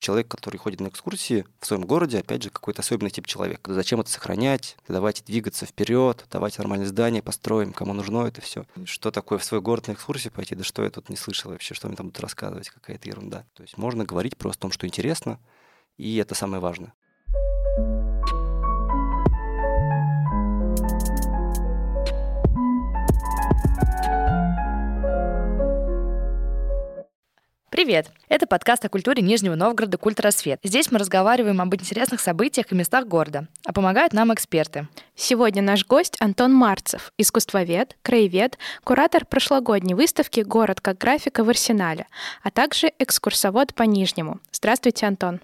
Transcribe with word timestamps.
человек, 0.00 0.28
который 0.28 0.56
ходит 0.56 0.80
на 0.80 0.88
экскурсии 0.88 1.46
в 1.60 1.66
своем 1.66 1.82
городе, 1.82 2.18
опять 2.18 2.42
же, 2.42 2.50
какой-то 2.50 2.80
особенный 2.82 3.10
тип 3.10 3.26
человека. 3.26 3.72
Зачем 3.72 4.00
это 4.00 4.10
сохранять? 4.10 4.76
Давайте 4.88 5.22
двигаться 5.22 5.66
вперед, 5.66 6.26
давайте 6.30 6.58
нормальное 6.58 6.88
здание 6.88 7.22
построим, 7.22 7.72
кому 7.72 7.92
нужно 7.92 8.26
это 8.26 8.40
все. 8.40 8.64
Что 8.84 9.10
такое 9.10 9.38
в 9.38 9.44
свой 9.44 9.60
город 9.60 9.88
на 9.88 9.92
экскурсии 9.92 10.30
пойти? 10.30 10.54
Да 10.54 10.64
что 10.64 10.82
я 10.82 10.90
тут 10.90 11.08
не 11.08 11.16
слышал 11.16 11.52
вообще, 11.52 11.74
что 11.74 11.86
мне 11.86 11.96
там 11.96 12.06
будут 12.06 12.20
рассказывать, 12.20 12.70
какая-то 12.70 13.08
ерунда. 13.08 13.44
То 13.54 13.62
есть 13.62 13.76
можно 13.76 14.04
говорить 14.04 14.36
просто 14.36 14.60
о 14.60 14.62
том, 14.62 14.72
что 14.72 14.86
интересно, 14.86 15.38
и 15.96 16.16
это 16.16 16.34
самое 16.34 16.60
важное. 16.60 16.94
Привет! 27.70 28.10
Это 28.28 28.48
подкаст 28.48 28.84
о 28.84 28.88
культуре 28.88 29.22
Нижнего 29.22 29.54
Новгорода 29.54 29.96
«Культрассвет». 29.96 30.58
Здесь 30.64 30.90
мы 30.90 30.98
разговариваем 30.98 31.60
об 31.60 31.72
интересных 31.72 32.18
событиях 32.18 32.72
и 32.72 32.74
местах 32.74 33.06
города, 33.06 33.46
а 33.64 33.72
помогают 33.72 34.12
нам 34.12 34.34
эксперты. 34.34 34.88
Сегодня 35.14 35.62
наш 35.62 35.86
гость 35.86 36.16
Антон 36.18 36.52
Марцев, 36.52 37.12
искусствовед, 37.16 37.96
краевед, 38.02 38.58
куратор 38.82 39.24
прошлогодней 39.24 39.94
выставки 39.94 40.40
«Город 40.40 40.80
как 40.80 40.98
графика» 40.98 41.44
в 41.44 41.48
Арсенале, 41.48 42.08
а 42.42 42.50
также 42.50 42.90
экскурсовод 42.98 43.72
по 43.72 43.84
Нижнему. 43.84 44.40
Здравствуйте, 44.50 45.06
Антон. 45.06 45.38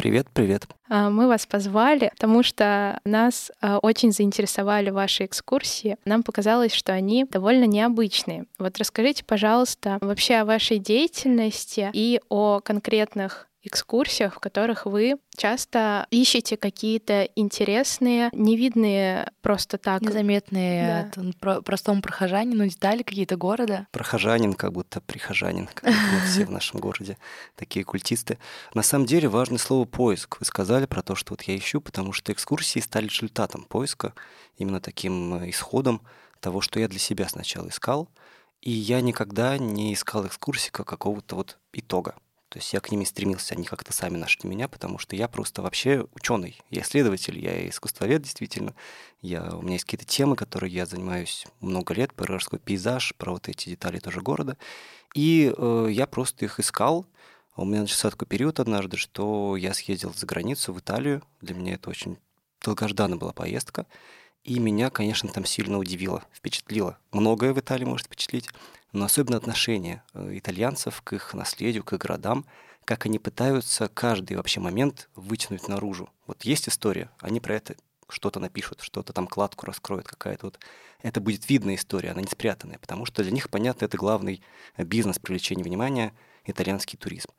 Привет, 0.00 0.28
привет. 0.32 0.66
А, 0.88 1.10
мы 1.10 1.28
вас 1.28 1.44
позвали, 1.44 2.08
потому 2.14 2.42
что 2.42 2.98
нас 3.04 3.52
а, 3.60 3.76
очень 3.80 4.12
заинтересовали 4.12 4.88
ваши 4.88 5.26
экскурсии. 5.26 5.98
Нам 6.06 6.22
показалось, 6.22 6.72
что 6.72 6.94
они 6.94 7.26
довольно 7.26 7.64
необычные. 7.64 8.46
Вот 8.58 8.78
расскажите, 8.78 9.24
пожалуйста, 9.26 9.98
вообще 10.00 10.36
о 10.36 10.46
вашей 10.46 10.78
деятельности 10.78 11.90
и 11.92 12.18
о 12.30 12.60
конкретных 12.60 13.49
экскурсиях, 13.62 14.34
в 14.34 14.38
которых 14.38 14.86
вы 14.86 15.16
часто 15.36 16.06
ищете 16.10 16.56
какие-то 16.56 17.24
интересные, 17.36 18.30
невидные 18.32 19.30
просто 19.42 19.78
так. 19.78 20.02
Незаметные 20.02 21.10
да. 21.14 21.22
про 21.38 21.62
простому 21.62 22.02
прохожанину 22.02 22.66
детали 22.66 23.02
какие-то 23.02 23.36
города. 23.36 23.86
Прохожанин, 23.90 24.54
как 24.54 24.72
будто 24.72 25.00
прихожанин, 25.00 25.68
как 25.72 25.92
мы 25.92 26.20
все 26.26 26.44
в 26.46 26.50
нашем 26.50 26.80
городе, 26.80 27.18
такие 27.56 27.84
культисты. 27.84 28.38
На 28.74 28.82
самом 28.82 29.06
деле 29.06 29.28
важное 29.28 29.58
слово 29.58 29.84
«поиск». 29.84 30.38
Вы 30.40 30.46
сказали 30.46 30.86
про 30.86 31.02
то, 31.02 31.14
что 31.14 31.34
вот 31.34 31.42
я 31.42 31.56
ищу, 31.56 31.80
потому 31.80 32.12
что 32.12 32.32
экскурсии 32.32 32.80
стали 32.80 33.06
результатом 33.06 33.64
поиска, 33.64 34.14
именно 34.56 34.80
таким 34.80 35.48
исходом 35.48 36.02
того, 36.40 36.60
что 36.60 36.80
я 36.80 36.88
для 36.88 36.98
себя 36.98 37.28
сначала 37.28 37.68
искал. 37.68 38.08
И 38.60 38.70
я 38.70 39.00
никогда 39.00 39.56
не 39.56 39.94
искал 39.94 40.26
экскурсии 40.26 40.70
как 40.70 40.86
какого-то 40.86 41.36
вот 41.36 41.58
итога. 41.72 42.14
То 42.50 42.58
есть 42.58 42.72
я 42.72 42.80
к 42.80 42.90
ним 42.90 43.02
и 43.02 43.04
стремился, 43.04 43.54
они 43.54 43.64
как-то 43.64 43.92
сами 43.92 44.16
нашли 44.16 44.50
меня, 44.50 44.66
потому 44.66 44.98
что 44.98 45.14
я 45.14 45.28
просто 45.28 45.62
вообще 45.62 46.04
ученый, 46.16 46.60
я 46.68 46.82
исследователь, 46.82 47.38
я 47.38 47.68
искусствовед 47.68 48.22
действительно. 48.22 48.74
Я, 49.22 49.54
у 49.54 49.62
меня 49.62 49.74
есть 49.74 49.84
какие-то 49.84 50.04
темы, 50.04 50.34
которые 50.34 50.72
я 50.74 50.84
занимаюсь 50.84 51.46
много 51.60 51.94
лет, 51.94 52.12
про 52.12 52.26
городской 52.26 52.58
пейзаж, 52.58 53.14
про 53.16 53.30
вот 53.30 53.48
эти 53.48 53.68
детали 53.68 54.00
тоже 54.00 54.20
города. 54.20 54.56
И 55.14 55.54
э, 55.56 55.88
я 55.92 56.08
просто 56.08 56.44
их 56.44 56.58
искал. 56.58 57.06
У 57.54 57.64
меня 57.64 57.82
начался 57.82 58.10
такой 58.10 58.26
период 58.26 58.58
однажды, 58.58 58.96
что 58.96 59.54
я 59.54 59.72
съездил 59.72 60.12
за 60.12 60.26
границу, 60.26 60.72
в 60.72 60.80
Италию. 60.80 61.22
Для 61.40 61.54
меня 61.54 61.74
это 61.74 61.88
очень 61.88 62.18
долгожданная 62.64 63.16
была 63.16 63.32
поездка. 63.32 63.86
И 64.42 64.58
меня, 64.58 64.90
конечно, 64.90 65.28
там 65.28 65.44
сильно 65.44 65.78
удивило, 65.78 66.24
впечатлило. 66.32 66.98
Многое 67.12 67.52
в 67.52 67.60
Италии 67.60 67.84
может 67.84 68.06
впечатлить 68.06 68.48
но 68.92 69.04
особенно 69.04 69.36
отношение 69.36 70.02
э, 70.14 70.38
итальянцев 70.38 71.02
к 71.02 71.12
их 71.12 71.34
наследию, 71.34 71.84
к 71.84 71.92
их 71.92 72.00
городам, 72.00 72.46
как 72.84 73.06
они 73.06 73.18
пытаются 73.18 73.88
каждый 73.88 74.36
вообще 74.36 74.60
момент 74.60 75.08
вытянуть 75.14 75.68
наружу. 75.68 76.10
Вот 76.26 76.42
есть 76.42 76.68
история, 76.68 77.10
они 77.20 77.40
про 77.40 77.54
это 77.54 77.76
что-то 78.08 78.40
напишут, 78.40 78.80
что-то 78.80 79.12
там 79.12 79.26
кладку 79.26 79.66
раскроют, 79.66 80.06
какая-то 80.06 80.46
вот... 80.46 80.58
Это 81.02 81.20
будет 81.20 81.48
видная 81.48 81.76
история, 81.76 82.10
она 82.10 82.20
не 82.20 82.26
спрятанная, 82.26 82.78
потому 82.78 83.06
что 83.06 83.22
для 83.22 83.32
них, 83.32 83.48
понятно, 83.48 83.86
это 83.86 83.96
главный 83.96 84.42
бизнес 84.76 85.18
привлечения 85.18 85.64
внимания, 85.64 86.12
итальянский 86.44 86.98
туризм. 86.98 87.30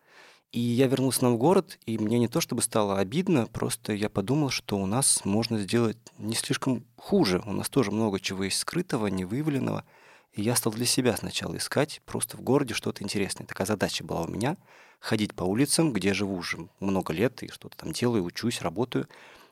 И 0.51 0.59
я 0.59 0.87
вернулся 0.87 1.23
нам 1.23 1.35
в 1.35 1.37
город, 1.37 1.77
и 1.85 1.97
мне 1.97 2.17
не 2.17 2.27
то 2.27 2.41
чтобы 2.41 2.61
стало 2.61 2.97
обидно, 2.97 3.45
просто 3.47 3.93
я 3.93 4.09
подумал, 4.09 4.49
что 4.49 4.77
у 4.77 4.85
нас 4.85 5.23
можно 5.25 5.59
сделать 5.59 5.97
не 6.17 6.33
слишком 6.33 6.85
хуже. 6.95 7.43
У 7.45 7.53
нас 7.53 7.69
тоже 7.69 7.91
много 7.91 8.19
чего 8.19 8.45
есть 8.45 8.57
скрытого, 8.57 9.07
невыявленного– 9.07 9.83
и 10.33 10.41
я 10.41 10.55
стал 10.55 10.73
для 10.73 10.85
себя 10.85 11.15
сначала 11.17 11.57
искать 11.57 12.01
просто 12.05 12.37
в 12.37 12.41
городе 12.41 12.73
что-то 12.73 13.03
интересное. 13.03 13.45
Такая 13.45 13.67
задача 13.67 14.03
была 14.03 14.21
у 14.23 14.27
меня— 14.27 14.57
ходить 14.99 15.33
по 15.33 15.43
улицам, 15.43 15.91
где 15.91 16.13
живу 16.13 16.37
уже 16.37 16.69
много 16.79 17.11
лет, 17.11 17.43
и 17.43 17.49
что-то 17.49 17.75
там 17.75 17.91
делаю, 17.91 18.23
учусь, 18.23 18.61
работаю, 18.61 19.07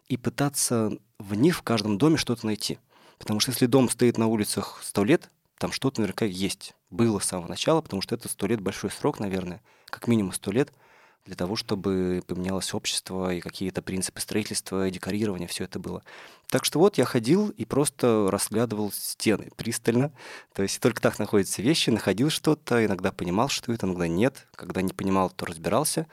и 0.08 0.16
пытаться 0.16 0.92
в 1.18 1.36
них 1.36 1.58
в 1.58 1.64
каждом 1.64 1.98
доме 1.98 2.18
что-то 2.18 2.46
найти. 2.46 2.78
Потому 3.18 3.40
что 3.40 3.52
если 3.52 3.66
дом 3.66 3.90
стоит 3.90 4.18
на 4.18 4.28
улицах 4.28 4.80
сто 4.84 5.04
лет, 5.04 5.30
там 5.58 5.72
что-то 5.72 6.02
наверняка 6.02 6.26
есть. 6.26 6.76
Было 6.90 7.20
с 7.20 7.26
самого 7.26 7.48
начала, 7.48 7.82
потому 7.82 8.02
что 8.02 8.16
это 8.16 8.30
сто 8.30 8.48
лет 8.48 8.62
большой 8.62 8.92
срок, 8.92 9.20
наверное, 9.20 9.62
как 9.86 10.08
минимум 10.08 10.32
сто 10.32 10.52
лет— 10.52 10.72
для 11.30 11.36
того, 11.36 11.56
чтобы 11.56 12.24
поменялось 12.26 12.74
общество 12.74 13.32
и 13.32 13.40
какие-то 13.40 13.84
принципы 13.84 14.20
строительства, 14.20 14.90
декорирования, 14.90 15.48
все 15.48 15.66
это 15.66 15.78
было. 15.78 16.02
Так 16.48 16.66
что 16.66 16.80
вот 16.80 16.98
я 16.98 17.06
ходил 17.06 17.50
и 17.50 17.66
просто 17.66 18.30
разглядывал 18.32 18.92
стены 18.92 19.52
пристально. 19.56 20.12
То 20.54 20.64
есть 20.64 20.82
только 20.82 21.00
так 21.00 21.20
находятся 21.20 21.62
вещи, 21.62 21.92
находил 21.92 22.32
что-то, 22.32 22.84
иногда 22.84 23.12
понимал, 23.12 23.48
что 23.48 23.72
это, 23.72 23.86
иногда 23.86 24.08
нет. 24.08 24.48
Когда 24.56 24.82
не 24.82 24.92
понимал, 24.92 25.30
то 25.30 25.46
разбирался. 25.46 26.08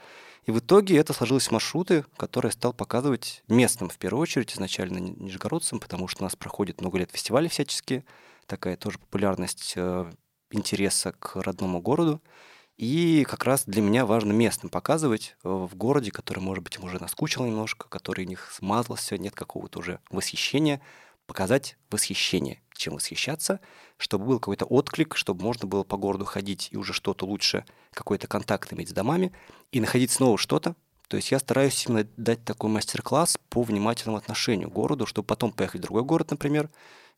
И 0.45 0.51
в 0.51 0.59
итоге 0.59 0.99
это 0.99 1.15
сложилось 1.15 1.49
в 1.49 1.51
маршруты, 1.51 2.05
которые 2.19 2.53
стал 2.53 2.75
показывать 2.75 3.43
местным 3.49 3.89
в 3.89 3.97
первую 3.97 4.21
очередь, 4.21 4.53
изначально 4.53 4.99
нижегородцам, 4.99 5.81
потому 5.81 6.09
что 6.09 6.23
у 6.23 6.25
нас 6.25 6.37
проходит 6.37 6.83
много 6.83 6.99
лет 6.99 7.11
фестивали 7.11 7.49
всяческие, 7.49 8.05
такая 8.47 8.77
тоже 8.77 8.99
популярность 8.99 9.73
э, 9.77 10.13
интереса 10.51 11.13
к 11.13 11.37
родному 11.37 11.81
городу. 11.81 12.21
И 12.77 13.25
как 13.25 13.45
раз 13.45 13.65
для 13.65 13.81
меня 13.81 14.05
важно 14.05 14.33
местным 14.33 14.69
показывать 14.69 15.35
э, 15.43 15.49
в 15.49 15.75
городе, 15.75 16.11
который, 16.11 16.41
может 16.41 16.63
быть, 16.63 16.77
им 16.77 16.85
уже 16.85 17.01
наскучил 17.01 17.45
немножко, 17.47 17.89
который 17.89 18.27
у 18.27 18.29
них 18.29 18.51
смазался, 18.53 19.17
нет 19.17 19.35
какого-то 19.35 19.79
уже 19.79 20.01
восхищения, 20.11 20.83
показать 21.27 21.79
восхищение, 21.91 22.61
чем 22.75 22.95
восхищаться, 22.95 23.61
чтобы 23.97 24.27
был 24.27 24.41
какой-то 24.41 24.67
отклик, 24.67 25.17
чтобы 25.17 25.43
можно 25.43 25.67
было 25.67 25.85
по 25.85 25.97
городу 25.97 26.27
ходить 26.27 26.69
и 26.71 26.77
уже 26.77 26.93
что-то 26.93 27.25
лучше, 27.25 27.65
какой-то 27.93 28.27
контакт 28.27 28.71
иметь 28.75 28.91
с 28.91 28.93
домами 28.93 29.33
и 29.73 29.81
находить 29.81 30.11
снова 30.11 30.37
что-то. 30.37 30.77
То 31.09 31.17
есть 31.17 31.31
я 31.31 31.39
стараюсь 31.39 31.87
именно 31.87 32.07
дать 32.17 32.45
такой 32.45 32.69
мастер-класс 32.69 33.39
по 33.49 33.63
внимательному 33.63 34.19
отношению 34.19 34.71
к 34.71 34.75
городу, 34.75 35.07
чтобы 35.07 35.27
потом 35.27 35.53
поехать 35.53 35.81
в 35.81 35.85
другой 35.85 36.03
город, 36.03 36.31
например, 36.31 36.69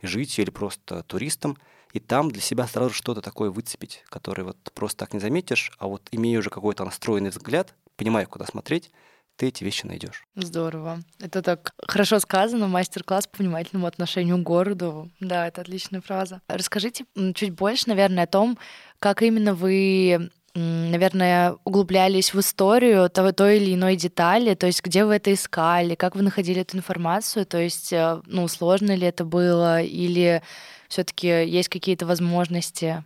жить 0.02 0.38
или 0.38 0.50
просто 0.50 1.02
туристом, 1.02 1.56
и 1.98 2.00
там 2.00 2.30
для 2.30 2.40
себя 2.40 2.68
сразу 2.68 2.94
что-то 2.94 3.20
такое 3.20 3.50
выцепить, 3.50 4.04
которое 4.08 4.44
вот 4.44 4.56
просто 4.72 4.98
так 5.04 5.14
не 5.14 5.18
заметишь, 5.18 5.72
а 5.78 5.88
вот 5.88 6.06
имея 6.12 6.38
уже 6.38 6.48
какой-то 6.48 6.84
настроенный 6.84 7.30
взгляд, 7.30 7.74
понимая, 7.96 8.24
куда 8.26 8.46
смотреть, 8.46 8.92
ты 9.34 9.48
эти 9.48 9.64
вещи 9.64 9.84
найдешь. 9.84 10.24
Здорово. 10.36 11.00
Это 11.20 11.42
так 11.42 11.72
хорошо 11.86 12.20
сказано, 12.20 12.68
мастер-класс 12.68 13.26
по 13.26 13.38
внимательному 13.38 13.86
отношению 13.86 14.38
к 14.38 14.42
городу. 14.42 15.10
Да, 15.18 15.48
это 15.48 15.60
отличная 15.60 16.00
фраза. 16.00 16.40
Расскажите 16.46 17.04
чуть 17.34 17.50
больше, 17.50 17.88
наверное, 17.88 18.24
о 18.24 18.28
том, 18.28 18.58
как 19.00 19.22
именно 19.22 19.54
вы 19.54 20.30
наверное, 20.54 21.56
углублялись 21.64 22.34
в 22.34 22.40
историю 22.40 23.08
того, 23.10 23.32
той 23.32 23.58
или 23.58 23.74
иной 23.74 23.96
детали, 23.96 24.54
то 24.54 24.66
есть 24.66 24.82
где 24.82 25.04
вы 25.04 25.16
это 25.16 25.32
искали, 25.32 25.94
как 25.94 26.16
вы 26.16 26.22
находили 26.22 26.62
эту 26.62 26.76
информацию, 26.76 27.46
то 27.46 27.58
есть, 27.58 27.92
э, 27.92 28.20
ну, 28.26 28.48
сложно 28.48 28.94
ли 28.94 29.06
это 29.06 29.24
было, 29.24 29.82
или 29.82 30.42
все-таки 30.88 31.26
есть 31.26 31.68
какие-то 31.68 32.06
возможности? 32.06 33.04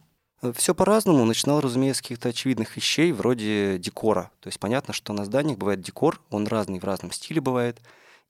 Все 0.55 0.75
по-разному. 0.75 1.25
Начинал, 1.25 1.61
разумеется, 1.61 2.01
с 2.01 2.03
каких-то 2.03 2.31
очевидных 2.31 2.77
вещей, 2.77 3.13
вроде 3.13 3.79
декора. 3.79 4.33
То 4.41 4.49
есть 4.49 4.59
понятно, 4.59 4.93
что 4.93 5.13
на 5.13 5.25
зданиях 5.25 5.57
бывает 5.57 5.81
декор, 5.83 6.21
он 6.31 6.49
разный 6.49 6.81
в 6.81 6.85
разном 6.85 7.13
стиле 7.13 7.41
бывает, 7.41 7.81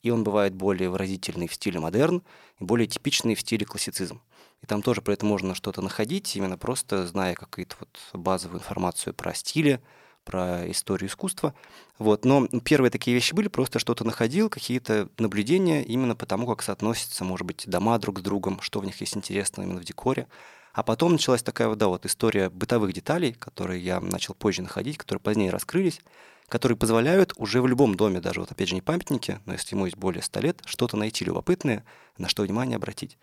и 0.03 0.11
он 0.11 0.23
бывает 0.23 0.55
более 0.55 0.91
выразительный 0.91 1.49
в 1.49 1.55
стиле 1.55 1.81
модерн, 1.81 2.23
и 2.61 2.65
более 2.65 2.87
типичный 2.87 3.35
в 3.35 3.41
стиле 3.41 3.65
классицизм. 3.65 4.21
И 4.63 4.67
там 4.67 4.83
тоже 4.83 5.03
про 5.03 5.13
это 5.13 5.27
можно 5.27 5.55
что-то 5.55 5.83
находить, 5.83 6.35
именно 6.37 6.57
просто 6.57 7.07
зная 7.07 7.35
какую-то 7.35 7.77
вот 7.81 7.99
базовую 8.13 8.61
информацию 8.61 9.13
про 9.13 9.35
стили, 9.35 9.83
про 10.25 10.71
историю 10.71 11.09
искусства. 11.11 11.53
Вот. 11.99 12.25
Но 12.25 12.47
первые 12.47 12.91
такие 12.91 13.15
вещи 13.15 13.35
были, 13.35 13.49
просто 13.49 13.79
что-то 13.79 14.05
находил, 14.05 14.49
какие-то 14.49 15.09
наблюдения 15.19 15.83
именно 15.83 16.15
по 16.15 16.27
тому, 16.27 16.47
как 16.47 16.63
соотносятся, 16.63 17.25
может 17.25 17.47
быть, 17.47 17.65
дома 17.67 17.99
друг 17.99 18.21
с 18.21 18.23
другом, 18.23 18.61
что 18.61 18.81
в 18.81 18.85
них 18.85 19.01
есть 19.01 19.17
интересного 19.17 19.67
именно 19.67 19.81
в 19.81 19.85
декоре. 19.85 20.29
А 20.73 20.83
потом 20.83 21.13
началась 21.13 21.43
такая 21.43 21.69
вот, 21.69 21.79
да, 21.79 21.89
вот 21.89 22.07
история 22.07 22.49
бытовых 22.49 22.93
деталей, 22.93 23.33
которые 23.33 23.83
я 23.83 24.01
начал 24.01 24.35
позже 24.35 24.63
находить, 24.63 24.97
которые 24.97 25.21
позднее 25.21 25.51
раскрылись, 25.51 26.01
которые 26.49 26.79
позволяют 26.79 27.35
уже 27.37 27.61
в 27.61 27.67
любом 27.67 27.95
доме, 27.95 28.21
даже 28.21 28.41
вот 28.41 28.53
опять 28.53 28.69
же 28.69 28.75
не 28.75 28.81
памятники, 28.81 29.41
но 29.45 29.53
если 29.53 29.75
ему 29.75 29.87
есть 29.87 29.99
более 29.99 30.23
100 30.23 30.41
лет, 30.41 30.63
что-то 30.65 30.97
найти 30.97 31.25
любопытное, 31.25 31.85
на 32.17 32.29
что 32.29 32.43
внимание 32.43 32.77
обратить. 32.77 33.19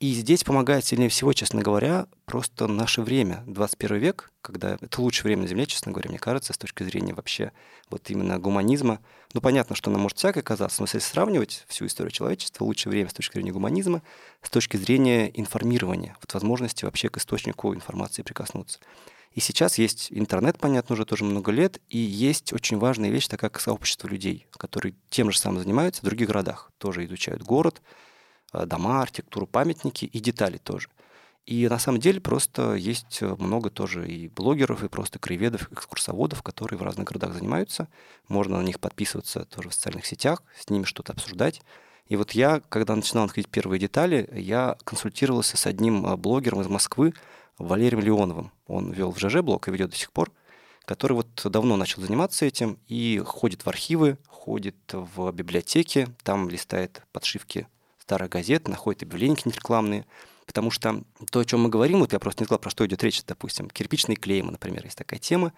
И 0.00 0.12
здесь 0.12 0.42
помогает 0.42 0.84
сильнее 0.84 1.08
всего, 1.08 1.32
честно 1.32 1.62
говоря, 1.62 2.08
просто 2.24 2.66
наше 2.66 3.00
время, 3.00 3.44
21 3.46 3.96
век, 3.98 4.32
когда 4.42 4.76
это 4.80 5.00
лучшее 5.00 5.24
время 5.24 5.42
на 5.42 5.48
Земле, 5.48 5.66
честно 5.66 5.92
говоря, 5.92 6.10
мне 6.10 6.18
кажется, 6.18 6.52
с 6.52 6.58
точки 6.58 6.82
зрения 6.82 7.14
вообще 7.14 7.52
вот 7.90 8.10
именно 8.10 8.38
гуманизма. 8.38 9.00
Ну, 9.34 9.40
понятно, 9.40 9.76
что 9.76 9.90
нам 9.90 10.00
может 10.00 10.18
всякое 10.18 10.42
казаться, 10.42 10.82
но 10.82 10.86
если 10.86 10.98
сравнивать 10.98 11.64
всю 11.68 11.86
историю 11.86 12.10
человечества, 12.10 12.64
лучшее 12.64 12.90
время 12.90 13.08
с 13.08 13.14
точки 13.14 13.34
зрения 13.34 13.52
гуманизма, 13.52 14.02
с 14.42 14.50
точки 14.50 14.76
зрения 14.76 15.30
информирования, 15.38 16.16
вот 16.20 16.34
возможности 16.34 16.84
вообще 16.84 17.08
к 17.08 17.18
источнику 17.18 17.72
информации 17.72 18.22
прикоснуться. 18.22 18.80
И 19.32 19.40
сейчас 19.40 19.78
есть 19.78 20.08
интернет, 20.10 20.58
понятно, 20.58 20.94
уже 20.94 21.04
тоже 21.04 21.24
много 21.24 21.50
лет, 21.50 21.80
и 21.88 21.98
есть 21.98 22.52
очень 22.52 22.78
важная 22.78 23.10
вещь, 23.10 23.28
такая 23.28 23.50
как 23.50 23.60
сообщество 23.60 24.08
людей, 24.08 24.46
которые 24.52 24.94
тем 25.08 25.30
же 25.30 25.38
самым 25.38 25.60
занимаются 25.60 26.02
в 26.02 26.04
других 26.04 26.28
городах, 26.28 26.70
тоже 26.78 27.04
изучают 27.04 27.42
город, 27.42 27.80
дома, 28.66 29.02
архитектуру, 29.02 29.46
памятники 29.46 30.04
и 30.04 30.20
детали 30.20 30.58
тоже. 30.58 30.88
И 31.46 31.68
на 31.68 31.78
самом 31.78 32.00
деле 32.00 32.20
просто 32.20 32.74
есть 32.74 33.20
много 33.20 33.68
тоже 33.68 34.08
и 34.08 34.28
блогеров, 34.28 34.82
и 34.82 34.88
просто 34.88 35.18
краеведов, 35.18 35.70
экскурсоводов, 35.70 36.42
которые 36.42 36.78
в 36.78 36.82
разных 36.82 37.06
городах 37.06 37.34
занимаются. 37.34 37.88
Можно 38.28 38.58
на 38.58 38.62
них 38.62 38.80
подписываться 38.80 39.44
тоже 39.44 39.68
в 39.68 39.74
социальных 39.74 40.06
сетях, 40.06 40.42
с 40.58 40.70
ними 40.70 40.84
что-то 40.84 41.12
обсуждать. 41.12 41.60
И 42.06 42.16
вот 42.16 42.32
я, 42.32 42.60
когда 42.68 42.96
начинал 42.96 43.24
находить 43.24 43.48
первые 43.48 43.78
детали, 43.78 44.28
я 44.32 44.76
консультировался 44.84 45.56
с 45.56 45.66
одним 45.66 46.06
э, 46.06 46.16
блогером 46.16 46.60
из 46.60 46.68
Москвы, 46.68 47.14
Валерием 47.58 48.00
Леоновым. 48.00 48.50
Он 48.66 48.92
вел 48.92 49.12
в 49.12 49.18
ЖЖ 49.18 49.40
блог 49.42 49.68
и 49.68 49.70
ведет 49.70 49.90
до 49.90 49.96
сих 49.96 50.12
пор, 50.12 50.30
который 50.84 51.14
вот 51.14 51.28
давно 51.44 51.76
начал 51.76 52.02
заниматься 52.02 52.44
этим 52.44 52.78
и 52.88 53.22
ходит 53.24 53.64
в 53.64 53.68
архивы, 53.68 54.18
ходит 54.28 54.76
в 54.92 55.30
библиотеки, 55.32 56.08
там 56.22 56.48
листает 56.48 57.02
подшивки 57.12 57.66
старых 58.04 58.30
газет, 58.30 58.68
находит 58.68 59.02
объявления 59.02 59.36
какие-нибудь 59.36 59.60
рекламные. 59.60 60.06
Потому 60.46 60.70
что 60.70 61.02
то, 61.30 61.40
о 61.40 61.44
чем 61.44 61.62
мы 61.62 61.68
говорим, 61.70 62.00
вот 62.00 62.12
я 62.12 62.18
просто 62.18 62.42
не 62.42 62.46
сказал, 62.46 62.58
про 62.58 62.70
что 62.70 62.84
идет 62.86 63.02
речь, 63.02 63.24
допустим, 63.24 63.70
кирпичные 63.70 64.16
клеймы, 64.16 64.52
например, 64.52 64.84
есть 64.84 64.98
такая 64.98 65.18
тема. 65.18 65.54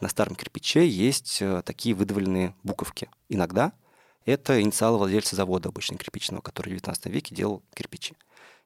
На 0.00 0.10
старом 0.10 0.34
кирпиче 0.34 0.86
есть 0.86 1.38
э, 1.40 1.62
такие 1.64 1.94
выдавленные 1.94 2.54
буковки. 2.62 3.08
Иногда 3.30 3.72
это 4.26 4.60
инициалы 4.60 4.98
владельца 4.98 5.36
завода 5.36 5.70
обычно 5.70 5.96
кирпичного, 5.96 6.42
который 6.42 6.68
в 6.68 6.72
19 6.72 7.06
веке 7.06 7.34
делал 7.34 7.62
кирпичи. 7.74 8.14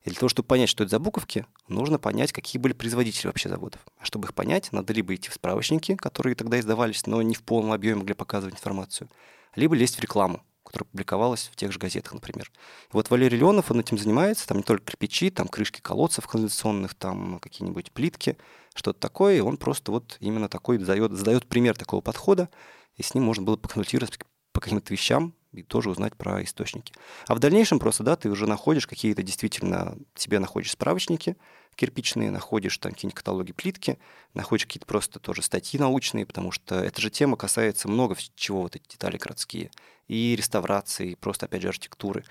И 0.03 0.11
для 0.11 0.19
того, 0.19 0.29
чтобы 0.29 0.49
понять, 0.49 0.69
что 0.69 0.83
это 0.83 0.91
за 0.91 0.99
буковки, 0.99 1.47
нужно 1.69 2.01
понять, 2.01 2.33
какие 2.33 2.61
были 2.61 2.73
производители 2.73 3.29
вообще 3.29 3.49
заводов. 3.49 3.81
А 3.99 4.05
чтобы 4.05 4.27
их 4.27 4.35
понять, 4.35 4.73
надо 4.73 4.93
либо 4.93 5.15
идти 5.15 5.29
в 5.29 5.35
справочники, 5.35 5.95
которые 5.95 6.35
тогда 6.35 6.59
издавались, 6.59 7.07
но 7.07 7.23
не 7.23 7.35
в 7.35 7.45
полном 7.45 7.73
объеме 7.73 7.99
могли 7.99 8.15
показывать 8.15 8.55
информацию, 8.55 9.09
либо 9.55 9.77
лезть 9.77 9.97
в 9.97 10.01
рекламу 10.01 10.43
которая 10.65 10.89
публиковалась 10.91 11.51
в 11.53 11.57
тех 11.57 11.73
же 11.73 11.79
газетах, 11.79 12.15
например. 12.15 12.51
И 12.87 12.93
вот 12.93 13.11
Валерий 13.11 13.39
Леонов, 13.39 13.71
он 13.71 13.81
этим 13.81 13.99
занимается, 13.99 14.47
там 14.47 14.59
не 14.59 14.63
только 14.63 14.93
кирпичи, 14.93 15.31
там 15.31 15.49
крышки 15.49 15.81
колодцев 15.81 16.27
канализационных, 16.27 16.95
там 16.95 17.39
какие-нибудь 17.41 17.93
плитки, 17.93 18.37
что-то 18.75 19.01
такое, 19.01 19.37
и 19.37 19.41
он 19.41 19.57
просто 19.57 19.93
вот 19.93 20.17
именно 20.21 20.49
такой 20.49 20.79
задает, 20.79 21.13
задает 21.13 21.47
пример 21.47 21.77
такого 21.77 22.01
подхода, 22.01 22.49
и 22.97 23.03
с 23.03 23.15
ним 23.15 23.25
можно 23.25 23.45
было 23.45 23.57
поконсультировать 23.57 24.19
по 24.53 24.61
каким-то 24.61 24.93
вещам 24.93 25.35
и 25.53 25.63
тоже 25.63 25.91
узнать 25.91 26.17
про 26.17 26.43
источники. 26.43 26.95
А 27.27 27.35
в 27.35 27.39
дальнейшем 27.39 27.79
просто, 27.79 28.05
да, 28.05 28.17
ты 28.17 28.31
уже 28.31 28.47
находишь 28.47 28.87
какие-то 28.87 29.23
действительно, 29.23 29.97
тебе 30.15 30.39
находишь 30.39 30.73
справочники, 30.73 31.37
кирпичные, 31.75 32.31
находишь 32.31 32.79
там 32.79 32.93
какие-нибудь 32.93 33.17
каталоги 33.17 33.53
плитки, 33.53 33.99
находишь 34.35 34.67
какие-то 34.67 34.87
просто 34.87 35.19
тоже 35.19 35.43
статьи 35.43 35.79
научные, 35.79 36.27
потому 36.27 36.53
что 36.53 36.77
эта 36.77 37.01
же 37.01 37.11
тема 37.11 37.37
касается 37.37 37.89
много 37.89 38.17
чего, 38.35 38.63
вот 38.63 38.77
эти 38.77 38.89
детали 38.89 39.17
городские, 39.17 39.71
и 40.09 40.35
реставрации, 40.37 41.13
и 41.13 41.15
просто, 41.15 41.47
опять 41.47 41.63
же, 41.63 41.69
архитектуры. 41.69 42.25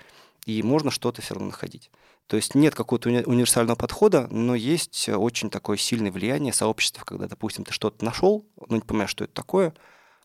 И 0.46 0.62
можно 0.62 0.90
что-то 0.90 1.20
все 1.20 1.34
равно 1.34 1.50
находить. 1.50 1.90
То 2.26 2.36
есть 2.36 2.54
нет 2.54 2.74
какого-то 2.74 3.10
уни- 3.10 3.24
универсального 3.24 3.76
подхода, 3.76 4.28
но 4.30 4.54
есть 4.54 5.08
очень 5.08 5.50
такое 5.50 5.76
сильное 5.76 6.12
влияние 6.12 6.52
сообщества, 6.52 7.02
когда, 7.04 7.26
допустим, 7.26 7.64
ты 7.64 7.72
что-то 7.72 8.04
нашел, 8.04 8.46
но 8.68 8.76
не 8.76 8.82
понимаешь, 8.82 9.10
что 9.10 9.24
это 9.24 9.34
такое, 9.34 9.74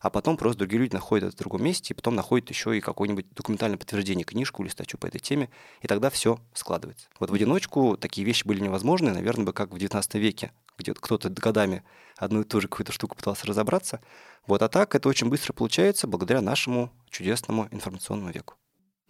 а 0.00 0.10
потом 0.10 0.36
просто 0.36 0.58
другие 0.58 0.80
люди 0.80 0.94
находят 0.94 1.28
это 1.28 1.36
в 1.36 1.40
другом 1.40 1.64
месте, 1.64 1.92
и 1.92 1.96
потом 1.96 2.14
находят 2.14 2.48
еще 2.50 2.76
и 2.76 2.80
какое-нибудь 2.80 3.26
документальное 3.34 3.78
подтверждение, 3.78 4.24
книжку 4.24 4.62
или 4.62 4.70
статью 4.70 4.98
по 4.98 5.06
этой 5.06 5.18
теме, 5.18 5.48
и 5.80 5.86
тогда 5.86 6.10
все 6.10 6.38
складывается. 6.52 7.08
Вот 7.18 7.30
в 7.30 7.34
одиночку 7.34 7.96
такие 7.96 8.26
вещи 8.26 8.46
были 8.46 8.60
невозможны, 8.60 9.12
наверное, 9.12 9.46
бы 9.46 9.52
как 9.52 9.70
в 9.70 9.76
XIX 9.76 10.18
веке, 10.18 10.52
где 10.78 10.92
кто-то 10.94 11.30
годами 11.30 11.82
одну 12.16 12.42
и 12.42 12.44
ту 12.44 12.60
же 12.60 12.68
какую-то 12.68 12.92
штуку 12.92 13.16
пытался 13.16 13.46
разобраться. 13.46 14.00
Вот, 14.46 14.62
а 14.62 14.68
так 14.68 14.94
это 14.94 15.08
очень 15.08 15.28
быстро 15.28 15.52
получается 15.52 16.06
благодаря 16.06 16.40
нашему 16.40 16.92
чудесному 17.10 17.68
информационному 17.70 18.30
веку. 18.30 18.54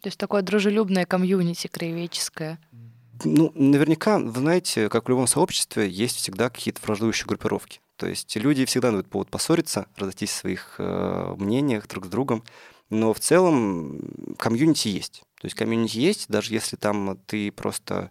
То 0.02 0.08
есть 0.08 0.18
такое 0.18 0.42
дружелюбное 0.42 1.04
комьюнити 1.04 1.66
краеведческое. 1.66 2.60
Ну, 3.24 3.50
наверняка, 3.54 4.18
вы 4.18 4.40
знаете, 4.40 4.88
как 4.88 5.06
в 5.06 5.08
любом 5.08 5.26
сообществе, 5.26 5.88
есть 5.88 6.16
всегда 6.16 6.50
какие-то 6.50 6.82
враждующие 6.82 7.26
группировки. 7.26 7.80
То 7.96 8.06
есть 8.06 8.36
люди 8.36 8.64
всегда 8.64 8.90
найдут 8.90 9.10
повод 9.10 9.28
поссориться, 9.30 9.86
разойтись 9.96 10.30
в 10.30 10.34
своих 10.34 10.74
э, 10.78 11.34
мнениях 11.38 11.88
друг 11.88 12.06
с 12.06 12.08
другом. 12.08 12.44
Но 12.90 13.12
в 13.12 13.20
целом 13.20 14.36
комьюнити 14.38 14.88
есть. 14.88 15.24
То 15.40 15.46
есть 15.46 15.56
комьюнити 15.56 15.98
есть, 15.98 16.28
даже 16.28 16.52
если 16.52 16.76
там 16.76 17.18
ты 17.26 17.50
просто, 17.50 18.10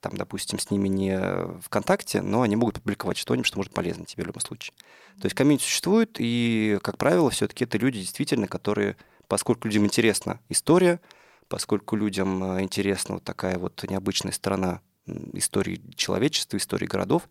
там, 0.00 0.16
допустим, 0.16 0.58
с 0.58 0.70
ними 0.70 0.88
не 0.88 1.18
в 1.18 1.68
контакте, 1.68 2.22
но 2.22 2.42
они 2.42 2.56
могут 2.56 2.76
публиковать 2.76 3.18
что-нибудь, 3.18 3.46
что 3.46 3.58
может 3.58 3.74
полезно 3.74 4.06
тебе 4.06 4.24
в 4.24 4.26
любом 4.28 4.40
случае. 4.40 4.74
То 5.20 5.26
есть 5.26 5.34
комьюнити 5.34 5.64
существует, 5.64 6.16
и, 6.18 6.78
как 6.82 6.96
правило, 6.96 7.30
все-таки 7.30 7.64
это 7.64 7.76
люди 7.76 8.00
действительно, 8.00 8.46
которые, 8.46 8.96
поскольку 9.28 9.68
людям 9.68 9.84
интересна 9.84 10.40
история, 10.48 11.00
поскольку 11.48 11.96
людям 11.96 12.42
э, 12.56 12.62
интересна 12.62 13.16
вот 13.16 13.24
такая 13.24 13.58
вот 13.58 13.84
необычная 13.88 14.32
сторона 14.32 14.80
истории 15.06 15.82
человечества, 15.96 16.56
истории 16.56 16.86
городов, 16.86 17.28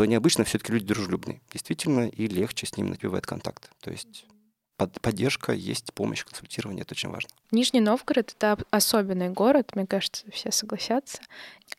то 0.00 0.06
необычно 0.06 0.44
все-таки 0.44 0.72
люди 0.72 0.86
дружелюбные. 0.86 1.42
Действительно, 1.52 2.08
и 2.08 2.26
легче 2.26 2.66
с 2.66 2.74
ними 2.74 2.88
набивать 2.88 3.26
контакт. 3.26 3.70
То 3.82 3.90
есть 3.90 4.24
поддержка, 4.78 5.52
есть 5.52 5.92
помощь, 5.92 6.24
консультирование, 6.24 6.84
это 6.84 6.94
очень 6.94 7.10
важно. 7.10 7.28
Нижний 7.50 7.82
Новгород— 7.82 8.34
это 8.38 8.56
особенный 8.70 9.28
город, 9.28 9.72
мне 9.76 9.86
кажется, 9.86 10.24
все 10.32 10.50
согласятся. 10.52 11.20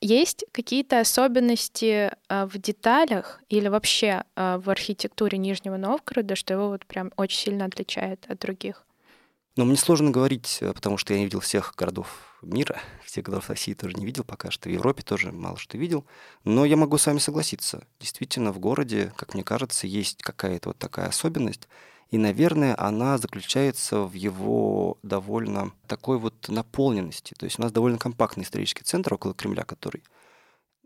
Есть 0.01 0.45
какие-то 0.51 1.00
особенности 1.00 2.12
а, 2.29 2.45
в 2.45 2.59
деталях 2.59 3.41
или 3.50 3.68
вообще 3.69 4.23
а, 4.35 4.59
в 4.59 4.69
архитектуре 4.69 5.39
Нижнего 5.39 5.77
Новгорода, 5.77 6.35
что 6.35 6.53
его 6.53 6.69
вот 6.69 6.85
прям 6.85 7.12
очень 7.18 7.39
сильно 7.39 7.65
отличает 7.65 8.29
от 8.29 8.38
других? 8.38 8.85
Но 9.56 9.65
мне 9.65 9.77
сложно 9.77 10.12
говорить, 10.12 10.59
э, 10.62 10.71
потому 10.73 11.00
что 11.00 11.13
я 11.13 11.19
не 11.19 11.25
видел 11.25 11.39
всех 11.39 11.73
городов 11.75 12.31
мира, 12.41 12.79
всех 13.05 13.25
городов 13.25 13.49
России 13.49 13.73
тоже 13.73 13.95
не 13.95 14.05
видел 14.05 14.23
пока 14.23 14.51
что, 14.51 14.69
в 14.69 14.71
Европе 14.71 15.03
тоже 15.03 15.31
мало 15.31 15.57
что 15.57 15.77
видел. 15.77 16.05
Но 16.43 16.65
я 16.65 16.77
могу 16.77 16.97
с 16.97 17.05
вами 17.05 17.19
согласиться. 17.19 17.85
Действительно, 17.99 18.51
в 18.51 18.59
городе, 18.59 19.13
как 19.15 19.33
мне 19.33 19.43
кажется, 19.43 19.88
есть 19.88 20.21
какая-то 20.21 20.69
вот 20.69 20.77
такая 20.77 21.07
особенность. 21.07 21.67
И, 22.09 22.17
наверное, 22.17 22.75
она 22.77 23.17
заключается 23.17 24.01
в 24.01 24.13
его 24.13 24.97
довольно 25.01 25.71
такой 25.88 26.17
вот 26.17 26.49
наполненности. 26.49 27.33
То 27.37 27.45
есть 27.45 27.57
у 27.57 27.61
нас 27.61 27.71
довольно 27.71 27.97
компактный 27.97 28.44
исторический 28.44 28.83
центр 28.83 29.13
около 29.13 29.33
Кремля, 29.33 29.63
который 29.63 30.04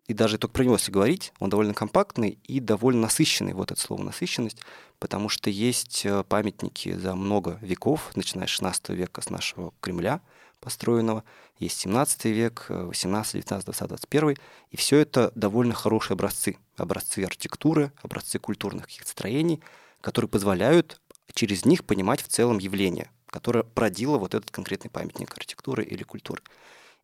и 0.08 0.14
даже 0.14 0.38
только 0.38 0.54
про 0.54 0.64
него 0.64 0.76
если 0.76 0.92
говорить, 0.92 1.34
он 1.40 1.50
довольно 1.50 1.74
компактный 1.74 2.38
и 2.44 2.60
довольно 2.60 3.02
насыщенный, 3.02 3.54
вот 3.54 3.72
это 3.72 3.82
слово 3.82 4.04
насыщенность, 4.04 4.60
потому 5.00 5.30
что 5.30 5.50
есть 5.50 6.06
э, 6.06 6.24
памятники 6.24 6.94
за 6.94 7.16
много 7.16 7.58
веков, 7.62 8.12
начиная 8.16 8.46
с 8.46 8.52
16 8.52 8.90
века, 8.90 9.22
с 9.22 9.30
нашего 9.30 9.74
Кремля 9.82 10.22
построенного, 10.66 11.24
есть 11.60 11.80
17 11.80 12.26
век, 12.26 12.66
18, 12.68 13.34
19, 13.34 13.66
20, 13.66 13.88
21, 13.88 14.36
и 14.72 14.78
все 14.78 14.98
это 14.98 15.32
довольно 15.36 15.74
хорошие 15.74 16.16
образцы, 16.16 16.58
образцы 16.76 17.24
архитектуры, 17.24 17.94
образцы 18.02 18.40
культурных 18.40 18.86
каких-то 18.86 19.10
строений, 19.10 19.62
которые 20.02 20.28
позволяют 20.28 21.00
через 21.34 21.66
них 21.66 21.86
понимать 21.86 22.22
в 22.22 22.28
целом 22.28 22.58
явление, 22.58 23.10
которое 23.28 23.64
продило 23.64 24.18
вот 24.18 24.34
этот 24.34 24.52
конкретный 24.52 24.90
памятник 24.90 25.32
архитектуры 25.34 25.84
или 25.84 26.04
культуры. 26.04 26.42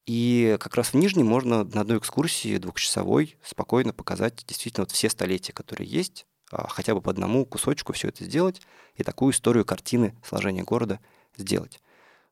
И 0.05 0.57
как 0.59 0.75
раз 0.75 0.89
в 0.89 0.95
Нижнем 0.95 1.27
можно 1.27 1.63
на 1.63 1.81
одной 1.81 1.99
экскурсии 1.99 2.57
двухчасовой 2.57 3.37
спокойно 3.43 3.93
показать 3.93 4.43
действительно 4.47 4.83
вот 4.83 4.91
все 4.91 5.09
столетия, 5.09 5.53
которые 5.53 5.87
есть, 5.87 6.25
а, 6.51 6.67
хотя 6.67 6.95
бы 6.95 7.01
по 7.01 7.11
одному 7.11 7.45
кусочку 7.45 7.93
все 7.93 8.09
это 8.09 8.23
сделать 8.25 8.61
и 8.95 9.03
такую 9.03 9.31
историю 9.31 9.63
картины 9.63 10.15
сложения 10.27 10.63
города 10.63 10.99
сделать. 11.37 11.79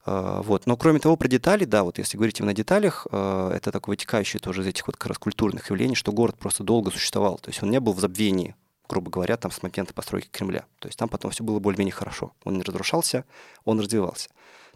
А, 0.06 0.42
вот. 0.42 0.66
Но 0.66 0.78
кроме 0.78 1.00
того, 1.00 1.16
про 1.16 1.28
детали, 1.28 1.66
да, 1.66 1.84
вот 1.84 1.98
если 1.98 2.18
говорить 2.18 2.40
именно 2.40 2.52
о 2.52 2.56
деталях, 2.56 3.08
а, 3.12 3.52
это 3.54 3.72
такое 3.72 3.94
вытекающее 3.94 4.40
тоже 4.40 4.62
из 4.62 4.68
этих 4.68 4.88
вот 4.88 4.98
как 4.98 5.08
раз 5.08 5.18
культурных 5.18 5.70
явлений, 5.70 5.96
что 5.96 6.12
город 6.12 6.38
просто 6.38 6.64
долго 6.64 6.92
существовал, 6.92 7.38
то 7.38 7.50
есть 7.50 7.62
он 7.64 7.70
не 7.70 7.80
был 7.80 7.94
в 7.94 8.00
забвении, 8.00 8.56
грубо 8.88 9.12
говоря, 9.12 9.38
там 9.38 9.52
с 9.52 9.62
момента 9.62 9.94
постройки 9.94 10.30
Кремля. 10.32 10.66
То 10.80 10.88
есть 10.88 10.98
там 10.98 11.10
потом 11.10 11.32
все 11.32 11.44
было 11.44 11.60
более-менее 11.60 11.94
хорошо. 11.94 12.32
Он 12.44 12.56
не 12.56 12.64
разрушался, 12.64 13.26
он 13.66 13.80
развивался. 13.80 14.30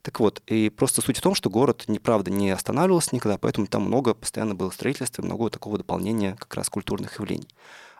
Так 0.03 0.19
вот, 0.19 0.43
и 0.47 0.69
просто 0.69 1.01
суть 1.01 1.17
в 1.17 1.21
том, 1.21 1.33
что 1.33 1.49
город, 1.49 1.85
неправда, 1.87 2.29
не 2.29 2.51
останавливался 2.51 3.15
никогда, 3.15 3.37
поэтому 3.37 3.67
там 3.67 3.83
много 3.83 4.13
постоянно 4.13 4.53
было 4.53 4.69
строительства, 4.69 5.23
много 5.23 5.49
такого 5.49 5.77
дополнения 5.77 6.35
как 6.37 6.53
раз 6.55 6.69
культурных 6.69 7.19
явлений. 7.19 7.47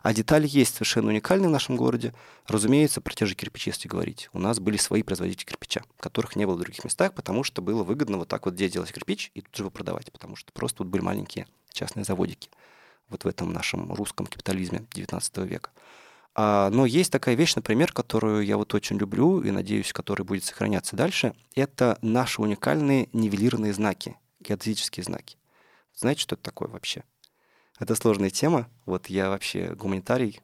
А 0.02 0.12
детали 0.12 0.46
есть 0.46 0.74
совершенно 0.74 1.08
уникальные 1.08 1.48
в 1.48 1.52
нашем 1.52 1.76
городе. 1.76 2.12
Разумеется, 2.46 3.00
про 3.00 3.14
те 3.14 3.24
же 3.24 3.34
кирпичи, 3.34 3.70
если 3.70 3.88
говорить. 3.88 4.28
У 4.34 4.38
нас 4.38 4.60
были 4.60 4.76
свои 4.76 5.02
производители 5.02 5.46
кирпича, 5.46 5.82
которых 5.98 6.36
не 6.36 6.44
было 6.44 6.56
в 6.56 6.60
других 6.60 6.84
местах, 6.84 7.14
потому 7.14 7.42
что 7.42 7.62
было 7.62 7.82
выгодно 7.82 8.18
вот 8.18 8.28
так 8.28 8.44
вот 8.44 8.52
здесь 8.52 8.72
делать 8.72 8.92
кирпич 8.92 9.30
и 9.32 9.40
тут 9.40 9.56
же 9.56 9.62
его 9.62 9.70
продавать, 9.70 10.12
потому 10.12 10.36
что 10.36 10.52
просто 10.52 10.78
тут 10.78 10.88
были 10.88 11.00
маленькие 11.00 11.46
частные 11.72 12.04
заводики 12.04 12.50
вот 13.08 13.24
в 13.24 13.26
этом 13.26 13.50
нашем 13.50 13.92
русском 13.94 14.26
капитализме 14.26 14.84
XIX 14.90 15.46
века. 15.46 15.70
А, 16.34 16.70
но 16.70 16.84
есть 16.84 17.12
такая 17.12 17.36
вещь, 17.36 17.54
например, 17.54 17.92
которую 17.92 18.44
я 18.44 18.56
вот 18.56 18.74
очень 18.74 18.96
люблю 18.98 19.40
и 19.40 19.50
надеюсь, 19.50 19.92
которая 19.92 20.26
будет 20.26 20.44
сохраняться 20.44 20.96
дальше. 20.96 21.34
Это 21.54 21.98
наши 22.02 22.42
уникальные 22.42 23.08
нивелированные 23.12 23.72
знаки, 23.72 24.16
геодезические 24.40 25.04
знаки. 25.04 25.36
Знаете, 25.94 26.22
что 26.22 26.34
это 26.34 26.42
такое 26.42 26.68
вообще? 26.68 27.04
Это 27.78 27.94
сложная 27.94 28.30
тема. 28.30 28.68
Вот 28.84 29.06
я 29.06 29.28
вообще 29.30 29.74
гуманитарий 29.74 30.40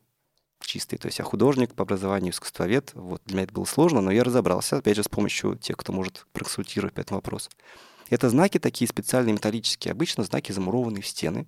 чистый, 0.61 0.99
то 0.99 1.07
есть 1.07 1.19
я 1.19 1.25
художник 1.25 1.75
по 1.75 1.83
образованию, 1.83 2.33
искусствовед. 2.33 2.93
Вот 2.95 3.23
для 3.25 3.37
меня 3.37 3.45
это 3.45 3.55
было 3.55 3.65
сложно, 3.65 4.01
но 4.01 4.11
я 4.11 4.23
разобрался, 4.23 4.77
опять 4.77 4.97
же, 4.97 5.03
с 5.03 5.09
помощью 5.09 5.57
тех, 5.57 5.77
кто 5.77 5.93
может 5.93 6.27
проконсультировать 6.33 6.95
по 6.95 7.01
этому 7.01 7.19
вопросу. 7.19 7.51
Это 8.09 8.29
знаки 8.29 8.59
такие 8.59 8.89
специальные 8.89 9.35
металлические, 9.35 9.93
обычно 9.93 10.25
знаки 10.25 10.53
замурованные 10.53 11.03
в 11.03 11.07
стены 11.07 11.47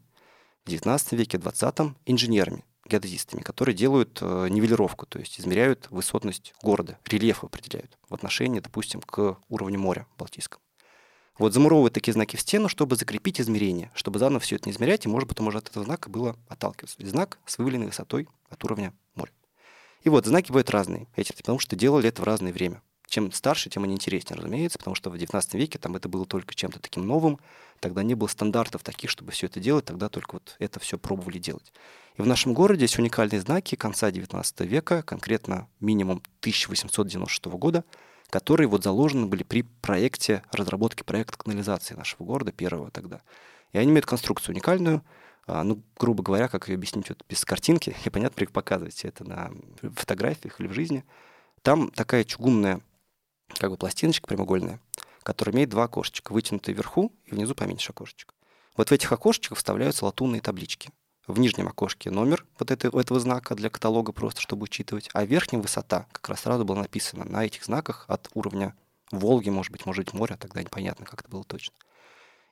в 0.64 0.70
19 0.70 1.12
веке, 1.12 1.38
20 1.38 1.94
инженерами, 2.06 2.64
геодезистами, 2.84 3.40
которые 3.40 3.74
делают 3.74 4.18
э, 4.20 4.48
нивелировку, 4.48 5.06
то 5.06 5.18
есть 5.18 5.38
измеряют 5.38 5.88
высотность 5.90 6.54
города, 6.62 6.98
рельеф 7.06 7.44
определяют 7.44 7.96
в 8.08 8.14
отношении, 8.14 8.60
допустим, 8.60 9.00
к 9.00 9.38
уровню 9.48 9.78
моря 9.78 10.06
Балтийского. 10.18 10.60
Вот 11.38 11.54
замуровывают 11.54 11.94
такие 11.94 12.12
знаки 12.12 12.36
в 12.36 12.40
стену, 12.40 12.68
чтобы 12.68 12.96
закрепить 12.96 13.40
измерение, 13.40 13.90
чтобы 13.94 14.18
заново 14.18 14.40
все 14.40 14.56
это 14.56 14.68
не 14.68 14.74
измерять, 14.74 15.06
и, 15.06 15.08
может 15.08 15.28
быть, 15.28 15.40
может 15.40 15.64
от 15.64 15.70
этого 15.70 15.84
знака 15.84 16.10
было 16.10 16.36
отталкиваться. 16.48 16.96
знак 17.06 17.38
с 17.46 17.58
выявленной 17.58 17.86
высотой 17.86 18.28
от 18.50 18.62
уровня 18.64 18.92
моря. 19.14 19.32
И 20.02 20.08
вот 20.08 20.26
знаки 20.26 20.48
бывают 20.48 20.70
разные, 20.70 21.08
эти, 21.16 21.32
потому 21.32 21.58
что 21.58 21.76
делали 21.76 22.08
это 22.08 22.22
в 22.22 22.24
разное 22.24 22.52
время. 22.52 22.82
Чем 23.06 23.30
старше, 23.32 23.70
тем 23.70 23.84
они 23.84 23.94
интереснее, 23.94 24.38
разумеется, 24.38 24.78
потому 24.78 24.94
что 24.94 25.10
в 25.10 25.14
XIX 25.14 25.42
веке 25.58 25.78
там 25.78 25.96
это 25.96 26.08
было 26.08 26.24
только 26.26 26.54
чем-то 26.54 26.80
таким 26.80 27.06
новым, 27.06 27.38
тогда 27.78 28.02
не 28.02 28.14
было 28.14 28.26
стандартов 28.26 28.82
таких, 28.82 29.10
чтобы 29.10 29.32
все 29.32 29.46
это 29.46 29.60
делать, 29.60 29.84
тогда 29.84 30.08
только 30.08 30.36
вот 30.36 30.56
это 30.58 30.80
все 30.80 30.98
пробовали 30.98 31.38
делать. 31.38 31.72
И 32.16 32.22
в 32.22 32.26
нашем 32.26 32.52
городе 32.52 32.82
есть 32.82 32.98
уникальные 32.98 33.40
знаки 33.40 33.74
конца 33.74 34.10
XIX 34.10 34.66
века, 34.66 35.02
конкретно 35.02 35.68
минимум 35.80 36.22
1896 36.40 37.46
года, 37.46 37.84
которые 38.28 38.68
вот 38.68 38.84
заложены 38.84 39.26
были 39.26 39.42
при 39.42 39.62
проекте, 39.62 40.42
разработке 40.52 41.04
проекта 41.04 41.38
канализации 41.38 41.94
нашего 41.94 42.24
города, 42.24 42.52
первого 42.52 42.90
тогда. 42.90 43.20
И 43.72 43.78
они 43.78 43.90
имеют 43.90 44.06
конструкцию 44.06 44.54
уникальную, 44.54 45.02
а, 45.46 45.64
ну, 45.64 45.82
грубо 45.98 46.22
говоря, 46.22 46.48
как 46.48 46.68
ее 46.68 46.76
объяснить 46.76 47.08
вот 47.08 47.22
без 47.28 47.44
картинки, 47.44 47.96
и 48.04 48.10
понятно, 48.10 48.46
показывать 48.46 49.04
это 49.04 49.24
на 49.24 49.52
фотографиях 49.94 50.60
или 50.60 50.68
в 50.68 50.72
жизни. 50.72 51.04
Там 51.62 51.90
такая 51.90 52.24
чугунная 52.24 52.80
как 53.58 53.70
бы 53.70 53.76
пластиночка 53.76 54.26
прямоугольная, 54.26 54.80
которая 55.22 55.54
имеет 55.54 55.70
два 55.70 55.84
окошечка, 55.84 56.32
вытянутые 56.32 56.74
вверху 56.74 57.12
и 57.26 57.34
внизу 57.34 57.54
поменьше 57.54 57.92
окошечек. 57.92 58.34
Вот 58.76 58.88
в 58.88 58.92
этих 58.92 59.12
окошечках 59.12 59.58
вставляются 59.58 60.04
латунные 60.06 60.40
таблички. 60.40 60.90
В 61.32 61.38
нижнем 61.38 61.66
окошке 61.66 62.10
номер 62.10 62.44
вот 62.58 62.70
этого, 62.70 63.00
этого 63.00 63.18
знака 63.18 63.54
для 63.54 63.70
каталога 63.70 64.12
просто, 64.12 64.42
чтобы 64.42 64.64
учитывать, 64.64 65.08
а 65.14 65.24
в 65.24 65.28
верхнем 65.30 65.62
высота 65.62 66.04
как 66.12 66.28
раз 66.28 66.40
сразу 66.40 66.66
было 66.66 66.80
написано 66.80 67.24
на 67.24 67.46
этих 67.46 67.64
знаках 67.64 68.04
от 68.06 68.28
уровня 68.34 68.76
Волги, 69.10 69.48
может 69.48 69.72
быть, 69.72 69.86
может 69.86 70.04
быть, 70.04 70.12
моря, 70.12 70.36
тогда 70.38 70.60
непонятно, 70.60 71.06
как 71.06 71.20
это 71.20 71.30
было 71.30 71.42
точно. 71.42 71.74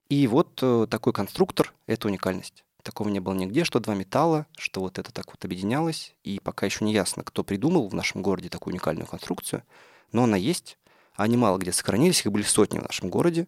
И 0.08 0.26
вот 0.26 0.60
э, 0.62 0.86
такой 0.88 1.12
конструктор— 1.12 1.74
это 1.86 2.08
уникальность. 2.08 2.64
Такого 2.82 3.10
не 3.10 3.20
было 3.20 3.34
нигде, 3.34 3.64
что 3.64 3.80
два 3.80 3.94
металла, 3.94 4.46
что 4.56 4.80
вот 4.80 4.98
это 4.98 5.12
так 5.12 5.26
вот 5.26 5.44
объединялось. 5.44 6.14
И 6.24 6.40
пока 6.40 6.64
еще 6.64 6.82
не 6.82 6.94
ясно, 6.94 7.22
кто 7.22 7.44
придумал 7.44 7.86
в 7.86 7.94
нашем 7.94 8.22
городе 8.22 8.48
такую 8.48 8.72
уникальную 8.72 9.06
конструкцию, 9.06 9.62
но 10.10 10.24
она 10.24 10.38
есть. 10.38 10.78
Они 11.16 11.36
мало 11.36 11.58
где 11.58 11.70
сохранились, 11.70 12.24
их 12.24 12.32
были 12.32 12.44
сотни 12.44 12.78
в 12.78 12.84
нашем 12.84 13.10
городе. 13.10 13.46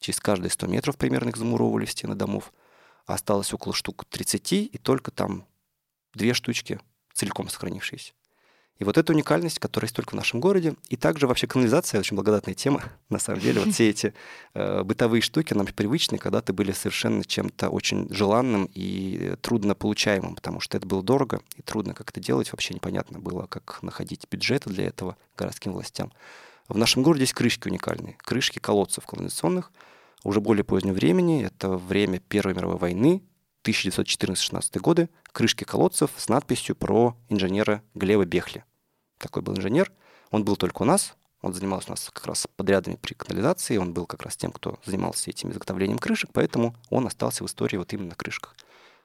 Через 0.00 0.18
каждые 0.18 0.50
100 0.50 0.66
метров 0.66 0.96
примерно 0.96 1.28
их 1.28 1.36
замуровывали 1.36 1.84
в 1.84 1.92
стены 1.92 2.16
домов. 2.16 2.52
Осталось 3.06 3.52
около 3.52 3.74
штук 3.74 4.04
30, 4.08 4.52
и 4.52 4.78
только 4.82 5.10
там 5.10 5.46
две 6.14 6.34
штучки 6.34 6.80
целиком 7.14 7.48
сохранившиеся. 7.48 8.12
И 8.78 8.84
вот 8.84 8.98
эта 8.98 9.12
уникальность, 9.12 9.60
которая 9.60 9.86
есть 9.86 9.94
только 9.94 10.10
в 10.10 10.14
нашем 10.14 10.40
городе, 10.40 10.74
и 10.88 10.96
также 10.96 11.28
вообще 11.28 11.46
канализация 11.46 12.00
очень 12.00 12.16
благодатная 12.16 12.54
тема. 12.54 12.82
На 13.10 13.20
самом 13.20 13.40
деле, 13.40 13.60
вот 13.60 13.74
все 13.74 13.88
эти 13.88 14.12
э, 14.54 14.82
бытовые 14.82 15.22
штуки 15.22 15.54
нам 15.54 15.66
привычны, 15.66 16.18
когда-то 16.18 16.52
были 16.52 16.72
совершенно 16.72 17.24
чем-то 17.24 17.68
очень 17.68 18.12
желанным 18.12 18.68
и 18.74 19.36
трудно 19.40 19.76
получаемым, 19.76 20.34
потому 20.34 20.58
что 20.58 20.76
это 20.76 20.86
было 20.86 21.00
дорого 21.00 21.42
и 21.54 21.62
трудно 21.62 21.94
как 21.94 22.10
это 22.10 22.18
делать, 22.18 22.50
вообще 22.50 22.74
непонятно 22.74 23.20
было, 23.20 23.46
как 23.46 23.80
находить 23.82 24.26
бюджеты 24.28 24.70
для 24.70 24.86
этого 24.86 25.16
городским 25.36 25.74
властям. 25.74 26.12
В 26.66 26.76
нашем 26.76 27.04
городе 27.04 27.22
есть 27.22 27.34
крышки 27.34 27.68
уникальные, 27.68 28.16
крышки 28.18 28.58
колодцев 28.58 29.06
канализационных, 29.06 29.70
уже 30.24 30.40
более 30.40 30.64
позднего 30.64 30.94
времени, 30.94 31.44
это 31.44 31.70
время 31.70 32.20
Первой 32.20 32.54
мировой 32.54 32.78
войны, 32.78 33.22
1914-16 33.64 34.78
годы, 34.80 35.08
крышки 35.32 35.64
колодцев 35.64 36.10
с 36.16 36.28
надписью 36.28 36.74
про 36.76 37.16
инженера 37.28 37.82
Глеба 37.94 38.24
Бехли. 38.24 38.64
Такой 39.18 39.42
был 39.42 39.56
инженер. 39.56 39.92
Он 40.30 40.44
был 40.44 40.56
только 40.56 40.82
у 40.82 40.84
нас, 40.84 41.14
он 41.42 41.54
занимался 41.54 41.88
у 41.88 41.92
нас 41.92 42.10
как 42.12 42.26
раз 42.26 42.46
подрядами 42.56 42.96
при 42.96 43.14
канализации, 43.14 43.76
он 43.76 43.92
был 43.92 44.06
как 44.06 44.22
раз 44.22 44.36
тем, 44.36 44.52
кто 44.52 44.78
занимался 44.84 45.30
этим 45.30 45.50
изготовлением 45.50 45.98
крышек, 45.98 46.30
поэтому 46.32 46.74
он 46.88 47.06
остался 47.06 47.44
в 47.44 47.46
истории 47.46 47.76
вот 47.76 47.92
именно 47.92 48.10
на 48.10 48.14
крышках. 48.14 48.56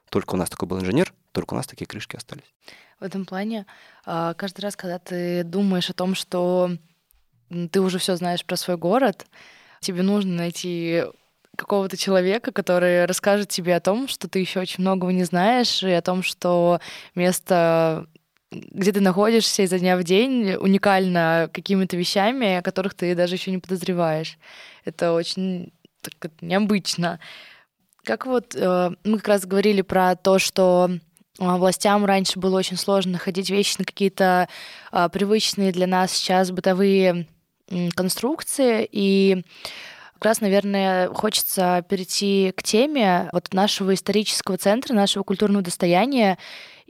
Только 0.08 0.34
у 0.34 0.36
нас 0.38 0.48
такой 0.48 0.66
был 0.66 0.78
инженер, 0.80 1.12
только 1.32 1.54
у 1.54 1.56
нас 1.56 1.66
такие 1.66 1.86
крышки 1.86 2.16
остались. 2.16 2.54
В 2.98 3.04
этом 3.04 3.26
плане 3.26 3.66
а, 4.06 4.34
каждый 4.34 4.62
раз, 4.62 4.74
когда 4.74 4.98
ты 4.98 5.44
думаешь 5.44 5.90
о 5.90 5.94
том, 5.94 6.14
что 6.14 6.70
ты 7.70 7.80
уже 7.80 7.98
все 7.98 8.16
знаешь 8.16 8.44
про 8.44 8.56
свой 8.56 8.76
город, 8.76 9.26
тебе 9.80 10.02
нужно 10.02 10.34
найти 10.34 11.04
какого-то 11.56 11.96
человека, 11.96 12.52
который 12.52 13.04
расскажет 13.04 13.48
тебе 13.48 13.74
о 13.74 13.80
том, 13.80 14.06
что 14.06 14.28
ты 14.28 14.38
еще 14.38 14.60
очень 14.60 14.82
многого 14.82 15.12
не 15.12 15.24
знаешь, 15.24 15.82
и 15.82 15.90
о 15.90 16.02
том, 16.02 16.22
что 16.22 16.80
место, 17.16 18.06
где 18.50 18.92
ты 18.92 19.00
находишься 19.00 19.62
изо 19.62 19.78
дня 19.78 19.96
в 19.96 20.04
день, 20.04 20.54
уникально 20.54 21.50
какими-то 21.52 21.96
вещами, 21.96 22.56
о 22.56 22.62
которых 22.62 22.94
ты 22.94 23.14
даже 23.16 23.34
еще 23.34 23.50
не 23.50 23.58
подозреваешь. 23.58 24.38
Это 24.84 25.12
очень 25.12 25.72
так, 26.00 26.30
необычно. 26.40 27.18
Как 28.04 28.24
вот 28.26 28.54
э, 28.54 28.90
мы 29.04 29.18
как 29.18 29.28
раз 29.28 29.44
говорили 29.44 29.82
про 29.82 30.14
то, 30.14 30.38
что 30.38 30.90
а, 31.40 31.56
властям 31.56 32.04
раньше 32.04 32.38
было 32.38 32.58
очень 32.58 32.76
сложно 32.76 33.12
находить 33.12 33.50
вещи 33.50 33.76
на 33.78 33.84
какие-то 33.84 34.48
э, 34.92 35.08
привычные 35.10 35.72
для 35.72 35.86
нас 35.86 36.12
сейчас 36.12 36.50
бытовые 36.50 37.26
конструкции, 37.94 38.88
и 38.90 39.44
как 40.14 40.24
раз, 40.24 40.40
наверное, 40.40 41.08
хочется 41.08 41.84
перейти 41.88 42.52
к 42.56 42.62
теме 42.62 43.28
вот 43.32 43.52
нашего 43.52 43.94
исторического 43.94 44.56
центра, 44.56 44.92
нашего 44.94 45.22
культурного 45.22 45.62
достояния 45.62 46.38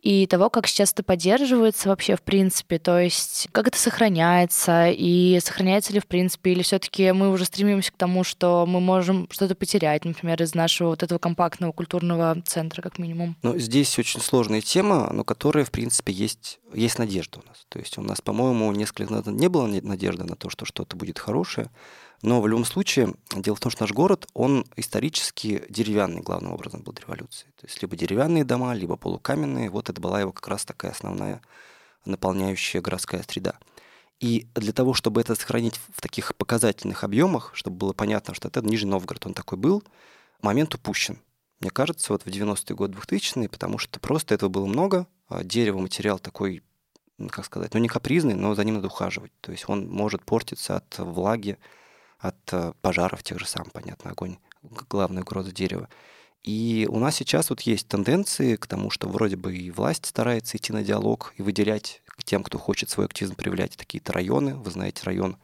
и 0.03 0.27
того, 0.27 0.49
как 0.51 0.67
сейчас 0.67 0.93
это 0.93 1.03
поддерживается 1.03 1.89
вообще 1.89 2.17
в 2.17 2.23
принципе, 2.23 2.79
то 2.79 2.99
есть 2.99 3.49
как 3.53 3.69
это 3.69 3.79
сохраняется 3.79 4.89
и 4.89 5.39
сохраняется 5.43 5.93
ли 5.93 6.01
в 6.01 6.07
принципе, 6.07 6.53
или 6.53 6.63
все 6.63 6.79
таки 6.79 7.11
мы 7.13 7.31
уже 7.31 7.45
стремимся 7.45 7.93
к 7.93 7.97
тому, 7.97 8.25
что 8.25 8.65
мы 8.67 8.81
можем 8.81 9.29
что-то 9.31 9.55
потерять, 9.55 10.05
например, 10.05 10.43
из 10.43 10.55
нашего 10.55 10.91
вот 10.91 11.03
этого 11.03 11.19
компактного 11.19 11.73
культурного 11.73 12.41
центра, 12.47 12.83
как 12.83 12.99
минимум. 12.99 13.37
Ну, 13.43 13.59
здесь 13.59 13.99
очень 13.99 14.21
сложная 14.21 14.61
тема, 14.61 15.11
но 15.13 15.25
которая, 15.25 15.65
в 15.65 15.71
принципе, 15.71 16.13
есть, 16.13 16.61
есть 16.73 16.99
надежда 16.99 17.41
у 17.45 17.49
нас. 17.49 17.67
То 17.69 17.79
есть 17.79 17.99
у 17.99 18.03
нас, 18.03 18.21
по-моему, 18.21 18.71
несколько 18.73 19.03
лет 19.05 19.11
назад 19.11 19.35
не 19.35 19.49
было 19.49 19.67
надежды 19.67 20.25
на 20.25 20.37
то, 20.37 20.49
что 20.51 20.65
что-то 20.65 20.97
будет 20.97 21.19
хорошее, 21.19 21.71
но 22.23 22.41
в 22.41 22.49
любом 22.49 22.65
случае, 22.65 23.15
дело 23.35 23.55
в 23.55 23.61
том, 23.61 23.71
что 23.71 23.85
наш 23.85 23.93
город, 23.93 24.27
он 24.35 24.67
исторически 24.77 25.65
деревянный 25.69 26.21
главным 26.21 26.53
образом 26.53 26.83
был 26.83 26.93
до 26.93 27.03
революции. 27.03 27.47
То 27.57 27.67
есть 27.67 27.81
либо 27.81 27.97
деревянные 27.97 28.45
дома, 28.45 28.75
либо 28.75 28.97
полукаменные. 28.97 29.71
Вот 29.71 29.89
это 29.89 30.01
была 30.01 30.21
его 30.21 30.33
как 30.33 30.49
раз 30.49 30.65
такая 30.65 30.91
основная 30.91 31.41
наполняющая 32.05 32.81
городская 32.81 33.23
среда. 33.29 33.55
И 34.19 34.49
для 34.55 34.73
того, 34.73 34.95
чтобы 34.95 35.21
это 35.21 35.37
сохранить 35.37 35.79
в 35.95 36.01
таких 36.01 36.35
показательных 36.35 37.05
объемах, 37.05 37.53
чтобы 37.55 37.77
было 37.77 37.93
понятно, 37.93 38.35
что 38.35 38.49
это 38.49 38.63
Нижний 38.63 38.91
Новгород, 38.91 39.27
он 39.27 39.35
такой 39.35 39.59
был, 39.59 39.85
момент 40.43 40.75
упущен. 40.75 41.21
Мне 41.61 41.71
кажется, 41.71 42.13
вот 42.13 42.23
в 42.23 42.27
90-е 42.27 42.75
годы 42.75 42.99
2000-е, 42.99 43.49
потому 43.49 43.79
что 43.79 44.01
просто 44.01 44.35
этого 44.35 44.49
было 44.49 44.67
много, 44.67 45.07
а 45.29 45.45
дерево, 45.45 45.79
материал 45.79 46.19
такой, 46.19 46.63
как 47.31 47.45
сказать, 47.45 47.75
ну 47.75 47.81
не 47.81 47.89
капризный, 47.89 48.35
но 48.35 48.55
за 48.57 48.65
ним 48.65 48.77
надо 48.77 48.89
ухаживать. 48.89 49.33
То 49.41 49.53
есть 49.53 49.69
он 49.69 49.89
может 49.89 50.25
портиться 50.25 50.77
от 50.77 50.99
влаги, 50.99 51.59
от 52.19 52.37
э, 52.53 52.73
пожаров 52.81 53.23
тех 53.23 53.39
же 53.39 53.47
самых, 53.47 53.73
понятно, 53.73 54.11
огонь— 54.11 54.39
главная 54.89 55.23
угроза 55.23 55.53
дерева. 55.53 55.89
И 56.43 56.89
у 56.91 56.99
нас 56.99 57.17
сейчас 57.17 57.51
вот 57.51 57.61
есть 57.63 57.89
тенденции 57.89 58.57
к 58.57 58.67
тому, 58.67 58.91
что 58.91 59.09
вроде 59.09 59.37
бы 59.37 59.57
и 59.57 59.71
власть 59.71 60.07
старается 60.07 60.57
идти 60.57 60.73
на 60.73 60.83
диалог 60.83 61.35
и 61.37 61.43
выделять 61.43 62.03
к 62.07 62.25
тем, 62.25 62.43
кто 62.43 62.59
хочет 62.59 62.91
свой 62.91 63.07
активизм 63.07 63.35
проявлять, 63.35 63.77
какие-то 63.77 64.13
районы. 64.13 64.55
Вы 64.57 64.71
знаете, 64.71 65.03
район 65.05 65.37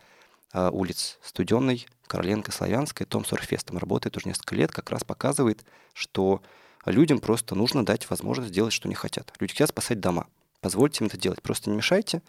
э, 0.53 0.69
улиц 0.71 1.19
Студенной, 1.23 1.87
Короленко, 2.07 2.53
Славянской, 2.53 3.07
Том 3.07 3.25
Сурфест 3.25 3.67
там 3.67 3.79
работает 3.79 4.17
уже 4.17 4.29
несколько 4.29 4.55
лет, 4.55 4.71
как 4.73 4.91
раз 4.91 5.05
показывает, 5.05 5.65
что 5.93 6.43
людям 6.85 7.19
просто 7.19 7.55
нужно 7.55 7.85
дать 7.85 8.09
возможность 8.11 8.51
сделать, 8.51 8.73
что 8.73 8.89
они 8.89 8.95
хотят. 8.95 9.33
Люди 9.41 9.53
хотят 9.53 9.71
спасать 9.71 10.01
дома. 10.01 10.27
Позвольте 10.61 11.05
им 11.05 11.09
это 11.09 11.19
делать. 11.19 11.43
Просто 11.43 11.71
не 11.71 11.77
мешайте. 11.77 12.23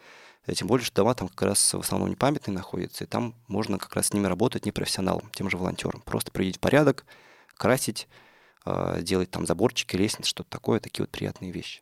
Тем 0.53 0.67
более, 0.67 0.85
что 0.85 1.01
дома 1.01 1.15
там 1.15 1.27
как 1.27 1.41
раз 1.41 1.73
в 1.73 1.79
основном 1.79 2.09
не 2.09 2.15
памятные 2.15 2.53
находятся, 2.53 3.03
и 3.03 3.07
там 3.07 3.33
можно 3.47 3.79
как 3.79 3.95
раз 3.95 4.07
с 4.07 4.13
ними 4.13 4.27
работать 4.27 4.65
не 4.65 4.71
профессионалом, 4.71 5.29
тем 5.33 5.49
же 5.49 5.57
волонтером. 5.57 6.01
Просто 6.01 6.31
приводить 6.31 6.59
порядок, 6.59 7.05
красить, 7.57 8.07
э, 8.65 8.99
делать 9.01 9.31
там 9.31 9.45
заборчики, 9.47 9.95
лестницы, 9.95 10.29
что-то 10.29 10.49
такое, 10.49 10.79
такие 10.79 11.03
вот 11.03 11.09
приятные 11.09 11.51
вещи. 11.51 11.81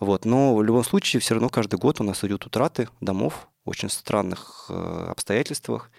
Вот. 0.00 0.24
Но 0.24 0.54
в 0.54 0.62
любом 0.62 0.84
случае, 0.84 1.20
все 1.20 1.34
равно 1.34 1.48
каждый 1.48 1.78
год 1.78 2.00
у 2.00 2.04
нас 2.04 2.22
идут 2.24 2.46
утраты 2.46 2.88
домов 3.00 3.48
в 3.64 3.70
очень 3.70 3.88
странных 3.88 4.66
э, 4.68 5.06
обстоятельствах. 5.08 5.90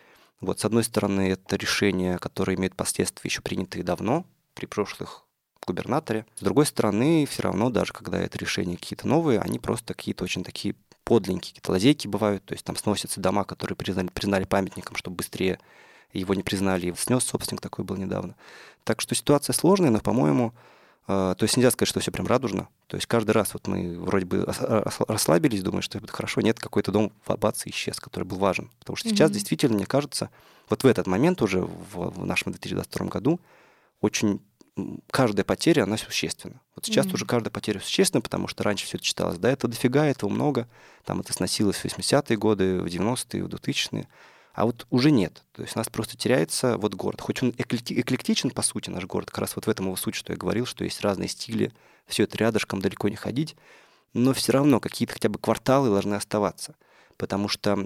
Вот, 0.42 0.60
с 0.60 0.66
одной 0.66 0.84
стороны, 0.84 1.30
это 1.30 1.56
решение, 1.56 2.20
которое 2.20 2.56
имеет 2.56 2.76
последствия, 2.76 3.30
еще 3.30 3.42
принятые 3.42 3.84
давно, 3.84 4.26
при 4.54 4.68
прошлых 4.68 5.26
губернаторе. 5.66 6.26
С 6.36 6.42
другой 6.42 6.66
стороны, 6.66 7.26
все 7.26 7.44
равно, 7.44 7.70
даже 7.70 7.94
когда 7.94 8.20
это 8.20 8.38
решения 8.38 8.76
какие-то 8.76 9.08
новые, 9.08 9.40
они 9.40 9.60
просто 9.60 9.94
какие-то 9.94 10.24
очень 10.24 10.44
такие 10.44 10.76
подленькие, 11.06 11.52
какие-то 11.52 11.72
лазейки 11.72 12.08
бывают, 12.08 12.44
то 12.44 12.54
есть 12.54 12.66
там 12.66 12.76
сносятся 12.76 13.22
дома, 13.22 13.46
которые 13.46 13.78
признали, 13.78 14.08
признали 14.08 14.44
памятником, 14.44 14.98
чтобы 14.98 15.18
быстрее 15.18 15.60
его 16.12 16.34
не 16.34 16.44
признали, 16.44 16.88
и 16.88 16.96
снес 16.96 17.24
собственник 17.24 17.62
такой 17.62 17.86
был 17.86 17.96
недавно. 17.96 18.36
Так 18.84 19.02
что 19.02 19.16
ситуация 19.16 19.54
сложная, 19.54 19.92
но, 19.92 20.00
по-моему, 20.00 20.54
э, 21.08 21.36
то 21.38 21.44
есть 21.44 21.56
нельзя 21.58 21.72
сказать, 21.72 21.90
что 21.90 22.00
все 22.00 22.12
прям 22.12 22.28
радужно. 22.28 22.68
То 22.88 22.98
есть 22.98 23.08
каждый 23.08 23.32
раз 23.32 23.54
вот 23.54 23.68
мы 23.68 24.00
вроде 24.00 24.26
бы 24.26 24.46
расслабились, 25.08 25.64
думаем, 25.64 25.82
что 25.82 25.98
это 26.00 26.12
хорошо. 26.12 26.42
Нет, 26.42 26.60
какой-то 26.60 26.92
дом 26.92 27.12
бац 27.28 27.64
исчез, 27.66 28.00
который 28.00 28.24
был 28.24 28.38
важен. 28.38 28.72
Потому 28.80 28.96
что 28.96 29.10
сейчас 29.10 29.30
mm-hmm. 29.30 29.34
действительно, 29.34 29.76
мне 29.76 29.86
кажется, 29.86 30.30
вот 30.70 30.84
в 30.84 30.88
этот 30.88 31.08
момент 31.08 31.42
уже 31.42 31.62
в, 31.62 32.10
в 32.10 32.26
нашем 32.26 32.52
2022 32.52 33.08
году 33.08 33.40
очень 34.02 34.42
каждая 35.12 35.46
потеря, 35.46 35.84
она 35.84 35.98
существенна. 35.98 36.62
Вот 36.76 36.86
сейчас 36.86 37.06
mm-hmm. 37.06 37.14
уже 37.14 37.26
каждая 37.26 37.52
потеря 37.52 37.80
существенна, 37.80 38.22
потому 38.22 38.48
что 38.48 38.64
раньше 38.64 38.86
все 38.86 38.98
это 38.98 39.06
читалось. 39.06 39.38
Да, 39.38 39.50
это 39.50 39.68
дофига, 39.68 40.06
этого 40.06 40.30
много. 40.30 40.68
Там 41.06 41.22
это 41.22 41.34
сносилось 41.34 41.78
в 41.78 41.86
80-е 41.86 42.38
годы, 42.38 42.82
в 42.82 42.86
90-е, 42.86 43.44
в 43.44 43.48
2000-е. 43.48 44.08
А 44.54 44.66
вот 44.66 44.88
уже 44.90 45.12
нет. 45.12 45.44
То 45.54 45.64
есть 45.64 45.76
у 45.76 45.80
нас 45.80 45.90
просто 45.90 46.18
теряется 46.18 46.78
вот 46.78 46.94
город. 46.94 47.22
Хоть 47.22 47.44
он 47.44 47.54
эклектичен, 47.58 48.52
по 48.52 48.62
сути, 48.62 48.90
наш 48.90 49.06
город, 49.06 49.30
как 49.30 49.40
раз 49.40 49.56
вот 49.56 49.66
в 49.66 49.70
этом 49.70 49.88
его 49.88 49.96
суть, 49.96 50.16
что 50.16 50.34
я 50.34 50.38
говорил, 50.38 50.66
что 50.66 50.84
есть 50.84 51.02
разные 51.02 51.28
стили, 51.28 51.74
все 52.08 52.24
это 52.24 52.38
рядышком, 52.38 52.82
далеко 52.82 53.10
не 53.10 53.16
ходить, 53.16 53.56
но 54.14 54.34
все 54.34 54.54
равно 54.54 54.80
какие-то 54.80 55.14
хотя 55.14 55.28
бы 55.28 55.40
кварталы 55.40 55.90
должны 55.90 56.16
оставаться. 56.16 56.76
Потому 57.18 57.48
что 57.48 57.78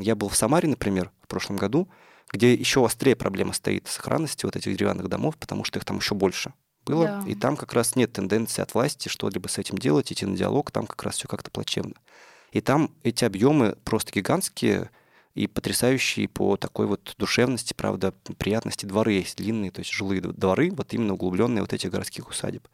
я 0.00 0.14
был 0.14 0.28
в 0.28 0.36
Самаре, 0.36 0.68
например, 0.68 1.10
в 1.22 1.26
прошлом 1.26 1.56
году, 1.56 1.88
где 2.32 2.54
еще 2.54 2.84
острее 2.84 3.16
проблема 3.16 3.52
стоит 3.52 3.88
сохранности 3.88 4.44
вот 4.44 4.56
этих 4.56 4.76
деревянных 4.76 5.08
домов, 5.08 5.36
потому 5.36 5.64
что 5.64 5.78
их 5.78 5.84
там 5.84 5.98
еще 5.98 6.14
больше 6.14 6.52
было. 6.86 7.06
Да. 7.06 7.24
И 7.26 7.34
там 7.34 7.56
как 7.56 7.72
раз 7.72 7.96
нет 7.96 8.12
тенденции 8.12 8.62
от 8.62 8.74
власти 8.74 9.08
что-либо 9.08 9.48
с 9.48 9.58
этим 9.58 9.78
делать, 9.78 10.12
идти 10.12 10.26
на 10.26 10.36
диалог, 10.36 10.70
там 10.70 10.86
как 10.86 11.02
раз 11.02 11.16
все 11.16 11.28
как-то 11.28 11.50
плачевно. 11.50 11.94
И 12.52 12.60
там 12.60 12.94
эти 13.02 13.24
объемы 13.24 13.76
просто 13.84 14.12
гигантские 14.12 14.90
и 15.34 15.46
потрясающие 15.46 16.28
по 16.28 16.56
такой 16.56 16.86
вот 16.86 17.14
душевности, 17.18 17.74
правда, 17.74 18.12
приятности 18.38 18.86
дворы 18.86 19.12
есть 19.12 19.36
длинные, 19.36 19.70
то 19.70 19.80
есть 19.80 19.92
жилые 19.92 20.20
дворы, 20.20 20.70
вот 20.72 20.92
именно 20.92 21.14
углубленные 21.14 21.62
вот 21.62 21.72
этих 21.72 21.90
городских 21.90 22.28
усадеб. 22.28 22.66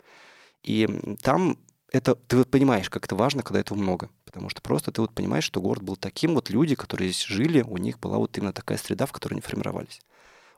И 0.62 0.88
там 1.22 1.58
это 1.92 2.14
ты 2.14 2.44
понимаешь, 2.44 2.90
как 2.90 3.04
это 3.04 3.14
важно, 3.14 3.42
когда 3.42 3.60
этого 3.60 3.78
много. 3.78 4.10
Потому 4.26 4.50
что 4.50 4.60
просто 4.60 4.92
ты 4.92 5.00
вот 5.00 5.14
понимаешь, 5.14 5.44
что 5.44 5.62
город 5.62 5.82
был 5.82 5.96
таким, 5.96 6.34
вот 6.34 6.50
люди, 6.50 6.74
которые 6.74 7.10
здесь 7.10 7.24
жили, 7.24 7.62
у 7.62 7.78
них 7.78 7.98
была 7.98 8.18
вот 8.18 8.36
именно 8.36 8.52
такая 8.52 8.76
среда, 8.76 9.06
в 9.06 9.12
которой 9.12 9.34
они 9.34 9.40
формировались. 9.40 10.00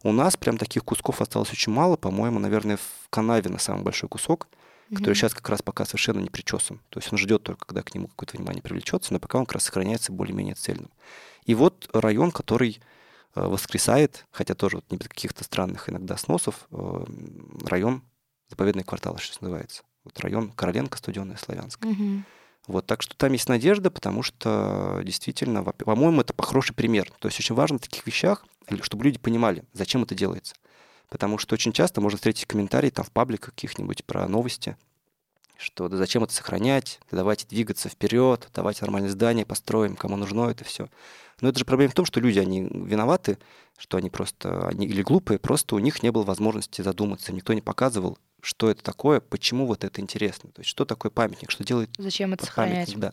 У 0.03 0.11
нас 0.11 0.37
прям 0.37 0.59
таких 0.59 0.85
кусков 0.85 1.21
осталось 1.21 1.53
очень 1.53 1.73
мало, 1.73 1.97
по-моему, 1.97 2.39
наверное, 2.41 2.77
в 2.77 3.09
канаве 3.11 3.51
на 3.51 3.59
самый 3.59 3.83
большой 3.83 4.09
кусок, 4.09 4.49
mm-hmm. 4.49 4.97
который 4.97 5.15
сейчас 5.15 5.35
как 5.35 5.49
раз 5.49 5.63
пока 5.63 5.85
совершенно 5.85 6.21
не 6.21 6.31
причесан. 6.31 6.81
То 6.89 6.99
есть 6.99 7.13
он 7.13 7.19
ждет 7.19 7.43
только, 7.43 7.67
когда 7.67 7.83
к 7.83 7.95
нему 7.95 8.09
какое-то 8.09 8.37
внимание 8.37 8.63
привлечется, 8.63 9.13
но 9.13 9.21
пока 9.21 9.39
он 9.39 9.47
как 9.47 9.55
раз 9.55 9.65
сохраняется 9.65 10.13
более-менее 10.13 10.55
цельным. 10.55 10.91
И 11.45 11.55
вот 11.55 11.89
район, 11.93 12.31
который 12.31 12.81
э, 13.35 13.41
воскресает, 13.41 14.27
хотя 14.31 14.55
тоже 14.55 14.77
вот 14.77 14.91
не 14.91 14.97
без 14.97 15.09
каких-то 15.09 15.45
странных 15.45 15.89
иногда 15.89 16.17
сносов, 16.17 16.69
э, 16.71 17.05
район 17.65 18.03
заповедный 18.49 18.85
квартал, 18.85 19.19
что 19.19 19.45
называется 19.45 19.83
вот 20.09 20.19
район 20.21 20.51
Короленко, 20.51 20.99
Студенная, 20.99 21.37
Славянская. 21.37 21.93
Угу. 21.93 22.23
Вот, 22.69 22.87
так 22.87 23.01
что 23.01 23.17
там 23.17 23.33
есть 23.33 23.49
надежда, 23.49 23.91
потому 23.91 24.23
что 24.23 25.01
действительно, 25.03 25.65
по-моему, 25.65 26.21
это 26.21 26.35
хороший 26.39 26.75
пример. 26.75 27.11
То 27.19 27.29
есть 27.29 27.41
очень 27.41 27.55
важно 27.55 27.79
в 27.79 27.81
таких 27.81 28.07
вещах, 28.07 28.45
чтобы 28.83 29.05
люди 29.05 29.19
понимали, 29.19 29.65
зачем 29.73 30.03
это 30.03 30.15
делается. 30.15 30.55
Потому 31.09 31.39
что 31.39 31.55
очень 31.55 31.73
часто 31.73 32.03
можно 32.03 32.19
встретить 32.19 32.45
комментарии 32.45 32.91
там 32.91 33.07
в 33.07 33.11
пабликах 33.11 33.55
каких-нибудь 33.55 34.05
про 34.05 34.29
новости, 34.29 34.77
что 35.57 35.89
да 35.89 35.97
зачем 35.97 36.23
это 36.25 36.35
сохранять, 36.35 37.01
да 37.11 37.17
давайте 37.17 37.47
двигаться 37.47 37.89
вперед, 37.89 38.49
давайте 38.55 38.83
нормальное 38.83 39.11
здание 39.11 39.47
построим, 39.47 39.97
кому 39.97 40.17
нужно 40.17 40.51
это 40.51 40.65
все. 40.65 40.91
Но 41.41 41.49
это 41.49 41.59
же 41.59 41.65
проблема 41.65 41.93
в 41.93 41.95
том, 41.95 42.05
что 42.05 42.21
люди, 42.21 42.39
они 42.39 42.69
виноваты, 42.71 43.39
что 43.79 43.97
они 43.97 44.11
просто, 44.11 44.69
они 44.69 44.87
или 44.87 45.03
глупые, 45.03 45.39
просто 45.39 45.75
у 45.75 45.79
них 45.79 46.03
не 46.03 46.13
было 46.13 46.25
возможности 46.25 46.83
задуматься, 46.83 47.33
никто 47.33 47.55
не 47.55 47.63
показывал, 47.63 48.19
что 48.41 48.71
это 48.71 48.83
такое, 48.83 49.21
почему 49.21 49.67
вот 49.67 49.85
это 49.85 50.01
интересно, 50.01 50.51
то 50.51 50.61
есть 50.61 50.71
что 50.71 50.85
такое 50.85 51.11
памятник, 51.11 51.51
что 51.51 51.65
делает 51.65 51.91
Зачем 51.99 52.33
это 52.33 52.47
сохранять? 52.47 52.99
Да. 52.99 53.13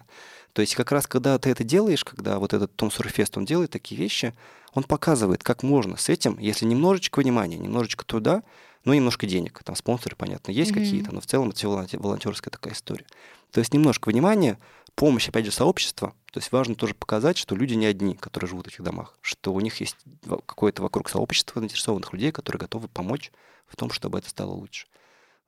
То 0.54 0.62
есть 0.62 0.76
как 0.76 0.92
раз 0.92 1.08
когда 1.08 1.38
ты 1.40 1.50
это 1.50 1.64
делаешь, 1.64 2.04
когда 2.04 2.40
вот 2.40 2.54
этот 2.54 2.76
Том 2.76 2.92
Сурфест, 2.92 3.38
он 3.38 3.46
делает 3.46 3.72
такие 3.72 4.00
вещи, 4.00 4.34
он 4.74 4.84
показывает, 4.84 5.44
как 5.44 5.64
можно 5.64 5.98
с 5.98 6.10
этим, 6.10 6.38
если 6.38 6.66
немножечко 6.66 7.20
внимания, 7.20 7.58
немножечко 7.58 8.06
труда, 8.06 8.44
ну, 8.84 8.94
немножко 8.94 9.26
денег, 9.26 9.62
там 9.64 9.76
спонсоры, 9.76 10.16
понятно, 10.16 10.52
есть 10.52 10.72
mm-hmm. 10.72 10.74
какие-то, 10.76 11.12
но 11.12 11.20
в 11.20 11.26
целом 11.26 11.50
это 11.50 12.00
волонтерская 12.00 12.52
такая 12.52 12.74
история. 12.74 13.06
То 13.52 13.60
есть 13.60 13.74
немножко 13.74 14.10
внимания, 14.10 14.60
помощь, 14.94 15.28
опять 15.28 15.46
же, 15.46 15.52
сообщества, 15.52 16.14
то 16.32 16.40
есть 16.40 16.52
важно 16.52 16.76
тоже 16.76 16.94
показать, 16.94 17.38
что 17.38 17.56
люди 17.56 17.74
не 17.74 17.86
одни, 17.86 18.16
которые 18.16 18.48
живут 18.48 18.66
в 18.66 18.70
этих 18.70 18.84
домах, 18.84 19.18
что 19.22 19.54
у 19.54 19.60
них 19.60 19.80
есть 19.80 19.98
какое-то 20.46 20.84
вокруг 20.84 21.10
сообщества 21.10 21.60
заинтересованных 21.60 22.14
людей, 22.14 22.32
которые 22.32 22.60
готовы 22.60 22.88
помочь 22.88 23.32
в 23.68 23.76
том, 23.76 23.90
чтобы 23.90 24.20
это 24.20 24.30
стало 24.30 24.52
лучше. 24.52 24.88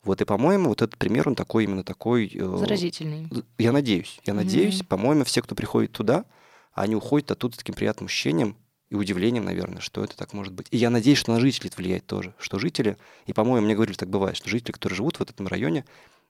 Вот 0.03 0.21
и, 0.21 0.25
по-моему, 0.25 0.69
вот 0.69 0.81
этот 0.81 0.97
пример, 0.97 1.27
он 1.27 1.35
такой, 1.35 1.65
именно 1.65 1.83
такой... 1.83 2.31
Э, 2.33 2.57
Заразительный. 2.57 3.27
Я 3.57 3.71
надеюсь. 3.71 4.19
Я 4.25 4.33
надеюсь. 4.33 4.81
Mm-hmm. 4.81 4.87
По-моему, 4.87 5.23
все, 5.25 5.41
кто 5.41 5.55
приходит 5.55 5.91
туда, 5.91 6.25
они 6.73 6.95
уходят 6.95 7.31
оттуда 7.31 7.55
с 7.55 7.57
таким 7.57 7.75
приятным 7.75 8.05
ощущением 8.05 8.55
и 8.89 8.95
удивлением, 8.95 9.45
наверное, 9.45 9.81
что 9.81 10.03
это 10.03 10.15
так 10.15 10.33
может 10.33 10.53
быть. 10.53 10.67
И 10.71 10.77
я 10.77 10.89
надеюсь, 10.89 11.17
что 11.17 11.33
на 11.33 11.39
жителей 11.39 11.69
это 11.69 11.77
влияет 11.77 12.05
тоже. 12.05 12.33
Что 12.37 12.59
жители, 12.59 12.97
и, 13.25 13.33
по-моему, 13.33 13.65
мне 13.65 13.75
говорили, 13.75 13.97
так 13.97 14.09
бывает, 14.09 14.37
что 14.37 14.49
жители, 14.49 14.71
которые 14.71 14.95
живут 14.95 15.17
в 15.17 15.21
этом 15.21 15.47
районе, 15.47 15.83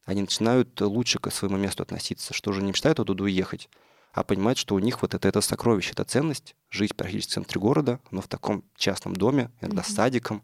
они 0.05 0.21
начинают 0.21 0.79
лучше 0.81 1.19
к 1.19 1.29
своему 1.31 1.57
месту 1.57 1.83
относиться, 1.83 2.33
что 2.33 2.51
уже 2.51 2.61
не 2.61 2.69
мечтают 2.69 2.99
оттуда 2.99 3.25
уехать, 3.25 3.69
а 4.13 4.23
понимают, 4.23 4.57
что 4.57 4.73
у 4.73 4.79
них 4.79 5.01
вот 5.01 5.13
это, 5.13 5.27
это 5.27 5.41
сокровище, 5.41 5.91
это 5.91 6.05
ценность, 6.05 6.55
жить 6.71 6.95
практически 6.95 7.31
в 7.31 7.33
центре 7.33 7.59
города, 7.59 7.99
но 8.09 8.21
в 8.21 8.27
таком 8.27 8.63
частном 8.75 9.15
доме, 9.15 9.51
иногда 9.61 9.81
mm-hmm. 9.81 9.91
с 9.91 9.95
садиком, 9.95 10.43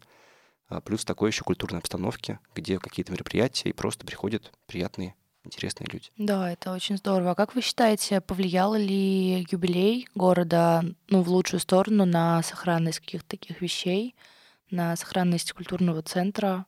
плюс 0.81 1.05
такой 1.05 1.29
еще 1.29 1.43
культурной 1.43 1.79
обстановки, 1.79 2.39
где 2.55 2.79
какие-то 2.79 3.11
мероприятия 3.11 3.69
и 3.69 3.73
просто 3.73 4.05
приходят 4.05 4.51
приятные, 4.67 5.15
интересные 5.43 5.87
люди. 5.91 6.09
Да, 6.17 6.51
это 6.51 6.71
очень 6.71 6.97
здорово. 6.97 7.31
А 7.31 7.35
как 7.35 7.55
вы 7.55 7.61
считаете, 7.61 8.21
повлиял 8.21 8.75
ли 8.75 9.45
юбилей 9.49 10.07
города 10.15 10.83
ну, 11.09 11.21
в 11.21 11.29
лучшую 11.29 11.59
сторону 11.59 12.05
на 12.05 12.41
сохранность 12.43 12.99
каких-то 12.99 13.29
таких 13.29 13.61
вещей, 13.61 14.15
на 14.69 14.95
сохранность 14.95 15.51
культурного 15.53 16.01
центра? 16.01 16.65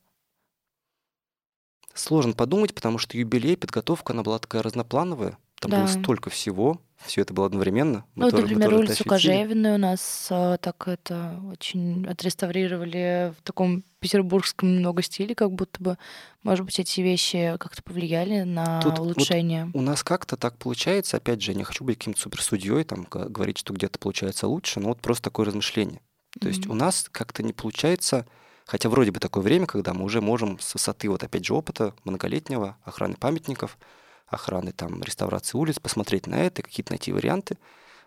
Сложно 1.94 2.34
подумать, 2.34 2.74
потому 2.74 2.98
что 2.98 3.16
юбилей, 3.16 3.56
подготовка, 3.56 4.12
она 4.12 4.22
была 4.22 4.38
такая 4.38 4.62
разноплановая. 4.62 5.38
Там 5.60 5.70
да. 5.70 5.78
было 5.78 5.86
столько 5.86 6.30
всего, 6.30 6.80
все 7.04 7.22
это 7.22 7.32
было 7.32 7.46
одновременно. 7.46 8.04
Мы 8.14 8.24
ну, 8.24 8.30
тоже, 8.30 8.42
например, 8.42 8.74
улицу 8.74 9.04
Кожевенную 9.04 9.76
у 9.76 9.78
нас 9.78 10.28
а, 10.30 10.56
так 10.58 10.88
это 10.88 11.40
очень 11.50 12.06
отреставрировали 12.06 13.34
в 13.38 13.42
таком 13.42 13.84
петербургском 14.00 14.74
немного 14.74 15.02
стиле, 15.02 15.34
как 15.34 15.52
будто 15.52 15.82
бы, 15.82 15.98
может 16.42 16.64
быть, 16.64 16.78
эти 16.78 17.00
вещи 17.00 17.56
как-то 17.58 17.82
повлияли 17.82 18.42
на 18.42 18.80
Тут 18.82 18.98
улучшение. 18.98 19.66
Вот 19.66 19.76
у 19.76 19.80
нас 19.80 20.02
как-то 20.02 20.36
так 20.36 20.58
получается, 20.58 21.16
опять 21.16 21.42
же, 21.42 21.52
я 21.52 21.58
не 21.58 21.64
хочу 21.64 21.84
быть 21.84 21.98
каким-то 21.98 22.20
суперсудьей, 22.20 22.84
там, 22.84 23.06
говорить, 23.10 23.58
что 23.58 23.72
где-то 23.72 23.98
получается 23.98 24.46
лучше, 24.46 24.80
но 24.80 24.88
вот 24.88 25.00
просто 25.00 25.24
такое 25.24 25.46
размышление. 25.46 26.00
То 26.38 26.46
mm-hmm. 26.46 26.48
есть 26.48 26.66
у 26.66 26.74
нас 26.74 27.08
как-то 27.10 27.42
не 27.42 27.52
получается, 27.52 28.26
хотя 28.66 28.88
вроде 28.88 29.10
бы 29.10 29.20
такое 29.20 29.42
время, 29.42 29.66
когда 29.66 29.94
мы 29.94 30.04
уже 30.04 30.20
можем 30.20 30.58
с 30.60 30.74
высоты, 30.74 31.08
вот 31.08 31.22
опять 31.22 31.44
же, 31.44 31.54
опыта 31.54 31.94
многолетнего 32.04 32.76
охраны 32.84 33.14
памятников, 33.14 33.78
охраны 34.26 34.72
там 34.72 35.02
реставрации 35.02 35.56
улиц, 35.56 35.78
посмотреть 35.78 36.26
на 36.26 36.36
это, 36.36 36.62
какие-то 36.62 36.92
найти 36.92 37.12
варианты, 37.12 37.58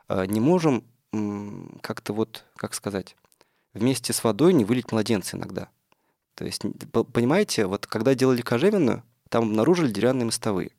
а, 0.08 0.25
не 0.25 0.39
можем 0.39 0.84
как-то 1.82 2.13
вот, 2.13 2.45
как 2.55 2.75
сказать, 2.75 3.15
вместе 3.73 4.13
с 4.13 4.23
водой 4.23 4.53
не 4.53 4.65
вылить 4.65 4.91
младенца 4.91 5.38
иногда. 5.38 5.69
То 6.36 6.45
есть, 6.45 6.62
понимаете, 7.13 7.65
вот 7.65 7.88
когда 7.88 8.13
делали 8.13 8.41
кожевенную, 8.41 9.03
там 9.29 9.45
обнаружили 9.45 9.91
деревянные 9.91 10.25
мостовые, 10.25 10.71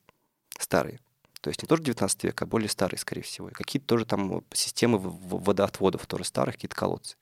старые. 0.58 1.00
То 1.40 1.48
есть 1.48 1.62
не 1.62 1.66
тоже 1.66 1.82
19 1.82 2.24
века, 2.24 2.44
а 2.44 2.46
более 2.46 2.68
старые, 2.68 2.98
скорее 2.98 3.22
всего. 3.22 3.48
И 3.48 3.52
какие-то 3.52 3.86
тоже 3.86 4.04
там 4.04 4.44
системы 4.52 4.98
водоотводов 4.98 6.06
тоже 6.06 6.24
старых, 6.24 6.56
какие-то 6.56 6.76
колодцы. 6.76 7.16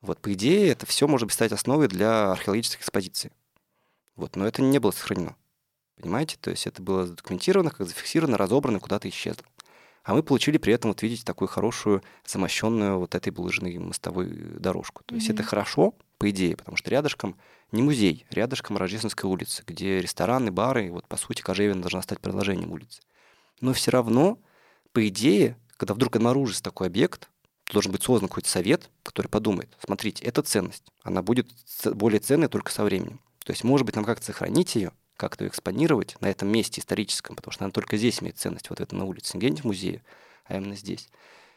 Вот, 0.00 0.18
по 0.20 0.32
идее, 0.32 0.68
это 0.68 0.86
все 0.86 1.06
может 1.06 1.30
стать 1.32 1.52
основой 1.52 1.88
для 1.88 2.32
археологических 2.32 2.80
экспозиций. 2.80 3.30
Вот, 4.16 4.36
но 4.36 4.46
это 4.46 4.62
не 4.62 4.78
было 4.78 4.90
сохранено. 4.90 5.36
Понимаете? 6.00 6.36
То 6.40 6.50
есть 6.50 6.66
это 6.66 6.82
было 6.82 7.06
задокументировано, 7.06 7.70
как 7.70 7.86
зафиксировано, 7.86 8.36
разобрано, 8.36 8.80
куда-то 8.80 9.08
исчезло. 9.08 9.44
А 10.04 10.12
мы 10.12 10.22
получили 10.22 10.58
при 10.58 10.74
этом, 10.74 10.90
вот 10.90 11.02
видите, 11.02 11.24
такую 11.24 11.48
хорошую, 11.48 12.02
замощенную 12.26 12.98
вот 12.98 13.14
этой 13.14 13.30
булыжной 13.30 13.78
мостовой 13.78 14.26
дорожку. 14.26 15.02
То 15.06 15.14
есть 15.14 15.28
mm-hmm. 15.28 15.34
это 15.34 15.42
хорошо, 15.42 15.94
по 16.18 16.28
идее, 16.30 16.56
потому 16.56 16.76
что 16.76 16.90
рядышком 16.90 17.36
не 17.72 17.82
музей, 17.82 18.26
рядышком 18.30 18.76
Рождественская 18.76 19.30
улица, 19.30 19.62
где 19.66 20.00
рестораны, 20.00 20.50
бары, 20.50 20.86
и 20.86 20.90
вот 20.90 21.08
по 21.08 21.16
сути 21.16 21.40
Кожевина 21.40 21.80
должна 21.80 22.02
стать 22.02 22.20
продолжением 22.20 22.72
улицы. 22.72 23.00
Но 23.60 23.72
все 23.72 23.90
равно, 23.90 24.38
по 24.92 25.08
идее, 25.08 25.56
когда 25.78 25.94
вдруг 25.94 26.16
обнаружится 26.16 26.62
такой 26.62 26.88
объект, 26.88 27.30
должен 27.72 27.90
быть 27.90 28.02
создан 28.02 28.28
какой-то 28.28 28.48
совет, 28.48 28.90
который 29.02 29.28
подумает, 29.28 29.74
смотрите, 29.84 30.24
это 30.24 30.42
ценность, 30.42 30.84
она 31.02 31.22
будет 31.22 31.48
более 31.84 32.20
ценной 32.20 32.48
только 32.48 32.70
со 32.70 32.84
временем. 32.84 33.20
То 33.44 33.52
есть, 33.52 33.64
может 33.64 33.86
быть, 33.86 33.96
нам 33.96 34.04
как-то 34.04 34.26
сохранить 34.26 34.74
ее, 34.74 34.92
как-то 35.16 35.46
экспонировать 35.46 36.16
на 36.20 36.26
этом 36.26 36.48
месте 36.48 36.80
историческом, 36.80 37.36
потому 37.36 37.52
что 37.52 37.64
она 37.64 37.72
только 37.72 37.96
здесь 37.96 38.22
имеет 38.22 38.38
ценность, 38.38 38.70
вот 38.70 38.80
это 38.80 38.94
на 38.96 39.04
улице, 39.04 39.38
не 39.38 39.50
в 39.50 39.64
музее, 39.64 40.02
а 40.46 40.56
именно 40.56 40.76
здесь. 40.76 41.08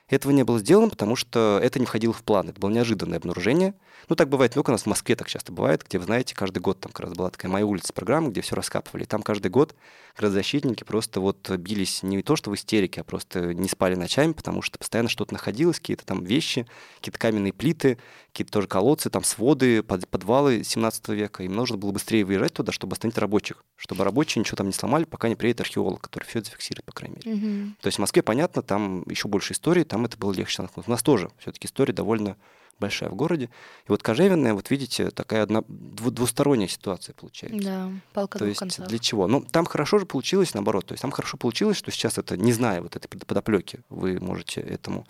Этого 0.09 0.31
не 0.31 0.43
было 0.43 0.59
сделано, 0.59 0.89
потому 0.89 1.17
что 1.17 1.59
это 1.61 1.79
не 1.79 1.85
входило 1.85 2.13
в 2.13 2.23
план. 2.23 2.47
Это 2.47 2.61
было 2.61 2.69
неожиданное 2.69 3.17
обнаружение. 3.17 3.73
Ну, 4.07 4.15
так 4.15 4.29
бывает 4.29 4.53
только 4.53 4.69
у 4.69 4.71
нас 4.71 4.83
в 4.83 4.85
Москве 4.85 5.17
так 5.17 5.27
часто 5.27 5.51
бывает, 5.51 5.83
где, 5.85 5.97
вы 5.97 6.05
знаете, 6.05 6.33
каждый 6.33 6.59
год 6.59 6.79
там 6.79 6.93
как 6.93 7.07
раз 7.07 7.13
была 7.13 7.29
такая 7.29 7.51
«Моя 7.51 7.65
улица» 7.65 7.91
программа, 7.91 8.29
где 8.29 8.39
все 8.39 8.55
раскапывали. 8.55 9.03
И 9.03 9.05
там 9.05 9.21
каждый 9.21 9.51
год 9.51 9.75
градозащитники 10.15 10.85
просто 10.85 11.19
вот 11.19 11.49
бились 11.49 12.03
не 12.03 12.23
то, 12.23 12.37
что 12.37 12.51
в 12.51 12.55
истерике, 12.55 13.01
а 13.01 13.03
просто 13.03 13.53
не 13.53 13.67
спали 13.67 13.95
ночами, 13.95 14.31
потому 14.31 14.61
что 14.61 14.79
постоянно 14.79 15.09
что-то 15.09 15.33
находилось, 15.33 15.81
какие-то 15.81 16.05
там 16.05 16.23
вещи, 16.23 16.67
какие-то 16.99 17.19
каменные 17.19 17.51
плиты, 17.51 17.97
какие-то 18.37 18.51
тоже 18.51 18.67
колодцы, 18.67 19.09
там 19.09 19.23
своды, 19.23 19.81
под, 19.81 20.07
подвалы 20.07 20.63
17 20.63 21.09
века. 21.09 21.41
Им 21.41 21.55
нужно 21.55 21.77
было 21.77 21.91
быстрее 21.91 22.23
выезжать 22.23 22.53
туда, 22.53 22.71
чтобы 22.71 22.93
остановить 22.93 23.17
рабочих, 23.17 23.65
чтобы 23.75 24.03
рабочие 24.03 24.41
ничего 24.41 24.57
там 24.57 24.67
не 24.67 24.73
сломали, 24.73 25.05
пока 25.05 25.27
не 25.27 25.35
приедет 25.35 25.61
археолог, 25.61 26.01
который 26.01 26.25
все 26.25 26.39
это 26.39 26.49
зафиксирует, 26.49 26.85
по 26.85 26.91
крайней 26.91 27.15
мере. 27.15 27.37
Угу. 27.37 27.73
То 27.81 27.87
есть 27.87 27.97
в 27.97 28.01
Москве, 28.01 28.21
понятно, 28.21 28.61
там 28.61 29.03
еще 29.09 29.27
больше 29.27 29.53
истории, 29.53 29.83
там 29.83 30.05
это 30.05 30.17
было 30.17 30.31
легче 30.33 30.61
наткнуться. 30.61 30.87
У 30.87 30.93
нас 30.93 31.01
тоже 31.01 31.31
все-таки 31.39 31.65
история 31.65 31.93
довольно 31.93 32.37
большая 32.79 33.09
в 33.09 33.15
городе. 33.15 33.45
И 33.45 33.89
вот 33.89 34.03
Кожевенная, 34.03 34.53
вот 34.53 34.69
видите, 34.69 35.09
такая 35.09 35.41
одна, 35.41 35.63
двусторонняя 35.67 36.67
ситуация 36.67 37.15
получается. 37.15 37.59
Да, 37.59 37.91
палка 38.13 38.37
То 38.37 38.45
есть 38.45 38.59
концах. 38.59 38.87
для 38.87 38.99
чего? 38.99 39.25
Ну, 39.25 39.41
там 39.41 39.65
хорошо 39.65 39.97
же 39.97 40.05
получилось, 40.05 40.53
наоборот. 40.53 40.85
То 40.85 40.93
есть 40.93 41.01
там 41.01 41.09
хорошо 41.09 41.37
получилось, 41.37 41.77
что 41.77 41.89
сейчас 41.89 42.19
это, 42.19 42.37
не 42.37 42.53
зная 42.53 42.83
вот 42.83 42.95
этой 42.95 43.07
подоплеки, 43.07 43.79
вы 43.89 44.19
можете 44.19 44.61
этому, 44.61 45.07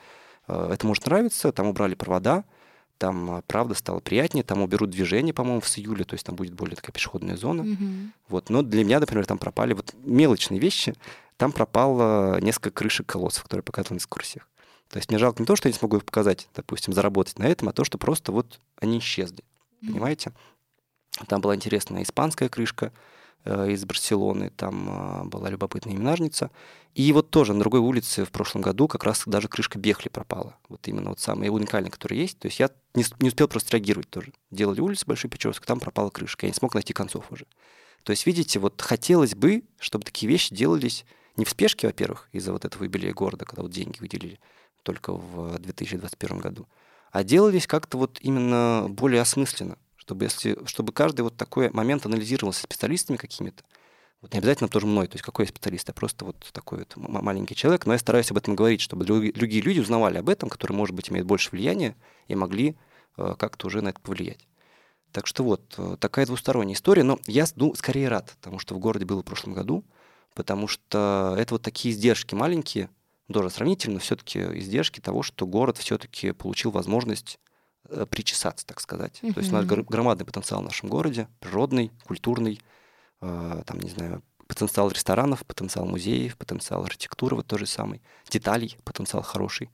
э, 0.48 0.70
это 0.72 0.88
может 0.88 1.06
нравиться, 1.08 1.52
там 1.52 1.68
убрали 1.68 1.96
провода, 1.96 2.46
там, 2.98 3.38
э, 3.38 3.42
правда, 3.48 3.74
стало 3.74 4.00
приятнее, 4.00 4.44
там 4.44 4.62
уберут 4.62 4.90
движение, 4.90 5.34
по-моему, 5.34 5.62
с 5.62 5.78
июля, 5.78 6.04
то 6.04 6.16
есть 6.16 6.26
там 6.26 6.36
будет 6.36 6.54
более 6.54 6.76
такая 6.76 6.92
пешеходная 6.92 7.38
зона. 7.38 7.64
Угу. 7.64 8.12
Вот. 8.30 8.50
Но 8.50 8.62
для 8.62 8.84
меня, 8.84 9.00
например, 9.00 9.26
там 9.26 9.38
пропали 9.38 9.74
вот 9.74 9.94
мелочные 10.04 10.60
вещи. 10.60 10.94
Там 11.38 11.52
пропало 11.52 12.40
несколько 12.42 12.72
крышек 12.72 13.06
колодцев, 13.06 13.44
которые 13.44 13.64
показаны 13.64 13.96
на 13.96 13.98
экскурсиях. 14.00 14.48
То 14.90 14.98
есть 14.98 15.10
мне 15.10 15.20
жалко 15.20 15.42
не 15.42 15.46
то, 15.46 15.56
что 15.56 15.68
я 15.68 15.74
не 15.74 15.78
смогу 15.78 15.98
их 15.98 16.06
показать, 16.06 16.48
допустим, 16.56 16.94
заработать 16.94 17.38
на 17.40 17.44
этом, 17.44 17.70
а 17.70 17.74
то, 17.74 17.84
что 17.84 17.98
просто 17.98 18.32
вот 18.32 18.60
они 18.80 19.00
исчезли. 19.00 19.44
Mm-hmm. 19.82 19.88
Понимаете? 19.88 20.32
Там 21.28 21.42
была 21.42 21.56
интересная 21.56 22.04
испанская 22.04 22.50
крышка 22.50 22.92
из 23.48 23.86
Барселоны, 23.86 24.50
там 24.50 25.24
э, 25.24 25.24
была 25.26 25.50
любопытная 25.50 25.94
именажница. 25.94 26.52
И 26.96 27.12
вот 27.14 27.30
тоже 27.30 27.54
на 27.54 27.60
другой 27.60 27.80
улице 27.80 28.26
в 28.26 28.32
прошлом 28.32 28.62
году 28.62 28.88
как 28.88 29.04
раз 29.04 29.24
даже 29.26 29.48
крышка 29.48 29.78
Бехли 29.78 30.10
пропала. 30.10 30.58
Вот 30.68 30.88
именно 30.88 31.10
вот 31.10 31.20
самая 31.20 31.52
уникальная, 31.52 31.92
которая 31.92 32.20
есть. 32.20 32.40
То 32.40 32.48
есть 32.48 32.60
я 32.60 32.72
не, 32.96 33.06
не 33.20 33.30
успел 33.30 33.48
просто 33.48 33.78
реагировать 33.78 34.10
тоже. 34.10 34.34
Делали 34.52 34.82
улицу 34.82 35.06
Большой 35.06 35.30
Печорск, 35.30 35.66
там 35.66 35.80
пропала 35.80 36.10
крышка. 36.10 36.46
Я 36.46 36.50
не 36.50 36.56
смог 36.56 36.74
найти 36.74 36.94
концов 36.94 37.32
уже. 37.32 37.46
То 38.04 38.12
есть, 38.12 38.26
видите, 38.26 38.60
вот 38.60 38.82
хотелось 38.82 39.36
бы, 39.36 39.64
чтобы 39.80 40.06
такие 40.06 40.30
вещи 40.30 40.56
делались 40.56 41.06
не 41.36 41.46
в 41.46 41.50
спешке, 41.50 41.88
во-первых, 41.88 42.30
из-за 42.32 42.52
вот 42.52 42.66
этого 42.66 42.84
юбилея 42.84 43.14
города, 43.14 43.46
когда 43.46 43.62
вот 43.62 43.72
деньги 43.72 44.00
выделили, 44.00 44.40
только 44.84 45.14
в 45.14 45.60
2021 45.60 46.40
году, 46.40 46.68
а 47.12 47.24
делались 47.24 47.68
как-то 47.68 47.98
вот 47.98 48.18
именно 48.22 48.88
более 48.90 49.22
осмысленно, 49.22 49.78
чтобы, 50.08 50.24
если, 50.24 50.58
чтобы 50.66 50.94
каждый 50.94 51.22
вот 51.22 51.36
такой 51.36 51.70
момент 51.72 52.06
анализировался 52.06 52.64
специалистами 52.64 53.18
какими-то, 53.18 53.62
вот 54.22 54.32
не 54.32 54.40
обязательно 54.40 54.70
тоже 54.70 54.88
мной, 54.88 55.08
то 55.08 55.16
есть 55.16 55.24
какой 55.24 55.44
я 55.44 55.50
специалист, 55.50 55.90
а 55.90 55.94
просто 55.94 56.24
вот 56.24 56.50
такой 56.54 56.80
вот 56.80 56.94
маленький 56.96 57.56
человек, 57.56 57.86
но 57.86 57.92
я 57.92 58.00
стараюсь 58.00 58.32
об 58.32 58.38
этом 58.38 58.56
говорить, 58.56 58.80
чтобы 58.80 59.04
другие 59.04 59.62
люди 59.62 59.82
узнавали 59.82 60.18
об 60.18 60.30
этом, 60.30 60.48
которые, 60.48 60.78
может 60.78 60.96
быть, 60.96 61.12
имеют 61.12 61.28
больше 61.28 61.50
влияния 61.52 61.98
и 62.30 62.36
могли 62.36 62.78
э, 63.18 63.36
как-то 63.38 63.68
уже 63.68 63.82
на 63.82 63.90
это 63.90 64.00
повлиять. 64.00 64.48
Так 65.12 65.28
что 65.28 65.44
вот, 65.44 65.76
э, 65.78 65.98
такая 66.00 66.26
двусторонняя 66.26 66.76
история, 66.76 67.04
но 67.04 67.20
я, 67.28 67.46
ну, 67.58 67.76
скорее 67.76 68.08
рад, 68.08 68.34
потому 68.40 68.60
что 68.60 68.76
в 68.76 68.80
городе 68.80 69.04
было 69.04 69.24
в 69.24 69.26
прошлом 69.26 69.54
году, 69.54 69.84
потому 70.36 70.70
что 70.70 71.36
это 71.38 71.56
вот 71.56 71.64
такие 71.64 71.94
издержки 71.94 72.34
маленькие, 72.34 72.90
тоже 73.32 73.50
сравнительно 73.50 74.00
все-таки 74.00 74.40
издержки 74.40 75.02
того, 75.02 75.22
что 75.22 75.46
город 75.46 75.78
все-таки 75.78 76.32
получил 76.32 76.72
возможность 76.72 77.40
причесаться, 78.10 78.66
так 78.66 78.80
сказать. 78.80 79.20
Mm-hmm. 79.22 79.34
То 79.34 79.40
есть 79.40 79.52
у 79.52 79.56
нас 79.56 79.66
громадный 79.66 80.26
потенциал 80.26 80.62
в 80.62 80.66
нашем 80.66 80.90
городе, 80.90 81.28
природный, 81.40 81.92
культурный, 82.06 82.62
э, 83.22 83.64
там, 83.66 83.80
не 83.80 83.90
знаю, 83.90 84.22
потенциал 84.48 84.90
ресторанов, 84.90 85.46
потенциал 85.46 85.86
музеев, 85.86 86.38
потенциал 86.38 86.84
архитектуры, 86.84 87.36
вот 87.36 87.48
тот 87.48 87.60
же 87.60 87.66
самый, 87.66 88.02
деталей, 88.30 88.78
потенциал 88.84 89.24
хороший. 89.24 89.70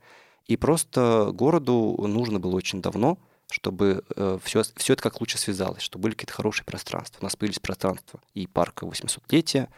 И 0.46 0.56
просто 0.56 1.30
городу 1.32 1.96
нужно 2.06 2.38
было 2.38 2.54
очень 2.54 2.82
давно, 2.82 3.18
чтобы 3.50 4.04
э, 4.16 4.38
все, 4.42 4.62
все 4.76 4.92
это 4.92 5.02
как 5.02 5.20
лучше 5.20 5.38
связалось, 5.38 5.82
чтобы 5.82 6.04
были 6.04 6.14
какие-то 6.14 6.34
хорошие 6.34 6.64
пространства. 6.64 7.20
У 7.20 7.24
нас 7.24 7.36
появились 7.36 7.60
пространства 7.60 8.20
и 8.34 8.46
парка 8.46 8.84
800-летия, 8.84 9.68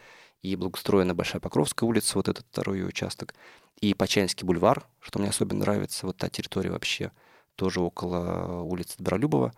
и 0.41 0.55
благоустроена 0.55 1.13
Большая 1.13 1.41
Покровская 1.41 1.87
улица, 1.87 2.17
вот 2.17 2.27
этот 2.27 2.45
второй 2.49 2.87
участок, 2.87 3.33
и 3.79 3.93
Почаинский 3.93 4.45
бульвар, 4.45 4.85
что 4.99 5.19
мне 5.19 5.29
особенно 5.29 5.61
нравится, 5.61 6.05
вот 6.05 6.17
та 6.17 6.29
территория 6.29 6.71
вообще, 6.71 7.11
тоже 7.57 7.81
около 7.81 8.61
улицы 8.61 8.95
Добролюбова, 8.99 9.51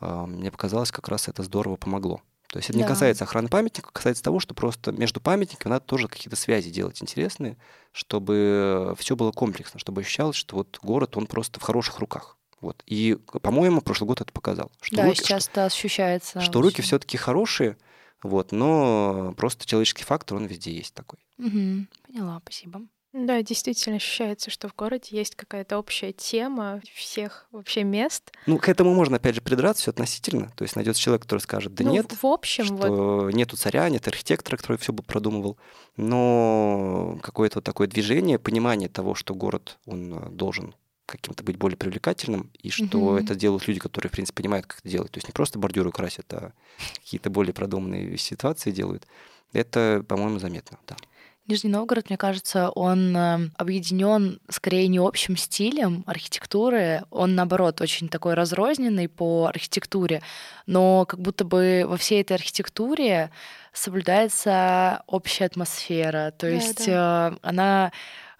а, 0.00 0.26
мне 0.26 0.50
показалось, 0.50 0.90
как 0.90 1.08
раз 1.08 1.28
это 1.28 1.44
здорово 1.44 1.76
помогло. 1.76 2.20
То 2.48 2.58
есть 2.58 2.68
это 2.68 2.78
да. 2.78 2.84
не 2.84 2.88
касается 2.88 3.24
охраны 3.24 3.48
памятника, 3.48 3.90
касается 3.92 4.22
того, 4.22 4.40
что 4.40 4.52
просто 4.52 4.92
между 4.92 5.20
памятниками 5.20 5.70
надо 5.70 5.86
тоже 5.86 6.08
какие-то 6.08 6.36
связи 6.36 6.70
делать 6.70 7.00
интересные, 7.00 7.56
чтобы 7.92 8.94
все 8.98 9.16
было 9.16 9.32
комплексно, 9.32 9.80
чтобы 9.80 10.02
ощущалось, 10.02 10.36
что 10.36 10.56
вот 10.56 10.78
город, 10.82 11.16
он 11.16 11.26
просто 11.26 11.60
в 11.60 11.62
хороших 11.62 11.98
руках. 12.00 12.36
Вот. 12.60 12.82
И, 12.86 13.16
по-моему, 13.42 13.80
прошлый 13.80 14.06
год 14.06 14.20
это 14.20 14.32
показал. 14.32 14.70
Что 14.80 14.96
да, 14.96 15.06
руки, 15.06 15.18
сейчас 15.18 15.48
это 15.48 15.64
ощущается. 15.64 16.40
Что 16.40 16.58
очень. 16.58 16.68
руки 16.68 16.82
все-таки 16.82 17.16
хорошие, 17.16 17.76
вот, 18.22 18.52
но 18.52 19.34
просто 19.36 19.66
человеческий 19.66 20.04
фактор, 20.04 20.36
он 20.36 20.44
везде 20.44 20.72
есть 20.72 20.94
такой. 20.94 21.18
Угу, 21.38 21.86
поняла, 22.06 22.40
спасибо. 22.44 22.82
Да, 23.12 23.42
действительно 23.42 23.96
ощущается, 23.96 24.50
что 24.50 24.68
в 24.68 24.74
городе 24.74 25.16
есть 25.16 25.34
какая-то 25.34 25.78
общая 25.78 26.12
тема 26.12 26.80
всех 26.94 27.46
вообще 27.52 27.84
мест. 27.84 28.32
Ну, 28.46 28.56
к 28.58 28.70
этому 28.70 28.94
можно, 28.94 29.16
опять 29.16 29.34
же, 29.34 29.42
придраться 29.42 29.82
все 29.82 29.90
относительно. 29.90 30.50
То 30.56 30.62
есть 30.62 30.76
найдется 30.76 31.02
человек, 31.02 31.22
который 31.22 31.40
скажет, 31.40 31.74
да 31.74 31.84
ну, 31.84 31.92
нет, 31.92 32.10
в 32.10 32.26
общем, 32.26 32.64
что 32.64 32.76
вот... 32.76 33.34
нету 33.34 33.56
царя, 33.58 33.88
нет 33.90 34.08
архитектора, 34.08 34.56
который 34.56 34.78
все 34.78 34.94
бы 34.94 35.02
продумывал. 35.02 35.58
Но 35.96 37.18
какое-то 37.22 37.58
вот 37.58 37.64
такое 37.64 37.86
движение, 37.86 38.38
понимание 38.38 38.88
того, 38.88 39.14
что 39.14 39.34
город, 39.34 39.78
он 39.84 40.14
э, 40.14 40.30
должен 40.30 40.74
каким-то 41.04 41.44
быть 41.44 41.58
более 41.58 41.76
привлекательным, 41.76 42.50
и 42.62 42.70
что 42.70 42.98
угу. 42.98 43.16
это 43.16 43.34
делают 43.34 43.68
люди, 43.68 43.78
которые, 43.78 44.08
в 44.08 44.12
принципе, 44.12 44.42
понимают, 44.42 44.66
как 44.66 44.78
это 44.78 44.88
делать. 44.88 45.10
То 45.10 45.18
есть 45.18 45.28
не 45.28 45.32
просто 45.32 45.58
бордюры 45.58 45.92
красят, 45.92 46.32
а 46.32 46.52
какие-то 47.02 47.28
более 47.28 47.52
продуманные 47.52 48.16
ситуации 48.16 48.70
делают. 48.70 49.06
Это, 49.52 50.02
по-моему, 50.08 50.38
заметно, 50.38 50.78
да. 50.86 50.96
Нижний 51.48 51.70
Новгород, 51.70 52.08
мне 52.08 52.16
кажется, 52.16 52.70
он 52.70 53.16
э, 53.16 53.50
объединен 53.56 54.38
скорее 54.48 54.86
не 54.86 54.98
общим 54.98 55.36
стилем 55.36 56.04
архитектуры, 56.06 57.02
он 57.10 57.34
наоборот 57.34 57.80
очень 57.80 58.08
такой 58.08 58.34
разрозненный 58.34 59.08
по 59.08 59.46
архитектуре, 59.46 60.22
но 60.66 61.04
как 61.04 61.18
будто 61.20 61.44
бы 61.44 61.84
во 61.86 61.96
всей 61.96 62.20
этой 62.20 62.34
архитектуре 62.34 63.30
соблюдается 63.72 65.02
общая 65.08 65.46
атмосфера, 65.46 66.32
то 66.38 66.46
да, 66.46 66.52
есть 66.52 66.86
да. 66.86 67.32
Э, 67.32 67.38
она 67.42 67.92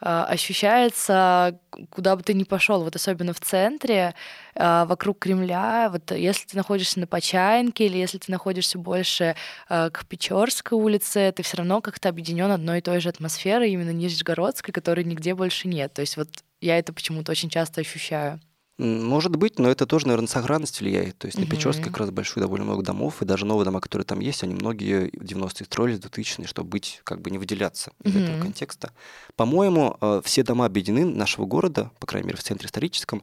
ощущается, 0.02 1.58
куда 1.90 2.16
бы 2.16 2.22
ты 2.22 2.34
ни 2.34 2.42
пошел, 2.42 2.82
вот 2.82 2.96
особенно 2.96 3.32
в 3.32 3.40
центре, 3.40 4.14
а, 4.56 4.84
вокруг 4.84 5.20
Кремля, 5.20 5.88
вот 5.90 6.10
если 6.10 6.46
ты 6.46 6.56
находишься 6.56 6.98
на 6.98 7.06
Почаинке 7.06 7.86
или 7.86 7.98
если 7.98 8.18
ты 8.18 8.30
находишься 8.32 8.78
больше 8.78 9.36
а, 9.68 9.90
к 9.90 10.04
Печорской 10.06 10.76
улице, 10.76 11.32
ты 11.36 11.42
все 11.44 11.58
равно 11.58 11.80
как-то 11.80 12.08
объединен 12.08 12.50
одной 12.50 12.78
и 12.78 12.82
той 12.82 13.00
же 13.00 13.08
атмосферой, 13.10 13.70
именно 13.70 13.90
Нижегородской, 13.90 14.72
которой 14.72 15.04
нигде 15.04 15.34
больше 15.34 15.68
нет. 15.68 15.92
То 15.94 16.00
есть 16.00 16.16
вот 16.16 16.28
я 16.60 16.78
это 16.78 16.92
почему-то 16.92 17.30
очень 17.30 17.48
часто 17.48 17.80
ощущаю. 17.80 18.40
Может 18.82 19.36
быть, 19.36 19.60
но 19.60 19.70
это 19.70 19.86
тоже, 19.86 20.08
наверное, 20.08 20.26
сохранность 20.26 20.80
влияет. 20.80 21.16
То 21.16 21.26
есть 21.26 21.38
на 21.38 21.46
Печорске 21.46 21.84
как 21.84 21.98
раз 21.98 22.10
большой 22.10 22.42
довольно 22.42 22.64
много 22.64 22.82
домов, 22.82 23.22
и 23.22 23.24
даже 23.24 23.46
новые 23.46 23.64
дома, 23.64 23.80
которые 23.80 24.04
там 24.04 24.18
есть, 24.18 24.42
они 24.42 24.54
многие 24.54 25.08
в 25.16 25.22
90-е 25.22 25.66
строились, 25.66 26.00
2000-е, 26.00 26.48
чтобы 26.48 26.70
быть, 26.70 27.00
как 27.04 27.20
бы 27.20 27.30
не 27.30 27.38
выделяться 27.38 27.92
из 28.02 28.16
этого 28.16 28.42
контекста. 28.42 28.92
По-моему, 29.36 29.96
э, 30.00 30.20
все 30.24 30.42
дома 30.42 30.66
объединены 30.66 31.14
нашего 31.14 31.46
города, 31.46 31.92
по 32.00 32.08
крайней 32.08 32.26
мере, 32.26 32.38
в 32.38 32.42
центре 32.42 32.66
историческом, 32.66 33.22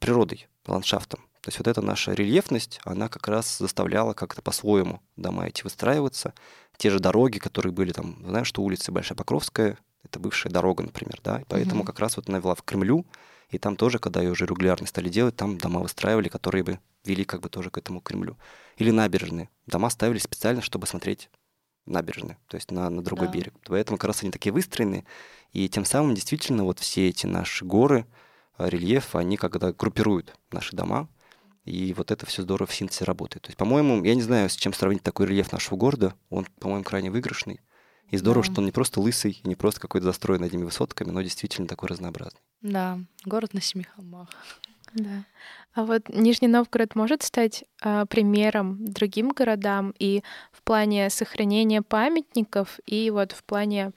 природой, 0.00 0.48
ландшафтом. 0.66 1.20
То 1.42 1.48
есть 1.48 1.58
вот 1.58 1.68
эта 1.68 1.80
наша 1.80 2.12
рельефность, 2.12 2.80
она 2.82 3.08
как 3.08 3.28
раз 3.28 3.58
заставляла 3.58 4.14
как-то 4.14 4.42
по-своему 4.42 5.00
дома 5.16 5.46
эти 5.46 5.62
выстраиваться. 5.62 6.34
Те 6.76 6.90
же 6.90 6.98
дороги, 6.98 7.38
которые 7.38 7.72
были 7.72 7.92
там, 7.92 8.16
знаешь, 8.26 8.48
что 8.48 8.62
улица 8.62 8.90
Большая 8.90 9.16
Покровская, 9.16 9.78
это 10.02 10.18
бывшая 10.18 10.50
дорога, 10.50 10.82
например, 10.82 11.20
да, 11.22 11.40
и 11.40 11.44
поэтому 11.48 11.82
mm-hmm. 11.82 11.86
как 11.86 12.00
раз 12.00 12.16
вот 12.16 12.28
она 12.28 12.38
вела 12.38 12.56
в 12.56 12.62
Кремлю, 12.62 13.06
и 13.50 13.58
там 13.58 13.76
тоже, 13.76 13.98
когда 13.98 14.20
ее 14.20 14.30
уже 14.30 14.46
регулярно 14.46 14.86
стали 14.86 15.08
делать, 15.08 15.36
там 15.36 15.58
дома 15.58 15.80
выстраивали, 15.80 16.28
которые 16.28 16.64
бы 16.64 16.78
вели 17.04 17.24
как 17.24 17.40
бы 17.40 17.48
тоже 17.48 17.70
к 17.70 17.78
этому 17.78 18.00
Кремлю. 18.00 18.36
Или 18.76 18.90
набережные. 18.90 19.48
Дома 19.66 19.88
ставили 19.90 20.18
специально, 20.18 20.60
чтобы 20.60 20.86
смотреть 20.86 21.30
набережные, 21.86 22.38
то 22.48 22.56
есть 22.56 22.70
на, 22.70 22.90
на 22.90 23.02
другой 23.02 23.28
да. 23.28 23.32
берег. 23.32 23.54
Поэтому 23.64 23.96
как 23.96 24.08
раз 24.08 24.22
они 24.22 24.30
такие 24.30 24.52
выстроены, 24.52 25.06
и 25.52 25.68
тем 25.68 25.84
самым 25.84 26.14
действительно 26.14 26.64
вот 26.64 26.78
все 26.78 27.08
эти 27.08 27.26
наши 27.26 27.64
горы, 27.64 28.06
э, 28.58 28.68
рельеф, 28.68 29.16
они 29.16 29.38
когда 29.38 29.72
группируют 29.72 30.34
наши 30.50 30.76
дома, 30.76 31.08
и 31.64 31.94
вот 31.94 32.10
это 32.10 32.26
все 32.26 32.42
здорово 32.42 32.66
в 32.66 32.74
синтезе 32.74 33.04
работает. 33.04 33.44
То 33.44 33.48
есть, 33.48 33.58
по-моему, 33.58 34.02
я 34.04 34.14
не 34.14 34.22
знаю, 34.22 34.48
с 34.48 34.56
чем 34.56 34.72
сравнить 34.72 35.02
такой 35.02 35.26
рельеф 35.26 35.52
нашего 35.52 35.76
города, 35.76 36.14
он, 36.30 36.46
по-моему, 36.60 36.84
крайне 36.84 37.10
выигрышный. 37.10 37.60
И 38.10 38.16
здорово, 38.16 38.44
да. 38.44 38.52
что 38.52 38.60
он 38.60 38.66
не 38.66 38.72
просто 38.72 39.00
лысый, 39.00 39.40
и 39.42 39.48
не 39.48 39.54
просто 39.54 39.80
какой-то 39.80 40.06
застроен 40.06 40.42
одними 40.42 40.64
высотками, 40.64 41.10
но 41.10 41.22
действительно 41.22 41.68
такой 41.68 41.88
разнообразный. 41.88 42.40
Да, 42.62 42.98
город 43.24 43.54
на 43.54 43.60
семи 43.60 43.84
холмах. 43.84 44.28
Да. 44.94 45.24
А 45.74 45.84
вот 45.84 46.08
Нижний 46.08 46.48
Новгород 46.48 46.94
может 46.94 47.22
стать 47.22 47.64
э, 47.82 48.06
примером 48.08 48.84
другим 48.84 49.28
городам 49.28 49.94
и 49.98 50.22
в 50.50 50.62
плане 50.62 51.10
сохранения 51.10 51.82
памятников, 51.82 52.80
и 52.86 53.10
вот 53.10 53.32
в 53.32 53.44
плане 53.44 53.92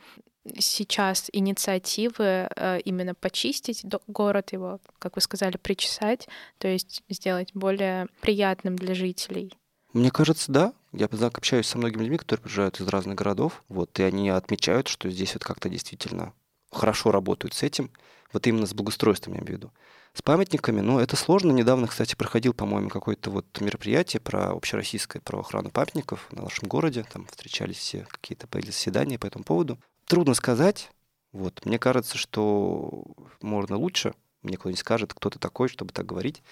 сейчас 0.58 1.30
инициативы 1.32 2.50
э, 2.56 2.80
именно 2.84 3.14
почистить 3.14 3.86
город, 4.08 4.52
его, 4.54 4.80
как 5.00 5.16
вы 5.16 5.22
сказали, 5.22 5.58
причесать, 5.58 6.28
то 6.58 6.68
есть 6.68 7.04
сделать 7.10 7.52
более 7.54 8.08
приятным 8.22 8.76
для 8.76 8.94
жителей. 8.94 9.54
Мне 9.94 10.12
кажется, 10.12 10.52
да. 10.52 10.74
Я 10.94 11.06
общаюсь 11.06 11.68
со 11.68 11.78
многими 11.78 12.04
людьми, 12.04 12.18
которые 12.18 12.44
приезжают 12.44 12.80
из 12.80 12.88
разных 12.88 13.16
городов, 13.16 13.64
вот, 13.70 13.98
и 14.00 14.04
они 14.04 14.30
отмечают, 14.30 14.88
что 14.88 15.10
здесь 15.10 15.34
вот 15.34 15.44
как-то 15.44 15.70
действительно 15.70 16.34
хорошо 16.72 17.12
работают 17.12 17.54
с 17.54 17.64
этим, 17.64 17.92
вот 18.34 18.48
именно 18.48 18.66
с 18.66 18.74
благоустройством, 18.74 19.34
я 19.34 19.40
имею 19.40 19.54
в 19.54 19.58
виду. 19.58 19.72
С 20.14 20.22
памятниками, 20.22 20.82
ну, 20.82 21.00
это 21.00 21.16
сложно. 21.16 21.52
Недавно, 21.52 21.88
кстати, 21.88 22.16
проходил, 22.16 22.54
по-моему, 22.54 22.90
какое-то 22.90 23.30
вот 23.30 23.46
мероприятие 23.62 24.20
про 24.20 24.52
общероссийское, 24.52 25.22
про 25.22 25.40
охрану 25.40 25.70
памятников 25.72 26.28
на 26.32 26.44
нашем 26.44 26.68
городе. 26.68 27.06
Там 27.14 27.26
встречались 27.28 27.78
все, 27.78 28.06
какие-то 28.10 28.48
заседания 28.66 29.18
по 29.18 29.26
этому 29.26 29.46
поводу. 29.46 29.80
Трудно 30.06 30.34
сказать. 30.34 30.92
Вот. 31.32 31.66
Мне 31.66 31.80
кажется, 31.80 32.18
что 32.18 33.06
можно 33.42 33.78
лучше. 33.78 34.14
Мне 34.42 34.58
кто-нибудь 34.58 34.80
скажет, 34.80 35.14
кто 35.14 35.30
ты 35.30 35.40
такой, 35.40 35.70
чтобы 35.70 35.94
так 35.94 36.06
говорить. 36.06 36.44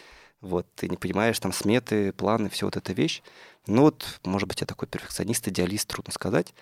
Вот, 0.41 0.67
ты 0.75 0.88
не 0.88 0.97
понимаешь 0.97 1.39
там 1.39 1.52
сметы, 1.52 2.13
планы, 2.13 2.49
все 2.49 2.65
вот 2.65 2.78
эта 2.78 2.93
вещь. 2.93 3.21
Ну 3.67 3.84
вот, 3.84 4.19
может 4.23 4.47
быть, 4.47 4.62
я 4.62 4.67
такой 4.67 4.88
перфекционист, 4.88 5.47
идеалист, 5.47 5.88
трудно 5.88 6.13
сказать. 6.13 6.54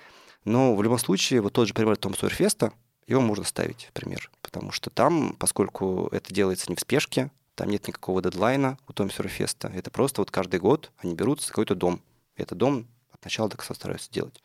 Но 0.46 0.76
в 0.76 0.82
любом 0.82 0.98
случае, 0.98 1.42
вот 1.42 1.54
тот 1.54 1.68
же 1.68 1.74
пример 1.74 1.98
Том 1.98 2.16
Сойерфеста, 2.16 2.74
его 3.06 3.22
можно 3.22 3.44
ставить 3.44 3.86
в 3.86 3.94
пример. 3.94 4.32
Потому 4.42 4.72
что 4.72 4.90
там, 4.90 5.36
поскольку 5.38 6.10
это 6.12 6.34
делается 6.34 6.70
не 6.70 6.76
в 6.76 6.80
спешке, 6.80 7.32
там 7.56 7.70
нет 7.70 7.88
никакого 7.88 8.22
дедлайна 8.22 8.78
у 8.88 8.94
Том 8.94 9.10
Сойерфеста, 9.12 9.70
это 9.70 9.92
просто 9.92 10.22
вот 10.22 10.32
каждый 10.32 10.60
год 10.60 10.92
они 10.98 11.16
берут 11.16 11.44
какой-то 11.46 11.76
дом. 11.76 12.02
И 12.36 12.42
этот 12.42 12.58
дом 12.58 12.88
от 13.12 13.24
начала 13.24 13.50
до 13.50 13.58
конца 13.58 13.74
стараются 13.74 14.12
делать. 14.12 14.42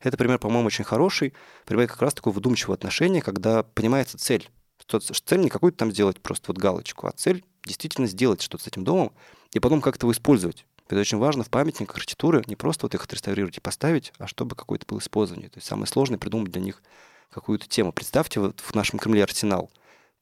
Это 0.00 0.16
пример, 0.16 0.38
по-моему, 0.38 0.66
очень 0.66 0.84
хороший. 0.84 1.32
Пример 1.64 1.88
как 1.88 2.02
раз 2.02 2.14
такое 2.14 2.32
вдумчивое 2.32 2.74
отношение, 2.76 3.22
когда 3.22 3.62
понимается 3.62 4.18
цель. 4.18 4.50
Цель 4.88 5.40
не 5.40 5.48
какую-то 5.48 5.78
там 5.78 5.90
сделать 5.90 6.20
просто 6.20 6.48
вот 6.48 6.58
галочку, 6.58 7.06
а 7.06 7.12
цель 7.12 7.44
действительно 7.66 8.06
сделать 8.06 8.40
что-то 8.40 8.64
с 8.64 8.66
этим 8.66 8.84
домом 8.84 9.12
и 9.52 9.60
потом 9.60 9.82
как-то 9.82 10.06
его 10.06 10.12
использовать. 10.12 10.64
Это 10.88 11.00
очень 11.00 11.18
важно 11.18 11.42
в 11.42 11.50
памятниках 11.50 11.96
архитектуры 11.96 12.44
не 12.46 12.54
просто 12.54 12.86
вот 12.86 12.94
их 12.94 13.04
отреставрировать 13.04 13.56
и 13.58 13.60
поставить, 13.60 14.12
а 14.18 14.26
чтобы 14.26 14.54
какое-то 14.54 14.86
было 14.86 14.98
использование. 14.98 15.48
То 15.48 15.58
есть 15.58 15.66
самое 15.66 15.86
сложное 15.86 16.18
придумать 16.18 16.52
для 16.52 16.62
них 16.62 16.82
какую-то 17.30 17.68
тему. 17.68 17.92
Представьте 17.92 18.40
вот 18.40 18.60
в 18.60 18.74
нашем 18.74 18.98
Кремле 18.98 19.24
арсенал. 19.24 19.70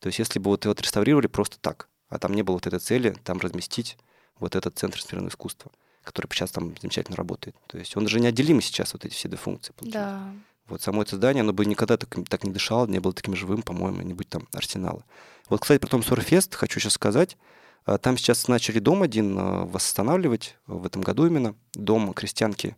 То 0.00 0.08
есть 0.08 0.18
если 0.18 0.38
бы 0.38 0.50
вот 0.50 0.64
его 0.64 0.72
отреставрировали 0.72 1.26
просто 1.26 1.58
так, 1.60 1.88
а 2.08 2.18
там 2.18 2.32
не 2.32 2.42
было 2.42 2.56
вот 2.56 2.66
этой 2.66 2.78
цели, 2.78 3.14
там 3.24 3.38
разместить 3.40 3.98
вот 4.38 4.56
этот 4.56 4.78
центр 4.78 5.00
современного 5.00 5.30
искусства, 5.30 5.70
который 6.02 6.26
сейчас 6.32 6.50
там 6.50 6.74
замечательно 6.80 7.16
работает. 7.16 7.56
То 7.66 7.78
есть 7.78 7.96
он 7.96 8.08
же 8.08 8.20
неотделимый 8.20 8.62
сейчас, 8.62 8.94
вот 8.94 9.04
эти 9.04 9.14
все 9.14 9.28
две 9.28 9.38
функции. 9.38 9.72
Получается. 9.72 10.08
Да. 10.08 10.32
Вот 10.66 10.80
само 10.80 11.02
это 11.02 11.16
здание, 11.16 11.42
оно 11.42 11.52
бы 11.52 11.66
никогда 11.66 11.98
так, 11.98 12.16
так 12.28 12.44
не 12.44 12.50
дышало, 12.50 12.86
не 12.86 12.98
было 12.98 13.12
таким 13.12 13.36
живым, 13.36 13.62
по-моему, 13.62 14.00
не 14.00 14.14
быть 14.14 14.30
там 14.30 14.48
арсенала. 14.52 15.04
Вот, 15.48 15.60
кстати, 15.60 15.80
про 15.80 15.88
том 15.88 16.02
Сурфест 16.02 16.54
хочу 16.54 16.80
сейчас 16.80 16.94
сказать. 16.94 17.36
А, 17.84 17.98
там 17.98 18.16
сейчас 18.16 18.48
начали 18.48 18.78
дом 18.78 19.02
один 19.02 19.36
а, 19.38 19.64
восстанавливать, 19.66 20.56
в 20.66 20.86
этом 20.86 21.02
году 21.02 21.26
именно, 21.26 21.54
дом 21.74 22.14
крестьянки 22.14 22.76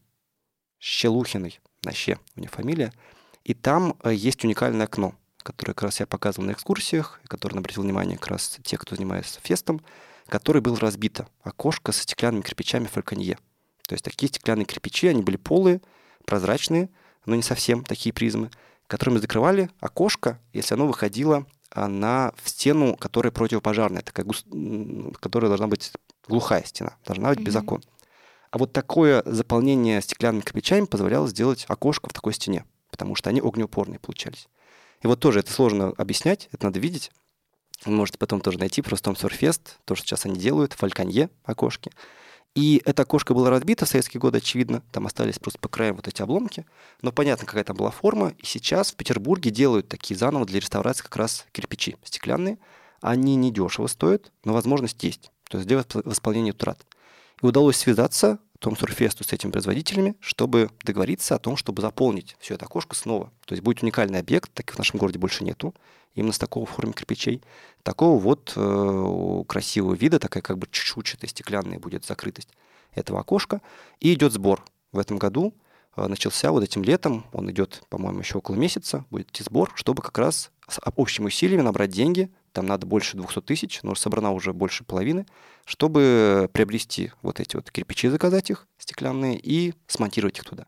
Щелухиной, 0.79 1.61
на 1.85 1.93
Ще 1.93 2.19
у 2.35 2.41
нее 2.41 2.49
фамилия. 2.49 2.93
И 3.45 3.55
там 3.55 3.97
а, 4.03 4.11
есть 4.11 4.45
уникальное 4.45 4.87
окно, 4.87 5.15
которое 5.39 5.75
как 5.75 5.85
раз 5.85 6.01
я 6.01 6.07
показывал 6.07 6.47
на 6.47 6.53
экскурсиях, 6.53 7.21
которое 7.29 7.59
обратил 7.59 7.83
внимание 7.83 8.19
как 8.19 8.29
раз 8.29 8.59
те, 8.65 8.77
кто 8.77 8.97
занимается 8.97 9.41
фестом, 9.43 9.81
которое 10.27 10.61
было 10.61 10.79
разбито. 10.79 11.29
Окошко 11.43 11.93
со 11.93 12.03
стеклянными 12.03 12.43
кирпичами 12.43 12.87
фальконье. 12.87 13.39
То 13.87 13.95
есть 13.95 14.05
такие 14.05 14.29
стеклянные 14.29 14.67
кирпичи, 14.67 15.07
они 15.07 15.23
были 15.23 15.37
полые, 15.37 15.81
прозрачные, 16.25 16.91
но 17.25 17.37
не 17.37 17.43
совсем 17.43 17.85
такие 17.85 18.13
призмы, 18.13 18.51
которыми 18.89 19.19
закрывали 19.19 19.71
окошко, 19.79 20.41
если 20.53 20.75
оно 20.75 20.89
выходило 20.89 21.47
на 21.77 22.33
стену, 22.45 22.97
которая 22.97 23.31
противопожарная, 23.31 24.03
такая, 24.03 24.27
которая 25.21 25.49
должна 25.49 25.67
быть 25.67 25.93
глухая 26.27 26.65
стена, 26.65 26.97
должна 27.05 27.31
быть 27.31 27.41
mm-hmm. 27.41 27.45
без 27.45 27.57
окон. 27.57 27.83
А 28.51 28.59
вот 28.59 28.73
такое 28.73 29.23
заполнение 29.27 30.01
стеклянными 30.01 30.43
кирпичами 30.43 30.87
позволяло 30.87 31.29
сделать 31.29 31.67
окошко 31.69 32.09
в 32.09 32.13
такой 32.13 32.33
стене, 32.33 32.65
потому 32.91 33.15
что 33.15 33.31
они 33.31 33.41
огнеупорные 33.41 33.99
получались. 33.99 34.49
И 35.03 35.07
вот 35.07 35.21
тоже 35.21 35.41
это 35.41 35.53
сложно 35.53 35.93
объяснять, 35.97 36.49
это 36.53 36.67
надо 36.67 36.79
видеть. 36.81 37.11
Вы 37.85 37.93
можете 37.93 38.19
потом 38.19 38.41
тоже 38.41 38.59
найти 38.59 38.81
просто 38.81 39.15
Сурфест, 39.15 39.79
то, 39.85 39.95
что 39.95 40.07
сейчас 40.07 40.25
они 40.25 40.39
делают, 40.39 40.73
фальконье 40.73 41.29
окошки. 41.45 41.93
И 42.57 42.81
эта 42.87 43.03
окошко 43.03 43.35
было 43.35 43.51
разбито 43.51 43.85
в 43.85 43.89
советские 43.89 44.19
годы, 44.19 44.39
очевидно. 44.39 44.83
Там 44.91 45.07
остались 45.07 45.39
просто 45.39 45.59
по 45.59 45.69
краям 45.69 45.97
вот 45.97 46.09
эти 46.09 46.23
обломки. 46.23 46.65
Но 47.03 47.13
понятно, 47.13 47.45
какая 47.45 47.65
там 47.65 47.77
была 47.77 47.91
форма. 47.91 48.33
И 48.39 48.47
сейчас 48.47 48.93
в 48.93 48.97
Петербурге 48.97 49.51
делают 49.51 49.89
такие 49.89 50.17
заново 50.17 50.47
для 50.47 50.59
реставрации 50.59 51.03
как 51.03 51.17
раз 51.17 51.45
кирпичи 51.53 51.97
стеклянные. 52.03 52.59
Они 53.03 53.37
недешево 53.37 53.89
стоят, 53.89 54.33
но 54.43 54.55
возможность 54.55 55.05
есть. 55.05 55.31
То 55.51 55.59
есть 55.59 55.67
сделать 55.67 55.95
восполнение 55.95 56.55
утрат. 56.55 56.81
И 57.43 57.47
удалось 57.47 57.77
связаться 57.77 58.39
Том 58.59 58.77
Сурфесту 58.77 59.25
с 59.25 59.33
этими 59.33 59.51
производителями, 59.51 60.17
чтобы 60.21 60.71
договориться 60.83 61.35
о 61.35 61.39
том, 61.39 61.57
чтобы 61.57 61.83
заполнить 61.83 62.37
все 62.41 62.55
это 62.55 62.65
окошко 62.65 62.97
снова. 62.97 63.31
То 63.45 63.53
есть 63.53 63.63
будет 63.63 63.83
уникальный 63.83 64.19
объект, 64.19 64.53
таких 64.53 64.77
в 64.77 64.79
нашем 64.79 64.99
городе 64.99 65.19
больше 65.19 65.45
нету 65.45 65.75
именно 66.15 66.33
с 66.33 66.39
такого 66.39 66.67
формы 66.67 66.95
кирпичей. 66.95 67.43
Такого 67.83 68.19
вот 68.19 68.55
э, 68.57 69.43
красивого 69.47 69.95
вида, 69.95 70.19
такая 70.19 70.43
как 70.43 70.59
бы 70.59 70.67
чуть-чуть 70.71 71.31
стеклянная 71.31 71.79
будет 71.79 72.07
закрытость 72.07 72.49
этого 72.95 73.21
окошка. 73.21 73.61
И 74.01 74.15
идет 74.15 74.33
сбор. 74.33 74.65
В 74.93 74.99
этом 74.99 75.19
году 75.19 75.55
э, 75.95 76.07
начался 76.07 76.51
вот 76.51 76.65
этим 76.65 76.83
летом, 76.83 77.27
он 77.33 77.51
идет, 77.51 77.83
по-моему, 77.91 78.21
еще 78.21 78.39
около 78.39 78.57
месяца, 78.57 79.05
будет 79.11 79.29
идти 79.29 79.45
сбор, 79.45 79.71
чтобы 79.75 80.03
как 80.03 80.17
раз 80.17 80.51
общими 80.97 81.27
усилиями 81.27 81.61
набрать 81.61 81.91
деньги, 81.91 82.31
там 82.57 82.67
надо 82.67 82.87
больше 82.87 83.17
200 83.17 83.43
тысяч, 83.43 83.81
но 83.83 83.95
собрана 83.95 84.33
уже 84.33 84.53
больше 84.53 84.83
половины, 84.83 85.27
чтобы 85.65 86.51
приобрести 86.53 87.13
вот 87.23 87.39
эти 87.41 87.57
вот 87.57 87.71
кирпичи, 87.71 88.09
заказать 88.09 88.51
их, 88.51 88.67
стеклянные, 88.79 89.39
и 89.39 89.75
смонтировать 89.87 90.39
их 90.39 90.45
туда 90.45 90.67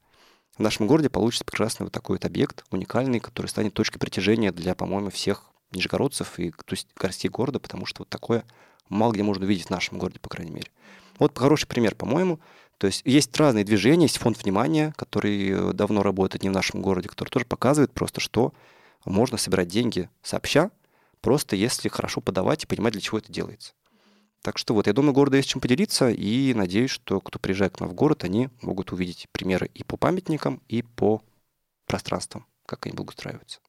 в 0.59 0.63
нашем 0.63 0.89
городе 0.89 1.09
получится 1.09 1.45
прекрасный 1.45 1.85
вот 1.85 1.93
такой 1.93 2.17
вот 2.17 2.25
объект, 2.25 2.65
уникальный, 2.71 3.21
который 3.21 3.47
станет 3.47 3.75
точкой 3.75 4.01
притяжения 4.01 4.51
для, 4.51 4.75
по-моему, 4.75 5.11
всех 5.11 5.45
нижегородцев 5.71 6.39
и 6.39 6.51
то 6.51 6.73
есть 6.73 6.89
гостей 6.97 7.29
города, 7.29 7.61
потому 7.61 7.87
что 7.87 8.01
вот 8.01 8.09
такое 8.09 8.45
мало 8.89 9.13
где 9.13 9.23
можно 9.23 9.45
увидеть 9.45 9.67
в 9.67 9.71
нашем 9.71 9.99
городе, 9.99 10.19
по 10.19 10.29
крайней 10.29 10.51
мере. 10.51 10.71
Вот 11.19 11.37
хороший 11.39 11.69
пример, 11.69 11.95
по-моему. 11.95 12.41
То 12.79 12.87
есть 12.87 13.03
есть 13.05 13.37
разные 13.37 13.65
движения, 13.65 14.05
есть 14.05 14.19
фонд 14.19 14.43
внимания, 14.43 14.93
который 14.97 15.51
э, 15.51 15.73
давно 15.73 16.03
работает 16.03 16.43
не 16.43 16.49
в 16.49 16.53
нашем 16.53 16.81
городе, 16.81 17.09
который 17.09 17.29
тоже 17.29 17.45
показывает 17.45 17.93
просто, 17.93 18.21
что 18.21 18.53
можно 19.05 19.37
собирать 19.37 19.69
деньги 19.69 20.09
сообща, 20.23 20.71
просто 21.21 21.57
если 21.57 21.89
хорошо 21.89 22.21
подавать 22.21 22.65
и 22.65 22.67
понимать, 22.67 22.93
для 22.93 23.03
чего 23.03 23.19
это 23.19 23.33
делается. 23.33 23.73
Так 24.43 24.57
что 24.57 24.75
вот, 24.75 24.87
я 24.87 24.93
думаю, 24.93 25.13
города 25.13 25.37
есть 25.37 25.49
чем 25.49 25.61
поделиться, 25.61 26.11
и 26.11 26.55
надеюсь, 26.55 26.91
что 26.91 27.21
кто 27.21 27.39
приезжает 27.39 27.77
к 27.77 27.81
нам 27.81 27.89
в 27.89 27.95
город, 27.95 28.25
они 28.25 28.49
могут 28.63 28.93
увидеть 28.93 29.27
примеры 29.33 29.71
и 29.75 29.83
по 29.83 29.97
памятникам, 29.97 30.63
и 30.69 30.83
по 30.83 31.23
пространствам, 31.87 32.47
как 32.67 32.87
они 32.87 32.95
благоустраиваются. 32.95 33.61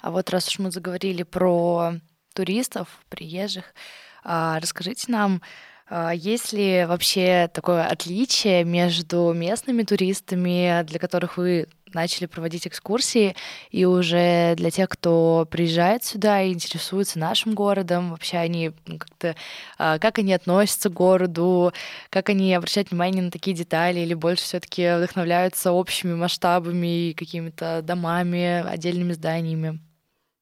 А 0.00 0.10
вот 0.10 0.30
раз 0.30 0.48
уж 0.48 0.58
мы 0.58 0.70
заговорили 0.70 1.22
про 1.22 1.94
туристов, 2.34 2.88
приезжих, 3.08 3.74
а, 4.22 4.60
расскажите 4.60 5.10
нам, 5.10 5.42
а, 5.88 6.12
есть 6.14 6.52
ли 6.52 6.84
вообще 6.86 7.50
такое 7.52 7.86
отличие 7.86 8.64
между 8.64 9.32
местными 9.32 9.82
туристами, 9.82 10.82
для 10.84 10.98
которых 10.98 11.36
вы 11.36 11.68
начали 11.94 12.26
проводить 12.26 12.66
экскурсии, 12.66 13.34
и 13.70 13.84
уже 13.84 14.54
для 14.56 14.70
тех, 14.70 14.88
кто 14.88 15.46
приезжает 15.50 16.04
сюда 16.04 16.42
и 16.42 16.52
интересуется 16.52 17.18
нашим 17.18 17.54
городом, 17.54 18.10
вообще 18.10 18.38
они 18.38 18.72
ну, 18.86 18.98
как-то, 18.98 19.36
а, 19.78 19.98
как 19.98 20.18
они 20.18 20.32
относятся 20.32 20.88
к 20.88 20.92
городу, 20.92 21.72
как 22.10 22.28
они 22.28 22.54
обращают 22.54 22.90
внимание 22.90 23.22
на 23.22 23.30
такие 23.30 23.56
детали, 23.56 24.00
или 24.00 24.14
больше 24.14 24.44
все 24.44 24.60
таки 24.60 24.96
вдохновляются 24.96 25.72
общими 25.72 26.14
масштабами, 26.14 27.12
какими-то 27.12 27.82
домами, 27.82 28.66
отдельными 28.66 29.12
зданиями. 29.12 29.80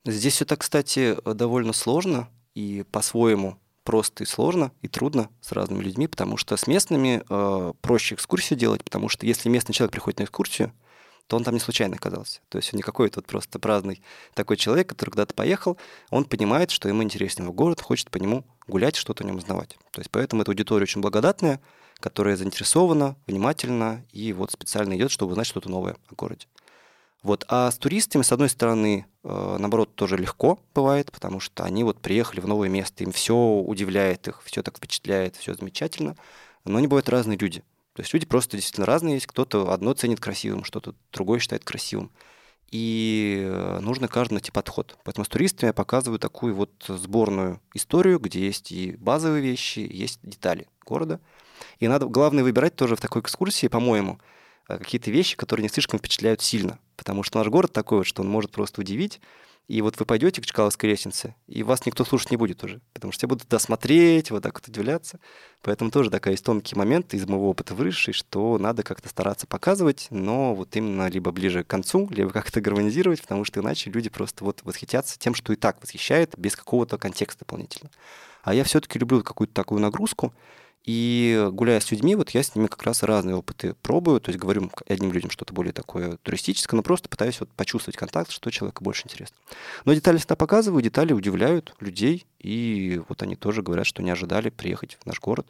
Здесь 0.04 0.38
так, 0.46 0.60
кстати, 0.60 1.16
довольно 1.24 1.72
сложно 1.72 2.28
и 2.54 2.84
по-своему 2.90 3.58
просто 3.88 4.24
и 4.24 4.26
сложно, 4.26 4.70
и 4.82 4.88
трудно 4.88 5.30
с 5.40 5.50
разными 5.52 5.82
людьми, 5.82 6.08
потому 6.08 6.36
что 6.36 6.58
с 6.58 6.66
местными 6.66 7.22
э, 7.26 7.72
проще 7.80 8.16
экскурсию 8.16 8.58
делать, 8.58 8.84
потому 8.84 9.08
что 9.08 9.24
если 9.24 9.48
местный 9.48 9.74
человек 9.74 9.92
приходит 9.92 10.18
на 10.18 10.24
экскурсию, 10.24 10.74
то 11.28 11.36
он 11.36 11.44
там 11.44 11.54
не 11.54 11.60
случайно 11.60 11.94
оказался. 11.96 12.40
То 12.48 12.58
есть 12.58 12.72
он 12.72 12.78
не 12.78 12.82
какой-то 12.82 13.20
вот 13.20 13.26
просто 13.26 13.58
праздный 13.58 14.02
такой 14.34 14.56
человек, 14.56 14.88
который 14.88 15.10
куда-то 15.10 15.34
поехал, 15.34 15.76
он 16.10 16.24
понимает, 16.24 16.70
что 16.70 16.88
ему 16.88 17.02
интересен 17.02 17.44
его 17.44 17.52
город, 17.52 17.80
хочет 17.80 18.10
по 18.10 18.16
нему 18.16 18.44
гулять, 18.66 18.96
что-то 18.96 19.22
о 19.22 19.26
нем 19.26 19.36
узнавать. 19.36 19.76
То 19.92 20.00
есть 20.00 20.10
поэтому 20.10 20.42
эта 20.42 20.50
аудитория 20.50 20.84
очень 20.84 21.02
благодатная, 21.02 21.60
которая 22.00 22.36
заинтересована, 22.36 23.16
внимательна 23.26 24.04
и 24.10 24.32
вот 24.32 24.52
специально 24.52 24.96
идет, 24.96 25.10
чтобы 25.10 25.32
узнать 25.32 25.46
что-то 25.46 25.70
новое 25.70 25.96
о 26.10 26.14
городе. 26.14 26.46
Вот. 27.22 27.44
А 27.48 27.70
с 27.70 27.76
туристами, 27.76 28.22
с 28.22 28.32
одной 28.32 28.48
стороны, 28.48 29.06
э, 29.22 29.56
наоборот, 29.58 29.94
тоже 29.94 30.16
легко 30.16 30.58
бывает, 30.74 31.12
потому 31.12 31.40
что 31.40 31.64
они 31.64 31.84
вот 31.84 32.00
приехали 32.00 32.40
в 32.40 32.46
новое 32.46 32.70
место, 32.70 33.04
им 33.04 33.12
все 33.12 33.34
удивляет 33.34 34.28
их, 34.28 34.42
все 34.44 34.62
так 34.62 34.78
впечатляет, 34.78 35.36
все 35.36 35.52
замечательно, 35.52 36.16
но 36.64 36.78
они 36.78 36.86
бывают 36.86 37.08
разные 37.10 37.36
люди. 37.36 37.62
То 37.98 38.02
есть 38.02 38.14
люди 38.14 38.26
просто 38.26 38.56
действительно 38.56 38.86
разные 38.86 39.14
есть. 39.14 39.26
Кто-то 39.26 39.72
одно 39.72 39.92
ценит 39.92 40.20
красивым, 40.20 40.62
что-то 40.62 40.94
другое 41.12 41.40
считает 41.40 41.64
красивым. 41.64 42.12
И 42.70 43.42
э, 43.44 43.80
нужно 43.80 44.06
каждый 44.06 44.34
найти 44.34 44.52
подход. 44.52 44.96
Поэтому 45.02 45.24
с 45.24 45.28
туристами 45.28 45.70
я 45.70 45.72
показываю 45.72 46.20
такую 46.20 46.54
вот 46.54 46.70
сборную 46.86 47.60
историю, 47.74 48.20
где 48.20 48.46
есть 48.46 48.70
и 48.70 48.92
базовые 48.92 49.42
вещи, 49.42 49.80
есть 49.80 50.20
детали 50.22 50.68
города. 50.86 51.18
И 51.80 51.88
надо, 51.88 52.06
главное, 52.06 52.44
выбирать 52.44 52.76
тоже 52.76 52.94
в 52.94 53.00
такой 53.00 53.22
экскурсии, 53.22 53.66
по-моему, 53.66 54.20
э, 54.68 54.78
какие-то 54.78 55.10
вещи, 55.10 55.36
которые 55.36 55.64
не 55.64 55.68
слишком 55.68 55.98
впечатляют 55.98 56.40
сильно. 56.40 56.78
Потому 56.96 57.24
что 57.24 57.38
наш 57.38 57.48
город 57.48 57.72
такой 57.72 57.98
вот, 57.98 58.06
что 58.06 58.22
он 58.22 58.28
может 58.28 58.52
просто 58.52 58.80
удивить. 58.80 59.20
И 59.68 59.82
вот 59.82 59.98
вы 59.98 60.06
пойдете 60.06 60.40
к 60.40 60.46
Чкаловской 60.46 60.88
лестнице, 60.88 61.34
и 61.46 61.62
вас 61.62 61.84
никто 61.84 62.02
слушать 62.02 62.30
не 62.30 62.38
будет 62.38 62.64
уже, 62.64 62.80
потому 62.94 63.12
что 63.12 63.20
все 63.20 63.28
будут 63.28 63.48
досмотреть, 63.48 64.30
вот 64.30 64.42
так 64.42 64.54
вот 64.54 64.66
удивляться. 64.66 65.20
Поэтому 65.60 65.90
тоже 65.90 66.10
такая 66.10 66.32
есть 66.32 66.44
тонкий 66.44 66.74
момент 66.74 67.12
из 67.12 67.26
моего 67.26 67.50
опыта 67.50 67.74
выросший, 67.74 68.14
что 68.14 68.56
надо 68.56 68.82
как-то 68.82 69.10
стараться 69.10 69.46
показывать, 69.46 70.06
но 70.08 70.54
вот 70.54 70.74
именно 70.74 71.10
либо 71.10 71.32
ближе 71.32 71.64
к 71.64 71.66
концу, 71.66 72.08
либо 72.10 72.30
как-то 72.30 72.62
гармонизировать, 72.62 73.20
потому 73.20 73.44
что 73.44 73.60
иначе 73.60 73.90
люди 73.90 74.08
просто 74.08 74.42
вот 74.42 74.62
восхитятся 74.64 75.18
тем, 75.18 75.34
что 75.34 75.52
и 75.52 75.56
так 75.56 75.82
восхищает, 75.82 76.32
без 76.38 76.56
какого-то 76.56 76.96
контекста 76.96 77.40
дополнительно. 77.40 77.90
А 78.42 78.54
я 78.54 78.64
все-таки 78.64 78.98
люблю 78.98 79.22
какую-то 79.22 79.52
такую 79.52 79.82
нагрузку, 79.82 80.32
и 80.88 81.50
гуляя 81.52 81.80
с 81.80 81.90
людьми, 81.90 82.14
вот 82.14 82.30
я 82.30 82.42
с 82.42 82.54
ними 82.54 82.66
как 82.66 82.82
раз 82.82 83.02
разные 83.02 83.36
опыты 83.36 83.74
пробую, 83.82 84.22
то 84.22 84.30
есть 84.30 84.40
говорю 84.40 84.70
одним 84.88 85.12
людям 85.12 85.30
что-то 85.30 85.52
более 85.52 85.74
такое 85.74 86.16
туристическое, 86.22 86.78
но 86.78 86.82
просто 86.82 87.10
пытаюсь 87.10 87.40
вот 87.40 87.50
почувствовать 87.50 87.98
контакт, 87.98 88.30
что 88.30 88.50
человеку 88.50 88.84
больше 88.84 89.02
интересно. 89.04 89.36
Но 89.84 89.92
детали 89.92 90.16
всегда 90.16 90.34
показываю, 90.34 90.80
детали 90.80 91.12
удивляют 91.12 91.74
людей, 91.80 92.24
и 92.38 93.02
вот 93.06 93.22
они 93.22 93.36
тоже 93.36 93.62
говорят, 93.62 93.84
что 93.84 94.02
не 94.02 94.08
ожидали 94.08 94.48
приехать 94.48 94.96
в 94.98 95.04
наш 95.04 95.20
город 95.20 95.46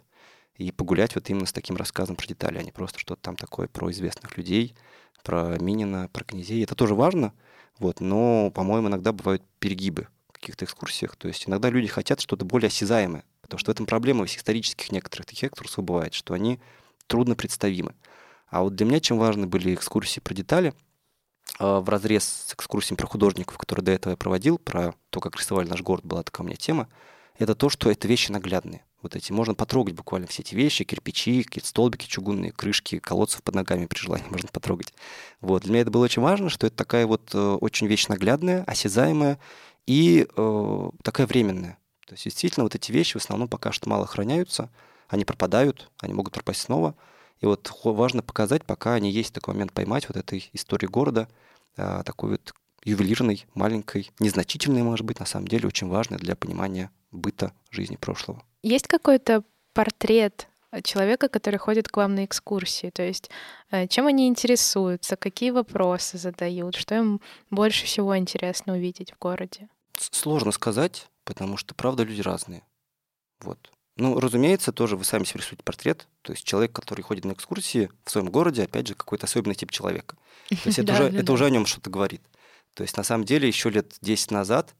и 0.56 0.72
погулять 0.72 1.14
вот 1.14 1.30
именно 1.30 1.46
с 1.46 1.52
таким 1.52 1.76
рассказом 1.76 2.16
про 2.16 2.26
детали, 2.26 2.58
а 2.58 2.62
не 2.64 2.72
просто 2.72 2.98
что-то 2.98 3.22
там 3.22 3.36
такое 3.36 3.68
про 3.68 3.92
известных 3.92 4.36
людей, 4.36 4.74
про 5.22 5.56
Минина, 5.60 6.10
про 6.12 6.24
князей. 6.24 6.64
Это 6.64 6.74
тоже 6.74 6.96
важно, 6.96 7.32
вот, 7.78 8.00
но, 8.00 8.50
по-моему, 8.50 8.88
иногда 8.88 9.12
бывают 9.12 9.44
перегибы 9.60 10.08
в 10.30 10.32
каких-то 10.32 10.64
экскурсиях. 10.64 11.14
То 11.14 11.28
есть 11.28 11.48
иногда 11.48 11.70
люди 11.70 11.86
хотят 11.86 12.20
что-то 12.20 12.44
более 12.44 12.66
осязаемое. 12.66 13.22
Потому 13.48 13.60
что 13.60 13.70
в 13.70 13.74
этом 13.74 13.86
проблема 13.86 14.26
из 14.26 14.36
исторических 14.36 14.92
некоторых 14.92 15.26
таких 15.26 15.50
экскурсов 15.50 15.82
бывает, 15.82 16.12
что 16.12 16.34
они 16.34 16.60
трудно 17.06 17.34
представимы. 17.34 17.94
А 18.48 18.62
вот 18.62 18.74
для 18.74 18.84
меня 18.84 19.00
чем 19.00 19.18
важны 19.18 19.46
были 19.46 19.74
экскурсии 19.74 20.20
про 20.20 20.34
детали, 20.34 20.74
а, 21.58 21.80
в 21.80 21.88
разрез 21.88 22.24
с 22.24 22.54
экскурсиями 22.54 22.98
про 22.98 23.06
художников, 23.06 23.56
которые 23.56 23.84
до 23.84 23.92
этого 23.92 24.12
я 24.12 24.16
проводил, 24.18 24.58
про 24.58 24.94
то, 25.08 25.20
как 25.20 25.36
рисовали 25.36 25.66
наш 25.66 25.80
город, 25.80 26.04
была 26.04 26.22
такая 26.22 26.44
у 26.44 26.46
меня 26.46 26.56
тема, 26.56 26.88
это 27.38 27.54
то, 27.54 27.70
что 27.70 27.90
это 27.90 28.06
вещи 28.06 28.30
наглядные. 28.30 28.84
Вот 29.00 29.14
эти, 29.14 29.30
можно 29.32 29.54
потрогать 29.54 29.94
буквально 29.94 30.26
все 30.26 30.42
эти 30.42 30.56
вещи, 30.56 30.84
кирпичи, 30.84 31.44
какие-то 31.44 31.68
столбики 31.68 32.06
чугунные, 32.06 32.50
крышки, 32.50 32.98
колодцев 32.98 33.42
под 33.42 33.54
ногами 33.54 33.86
при 33.86 33.98
желании 33.98 34.26
можно 34.30 34.48
потрогать. 34.52 34.92
Вот. 35.40 35.62
Для 35.62 35.72
меня 35.72 35.82
это 35.82 35.90
было 35.90 36.04
очень 36.04 36.20
важно, 36.20 36.50
что 36.50 36.66
это 36.66 36.76
такая 36.76 37.06
вот 37.06 37.30
э, 37.32 37.38
очень 37.38 37.86
вещь 37.86 38.08
наглядная, 38.08 38.64
осязаемая 38.64 39.38
и 39.86 40.26
э, 40.36 40.90
такая 41.02 41.26
временная. 41.26 41.78
То 42.08 42.14
есть 42.14 42.24
действительно 42.24 42.64
вот 42.64 42.74
эти 42.74 42.90
вещи 42.90 43.18
в 43.18 43.22
основном 43.22 43.48
пока 43.48 43.70
что 43.70 43.88
мало 43.88 44.06
храняются, 44.06 44.70
они 45.08 45.26
пропадают, 45.26 45.90
они 46.00 46.14
могут 46.14 46.32
пропасть 46.32 46.62
снова. 46.62 46.94
И 47.40 47.46
вот 47.46 47.70
важно 47.84 48.22
показать, 48.22 48.64
пока 48.64 48.94
они 48.94 49.10
есть 49.10 49.34
такой 49.34 49.54
момент 49.54 49.72
поймать 49.72 50.08
вот 50.08 50.16
этой 50.16 50.48
истории 50.54 50.86
города, 50.86 51.28
а, 51.76 52.02
такой 52.02 52.30
вот 52.30 52.54
ювелирной, 52.82 53.46
маленькой, 53.54 54.10
незначительной, 54.18 54.82
может 54.82 55.04
быть, 55.04 55.20
на 55.20 55.26
самом 55.26 55.48
деле 55.48 55.68
очень 55.68 55.88
важной 55.88 56.18
для 56.18 56.34
понимания 56.34 56.90
быта 57.12 57.52
жизни 57.70 57.96
прошлого. 57.96 58.42
Есть 58.62 58.86
какой-то 58.86 59.44
портрет 59.74 60.48
человека, 60.82 61.28
который 61.28 61.58
ходит 61.58 61.88
к 61.88 61.96
вам 61.98 62.14
на 62.14 62.24
экскурсии? 62.24 62.90
То 62.90 63.02
есть 63.02 63.30
э, 63.70 63.86
чем 63.86 64.06
они 64.06 64.28
интересуются, 64.28 65.16
какие 65.16 65.50
вопросы 65.50 66.16
задают, 66.16 66.74
что 66.74 66.94
им 66.94 67.20
больше 67.50 67.84
всего 67.84 68.16
интересно 68.16 68.72
увидеть 68.74 69.12
в 69.12 69.18
городе? 69.18 69.68
Сложно 69.96 70.52
сказать 70.52 71.06
потому 71.28 71.58
что, 71.58 71.74
правда, 71.74 72.04
люди 72.04 72.22
разные. 72.22 72.62
Вот. 73.40 73.70
Ну, 73.96 74.18
разумеется, 74.18 74.72
тоже 74.72 74.96
вы 74.96 75.04
сами 75.04 75.24
себе 75.24 75.40
рисуете 75.40 75.62
портрет. 75.62 76.08
То 76.22 76.32
есть 76.32 76.42
человек, 76.42 76.72
который 76.72 77.02
ходит 77.02 77.26
на 77.26 77.32
экскурсии 77.32 77.90
в 78.04 78.10
своем 78.10 78.30
городе, 78.30 78.62
опять 78.62 78.86
же, 78.86 78.94
какой-то 78.94 79.26
особенный 79.26 79.54
тип 79.54 79.70
человека. 79.70 80.16
То 80.48 80.56
есть 80.64 80.78
это, 80.78 80.94
уже, 80.94 81.02
это 81.04 81.32
уже 81.34 81.44
о 81.44 81.50
нем 81.50 81.66
что-то 81.66 81.90
говорит. 81.90 82.22
То 82.72 82.82
есть 82.82 82.96
на 82.96 83.02
самом 83.02 83.24
деле 83.26 83.46
еще 83.46 83.68
лет 83.68 83.94
10 84.00 84.30
назад 84.30 84.74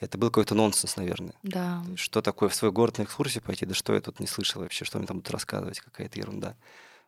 это 0.00 0.18
был 0.18 0.30
какой-то 0.30 0.56
нонсенс, 0.56 0.96
наверное. 0.96 1.34
Да. 1.44 1.84
Что 1.94 2.20
такое 2.20 2.48
в 2.48 2.54
свой 2.54 2.72
город 2.72 2.98
на 2.98 3.04
экскурсию 3.04 3.44
пойти? 3.44 3.64
Да 3.64 3.74
что 3.74 3.94
я 3.94 4.00
тут 4.00 4.18
не 4.18 4.26
слышал 4.26 4.62
вообще, 4.62 4.84
что 4.84 4.98
мне 4.98 5.06
там 5.06 5.18
будут 5.18 5.30
рассказывать, 5.30 5.78
какая-то 5.78 6.18
ерунда. 6.18 6.56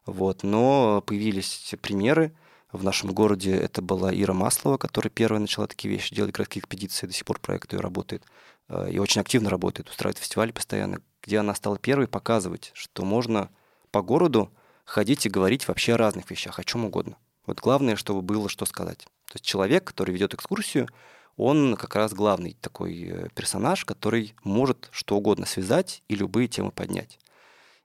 Вот. 0.07 0.45
Но 0.45 1.03
появились 1.05 1.75
примеры, 1.83 2.33
в 2.73 2.85
нашем 2.85 3.13
городе 3.13 3.55
это 3.55 3.81
была 3.81 4.13
Ира 4.15 4.35
Маслова, 4.35 4.77
которая 4.77 5.11
первая 5.11 5.41
начала 5.41 5.67
такие 5.67 5.93
вещи 5.93 6.15
делать, 6.15 6.33
городские 6.33 6.61
экспедиции, 6.61 7.07
до 7.07 7.13
сих 7.13 7.25
пор 7.25 7.41
проект 7.41 7.73
ее 7.73 7.81
работает. 7.81 8.25
Э, 8.69 8.91
и 8.91 8.99
очень 8.99 9.21
активно 9.21 9.51
работает, 9.51 9.89
устраивает 9.89 10.19
фестивали 10.19 10.53
постоянно, 10.53 11.01
где 11.23 11.39
она 11.39 11.55
стала 11.55 11.79
первой 11.79 12.07
показывать, 12.07 12.71
что 12.75 13.05
можно 13.05 13.51
по 13.91 14.03
городу 14.03 14.53
ходить 14.85 15.27
и 15.27 15.31
говорить 15.31 15.67
вообще 15.67 15.95
о 15.95 15.99
разных 15.99 16.31
вещах, 16.31 16.59
о 16.59 16.65
чем 16.65 16.85
угодно. 16.85 17.17
Вот 17.47 17.61
главное, 17.61 17.97
чтобы 17.97 18.21
было 18.21 18.49
что 18.49 18.67
сказать. 18.67 18.99
То 19.27 19.35
есть 19.35 19.45
человек, 19.45 19.85
который 19.85 20.13
ведет 20.15 20.35
экскурсию, 20.35 20.89
он 21.37 21.77
как 21.77 21.95
раз 21.95 22.13
главный 22.13 22.57
такой 22.61 23.05
э, 23.05 23.29
персонаж, 23.35 23.85
который 23.85 24.35
может 24.45 24.89
что 24.91 25.17
угодно 25.17 25.47
связать 25.47 26.03
и 26.09 26.15
любые 26.15 26.49
темы 26.49 26.73
поднять. 26.73 27.19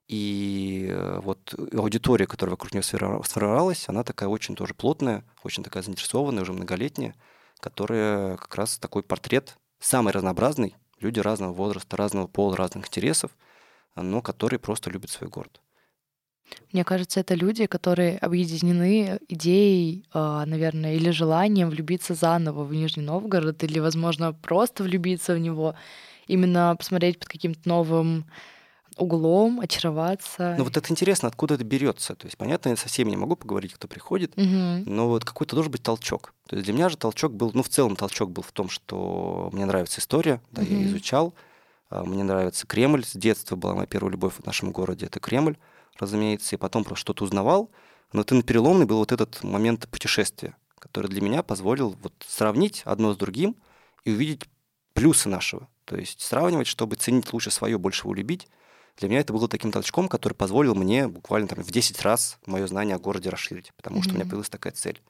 И 0.08 0.88
э, 0.90 1.20
вот 1.22 1.56
аудитория, 1.74 2.28
которая 2.28 2.52
вокруг 2.52 2.74
нее 2.74 2.84
сформировалась, 2.84 3.88
она 3.88 4.04
такая 4.04 4.30
очень 4.30 4.56
тоже 4.56 4.74
плотная, 4.74 5.24
очень 5.44 5.64
такая 5.64 5.82
заинтересованная, 5.84 6.44
уже 6.44 6.54
многолетняя, 6.54 7.16
которая 7.60 8.38
как 8.38 8.54
раз 8.56 8.78
такой 8.78 9.04
портрет 9.04 9.58
самый 9.80 10.12
разнообразный, 10.12 10.76
люди 11.00 11.20
разного 11.20 11.54
возраста, 11.54 11.98
разного 11.98 12.28
пола, 12.28 12.58
разных 12.58 12.88
интересов, 12.88 13.32
но 13.96 14.22
которые 14.22 14.60
просто 14.60 14.90
любят 14.90 15.10
свой 15.10 15.30
город. 15.30 15.62
Мне 16.72 16.84
кажется, 16.84 17.20
это 17.20 17.36
люди, 17.36 17.66
которые 17.66 18.18
объединены 18.18 19.20
идеей, 19.30 20.06
а, 20.12 20.46
наверное, 20.46 20.96
или 20.96 21.10
желанием 21.10 21.70
влюбиться 21.70 22.16
заново 22.16 22.64
в 22.64 22.74
Нижний 22.74 23.04
Новгород, 23.04 23.64
или, 23.64 23.80
возможно, 23.80 24.34
просто 24.34 24.84
влюбиться 24.84 25.34
в 25.36 25.40
него, 25.40 25.76
именно 26.28 26.76
посмотреть 26.78 27.20
под 27.20 27.30
каким-то 27.30 27.68
новым 27.68 28.26
углом, 28.98 29.60
очароваться. 29.60 30.56
Ну 30.58 30.64
вот 30.64 30.78
это 30.78 30.92
интересно, 30.92 31.28
откуда 31.28 31.56
это 31.56 31.64
берется. 31.64 32.16
То 32.16 32.26
есть, 32.26 32.38
понятно, 32.38 32.70
я 32.70 32.76
со 32.76 32.88
всеми 32.88 33.10
не 33.10 33.18
могу 33.18 33.36
поговорить, 33.36 33.74
кто 33.74 33.88
приходит, 33.88 34.34
угу. 34.38 34.46
но 34.46 35.08
вот 35.08 35.26
какой-то 35.26 35.56
должен 35.56 35.72
быть 35.72 35.84
толчок. 35.84 36.34
То 36.48 36.56
есть 36.56 36.66
для 36.66 36.74
меня 36.74 36.90
же 36.90 36.98
толчок 36.98 37.34
был, 37.34 37.52
ну 37.54 37.64
в 37.64 37.70
целом 37.70 37.96
толчок 37.96 38.32
был 38.32 38.44
в 38.44 38.52
том, 38.52 38.70
что 38.70 39.50
мне 39.54 39.66
нравится 39.66 40.00
история, 40.00 40.42
да, 40.52 40.62
угу. 40.62 40.72
я 40.72 40.84
изучал, 40.86 41.34
а, 41.90 42.04
мне 42.04 42.24
нравится 42.24 42.68
Кремль, 42.68 43.06
с 43.06 43.14
детства 43.14 43.56
была 43.56 43.76
моя 43.76 43.88
первая 43.88 44.12
любовь 44.12 44.34
в 44.36 44.46
нашем 44.46 44.72
городе, 44.72 45.06
это 45.06 45.20
Кремль, 45.20 45.58
разумеется, 46.00 46.56
и 46.56 46.60
потом 46.60 46.84
про 46.84 46.96
что-то 46.96 47.24
узнавал, 47.24 47.70
но 48.14 48.24
ты 48.24 48.36
на 48.36 48.44
переломный 48.44 48.86
был 48.86 48.98
вот 48.98 49.12
этот 49.12 49.44
момент 49.44 49.88
путешествия, 49.90 50.56
который 50.80 51.08
для 51.08 51.22
меня 51.22 51.44
позволил 51.44 51.96
вот 52.02 52.14
сравнить 52.28 52.82
одно 52.86 53.14
с 53.14 53.18
другим 53.18 53.56
и 54.06 54.12
увидеть 54.12 54.42
плюсы 54.94 55.30
нашего. 55.30 55.68
То 55.86 55.98
есть 55.98 56.22
сравнивать, 56.22 56.68
чтобы 56.68 56.96
ценить 56.96 57.32
лучше 57.34 57.52
свое, 57.52 57.78
больше 57.78 58.04
его 58.04 58.14
любить, 58.14 58.48
для 58.98 59.10
меня 59.10 59.20
это 59.20 59.34
было 59.34 59.48
таким 59.48 59.72
толчком, 59.72 60.08
который 60.08 60.34
позволил 60.34 60.76
мне 60.76 61.08
буквально 61.08 61.48
там, 61.48 61.64
в 61.64 61.72
10 61.72 62.02
раз 62.02 62.38
мое 62.46 62.68
знание 62.68 62.96
о 62.96 63.00
городе 63.00 63.30
расширить, 63.30 63.74
потому 63.76 63.98
mm-hmm. 63.98 64.04
что 64.04 64.12
у 64.12 64.16
меня 64.16 64.26
появилась 64.26 64.50
такая 64.50 64.74
цель. 64.74 65.02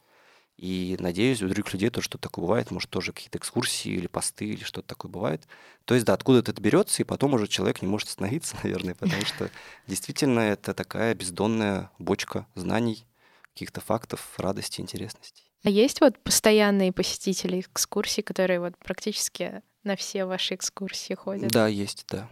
И 0.57 0.95
надеюсь, 0.99 1.41
у 1.41 1.47
других 1.47 1.73
людей 1.73 1.89
тоже 1.89 2.05
что-то 2.05 2.29
такое 2.29 2.43
бывает, 2.43 2.71
может, 2.71 2.89
тоже 2.89 3.11
какие-то 3.11 3.39
экскурсии 3.39 3.91
или 3.91 4.07
посты 4.07 4.45
или 4.45 4.63
что-то 4.63 4.87
такое 4.87 5.11
бывает. 5.11 5.47
То 5.85 5.95
есть, 5.95 6.05
да, 6.05 6.13
откуда 6.13 6.39
это 6.39 6.53
берется, 6.61 7.01
и 7.01 7.05
потом 7.05 7.33
уже 7.33 7.47
человек 7.47 7.81
не 7.81 7.87
может 7.87 8.09
остановиться, 8.09 8.55
наверное, 8.63 8.95
потому 8.95 9.25
что 9.25 9.49
действительно 9.87 10.39
это 10.39 10.73
такая 10.73 11.15
бездонная 11.15 11.89
бочка 11.97 12.47
знаний, 12.55 13.05
каких-то 13.53 13.81
фактов, 13.81 14.33
радости, 14.37 14.79
интересностей. 14.79 15.51
А 15.63 15.69
есть 15.69 16.01
вот 16.01 16.19
постоянные 16.19 16.91
посетители 16.91 17.61
экскурсий, 17.61 18.21
которые 18.21 18.59
вот 18.59 18.77
практически 18.77 19.61
на 19.83 19.95
все 19.95 20.25
ваши 20.25 20.55
экскурсии 20.55 21.13
ходят? 21.13 21.51
Да, 21.51 21.67
есть, 21.67 22.05
да. 22.09 22.29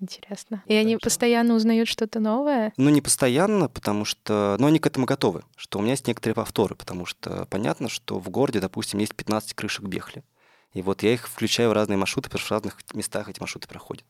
Интересно. 0.00 0.62
И 0.66 0.74
они 0.74 0.96
постоянно 0.96 1.54
узнают 1.54 1.86
что-то 1.86 2.20
новое? 2.20 2.72
Ну, 2.76 2.88
не 2.88 3.02
постоянно, 3.02 3.68
потому 3.68 4.04
что... 4.04 4.56
Но 4.58 4.66
они 4.68 4.78
к 4.78 4.86
этому 4.86 5.04
готовы, 5.06 5.42
что 5.56 5.78
у 5.78 5.82
меня 5.82 5.92
есть 5.92 6.06
некоторые 6.06 6.34
повторы, 6.34 6.74
потому 6.74 7.04
что 7.04 7.46
понятно, 7.50 7.88
что 7.90 8.18
в 8.18 8.30
городе, 8.30 8.60
допустим, 8.60 8.98
есть 8.98 9.14
15 9.14 9.52
крышек 9.54 9.84
Бехли. 9.84 10.24
И 10.72 10.82
вот 10.82 11.02
я 11.02 11.12
их 11.12 11.28
включаю 11.28 11.70
в 11.70 11.72
разные 11.74 11.98
маршруты, 11.98 12.30
потому 12.30 12.40
что 12.40 12.54
в 12.54 12.56
разных 12.56 12.78
местах 12.94 13.28
эти 13.28 13.40
маршруты 13.40 13.68
проходят. 13.68 14.04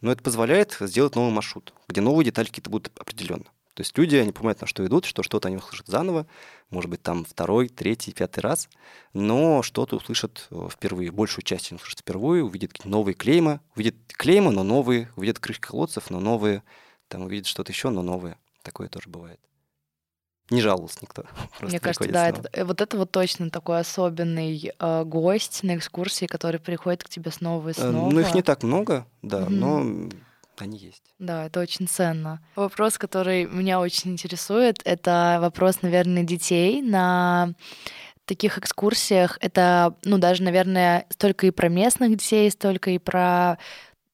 Но 0.00 0.12
это 0.12 0.22
позволяет 0.22 0.76
сделать 0.80 1.16
новый 1.16 1.32
маршрут, 1.32 1.72
где 1.88 2.00
новые 2.00 2.26
детали 2.26 2.46
какие-то 2.46 2.70
будут 2.70 2.92
определенно. 2.98 3.46
То 3.74 3.80
есть 3.80 3.96
люди, 3.96 4.16
они 4.16 4.32
понимают, 4.32 4.60
на 4.60 4.66
что 4.66 4.84
идут, 4.86 5.06
что 5.06 5.22
что-то 5.22 5.48
они 5.48 5.56
услышат 5.56 5.86
заново, 5.86 6.26
может 6.68 6.90
быть, 6.90 7.02
там 7.02 7.24
второй, 7.24 7.68
третий, 7.68 8.12
пятый 8.12 8.40
раз, 8.40 8.68
но 9.14 9.62
что-то 9.62 9.96
услышат 9.96 10.46
э, 10.50 10.68
впервые, 10.70 11.10
большую 11.10 11.42
часть 11.44 11.72
они 11.72 11.76
услышат 11.76 12.00
впервые, 12.00 12.44
увидят 12.44 12.84
новые 12.84 13.14
клеймы, 13.14 13.60
увидят 13.74 13.94
клеймы, 14.08 14.52
но 14.52 14.62
новые, 14.62 15.10
увидят 15.16 15.38
крышки 15.38 15.68
колодцев, 15.68 16.10
но 16.10 16.20
новые, 16.20 16.62
там 17.08 17.22
увидят 17.22 17.46
что-то 17.46 17.72
еще, 17.72 17.88
но 17.88 18.02
новые. 18.02 18.36
Такое 18.62 18.88
тоже 18.88 19.08
бывает. 19.08 19.40
Не 20.50 20.60
жаловался 20.60 20.98
никто. 21.00 21.24
Мне 21.60 21.80
кажется, 21.80 22.08
да, 22.12 22.28
это, 22.28 22.48
э, 22.52 22.64
вот 22.64 22.82
это 22.82 22.98
вот 22.98 23.10
точно 23.10 23.48
такой 23.48 23.80
особенный 23.80 24.72
э, 24.78 25.04
гость 25.04 25.62
на 25.62 25.76
экскурсии, 25.76 26.26
который 26.26 26.60
приходит 26.60 27.04
к 27.04 27.08
тебе 27.08 27.30
снова 27.30 27.70
и 27.70 27.72
снова. 27.72 28.10
Э, 28.10 28.12
ну, 28.12 28.20
их 28.20 28.34
не 28.34 28.42
так 28.42 28.62
много, 28.62 29.06
да, 29.22 29.40
mm-hmm. 29.40 29.48
но 29.48 30.10
они 30.60 30.78
есть. 30.78 31.02
Да, 31.18 31.46
это 31.46 31.60
очень 31.60 31.88
ценно. 31.88 32.40
Вопрос, 32.56 32.98
который 32.98 33.46
меня 33.46 33.80
очень 33.80 34.12
интересует, 34.12 34.80
это 34.84 35.38
вопрос, 35.40 35.82
наверное, 35.82 36.22
детей 36.22 36.82
на 36.82 37.54
таких 38.24 38.58
экскурсиях. 38.58 39.38
Это, 39.40 39.96
ну, 40.04 40.18
даже, 40.18 40.42
наверное, 40.42 41.06
столько 41.10 41.46
и 41.46 41.50
про 41.50 41.68
местных 41.68 42.10
детей, 42.10 42.50
столько 42.50 42.90
и 42.90 42.98
про 42.98 43.58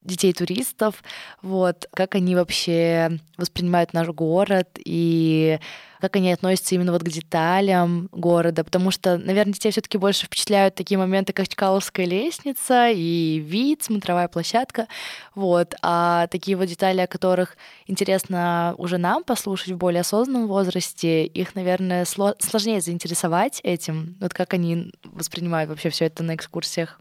детей 0.01 0.33
туристов, 0.33 1.03
вот, 1.41 1.87
как 1.93 2.15
они 2.15 2.35
вообще 2.35 3.19
воспринимают 3.37 3.93
наш 3.93 4.07
город 4.07 4.79
и 4.83 5.59
как 5.99 6.15
они 6.15 6.31
относятся 6.31 6.75
именно 6.75 6.91
вот 6.91 7.03
к 7.03 7.09
деталям 7.09 8.09
города, 8.11 8.63
потому 8.63 8.91
что, 8.91 9.17
наверное, 9.17 9.53
детей 9.53 9.71
все 9.71 9.81
таки 9.81 9.97
больше 9.97 10.25
впечатляют 10.25 10.75
такие 10.75 10.97
моменты, 10.97 11.33
как 11.33 11.47
Чкаловская 11.47 12.05
лестница 12.05 12.89
и 12.89 13.39
вид, 13.39 13.83
смотровая 13.83 14.27
площадка, 14.27 14.87
вот, 15.35 15.75
а 15.81 16.27
такие 16.27 16.57
вот 16.57 16.65
детали, 16.65 17.01
о 17.01 17.07
которых 17.07 17.57
интересно 17.87 18.75
уже 18.77 18.97
нам 18.97 19.23
послушать 19.23 19.71
в 19.73 19.77
более 19.77 20.01
осознанном 20.01 20.47
возрасте, 20.47 21.25
их, 21.25 21.55
наверное, 21.55 22.05
сложнее 22.05 22.81
заинтересовать 22.81 23.59
этим, 23.63 24.15
вот 24.19 24.33
как 24.33 24.53
они 24.53 24.91
воспринимают 25.03 25.69
вообще 25.69 25.89
все 25.89 26.05
это 26.05 26.23
на 26.23 26.35
экскурсиях. 26.35 26.99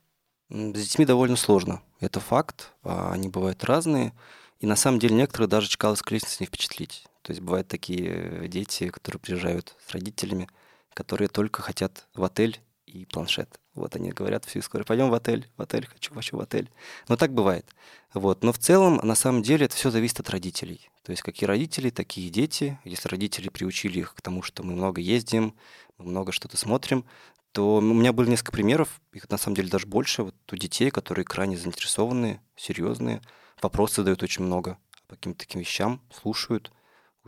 С 0.51 0.73
детьми 0.73 1.05
довольно 1.05 1.37
сложно. 1.37 1.83
Это 2.01 2.21
факт. 2.21 2.73
А, 2.83 3.13
они 3.13 3.29
бывают 3.29 3.65
разные. 3.65 4.13
И 4.61 4.67
на 4.67 4.77
самом 4.77 4.99
деле 4.99 5.15
некоторые 5.15 5.49
даже 5.49 5.69
Чкаловской 5.69 6.17
лестницы 6.17 6.39
не 6.41 6.47
впечатлить. 6.47 7.05
То 7.23 7.33
есть 7.33 7.41
бывают 7.41 7.69
такие 7.69 8.49
дети, 8.49 8.89
которые 8.89 9.21
приезжают 9.21 9.77
с 9.87 9.91
родителями, 9.93 10.49
которые 10.95 11.29
только 11.29 11.63
хотят 11.63 12.07
в 12.15 12.25
отель 12.25 12.61
и 12.87 13.05
планшет. 13.07 13.61
Вот 13.75 13.95
они 13.95 14.11
говорят 14.11 14.45
всю 14.45 14.63
скоро, 14.63 14.85
пойдем 14.85 15.11
в 15.11 15.15
отель, 15.15 15.49
в 15.57 15.63
отель, 15.63 15.87
хочу, 15.87 16.15
хочу 16.15 16.37
в 16.37 16.41
отель. 16.41 16.71
Но 17.09 17.17
так 17.17 17.33
бывает. 17.33 17.67
Вот. 18.15 18.43
Но 18.43 18.53
в 18.53 18.59
целом, 18.59 18.97
на 18.97 19.15
самом 19.15 19.43
деле, 19.43 19.67
это 19.67 19.77
все 19.77 19.91
зависит 19.91 20.21
от 20.21 20.31
родителей. 20.31 20.91
То 21.05 21.13
есть 21.13 21.23
какие 21.23 21.47
родители, 21.47 21.91
такие 21.91 22.31
дети. 22.31 22.79
Если 22.85 23.09
родители 23.09 23.49
приучили 23.49 24.01
их 24.01 24.15
к 24.15 24.21
тому, 24.21 24.43
что 24.43 24.63
мы 24.63 24.75
много 24.75 25.01
ездим, 25.01 25.55
мы 25.99 26.07
много 26.07 26.33
что-то 26.33 26.57
смотрим, 26.57 27.05
то 27.53 27.77
у 27.77 27.81
меня 27.81 28.13
были 28.13 28.31
несколько 28.31 28.53
примеров, 28.53 29.01
их 29.13 29.29
на 29.31 29.39
самом 29.39 29.57
деле 29.57 29.69
даже 29.69 29.87
больше, 29.87 30.23
вот 30.23 30.35
у 30.53 30.57
детей, 30.57 30.91
которые 30.91 31.25
крайне 31.25 31.57
заинтересованные, 31.57 32.41
серьезные, 32.57 33.23
вопросы 33.63 33.97
задают 33.97 34.23
очень 34.23 34.45
много 34.45 34.79
по 35.07 35.17
каким-то 35.17 35.41
таким 35.41 35.61
вещам, 35.61 36.01
слушают, 36.13 36.71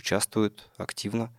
участвуют 0.01 0.69
активно. 0.77 1.33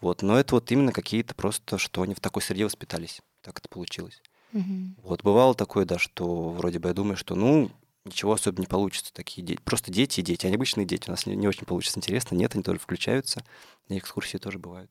Вот. 0.00 0.22
Но 0.22 0.38
это 0.38 0.54
вот 0.56 0.70
именно 0.72 0.92
какие-то 0.92 1.34
просто, 1.34 1.78
что 1.78 2.02
они 2.02 2.14
в 2.14 2.20
такой 2.20 2.42
среде 2.42 2.64
воспитались. 2.64 3.22
Так 3.42 3.58
это 3.58 3.68
получилось. 3.68 4.20
Угу. 4.52 4.94
Вот 5.02 5.22
бывало 5.22 5.54
такое, 5.54 5.84
да, 5.84 5.98
что 5.98 6.50
вроде 6.50 6.78
бы 6.78 6.88
я 6.88 6.94
думаю, 6.94 7.16
что 7.16 7.34
ну, 7.34 7.70
ничего 8.04 8.32
особо 8.32 8.60
не 8.60 8.66
получится. 8.66 9.12
Такие 9.12 9.46
дети. 9.46 9.60
Просто 9.62 9.92
дети 9.92 10.20
и 10.20 10.22
дети. 10.22 10.46
Они 10.46 10.56
обычные 10.56 10.86
дети. 10.86 11.08
У 11.08 11.12
нас 11.12 11.26
не, 11.26 11.36
не 11.36 11.48
очень 11.48 11.66
получится 11.66 11.98
интересно. 11.98 12.34
Нет, 12.34 12.54
они 12.54 12.62
тоже 12.62 12.78
включаются. 12.78 13.44
На 13.88 13.98
экскурсии 13.98 14.38
тоже 14.38 14.58
бывают. 14.58 14.90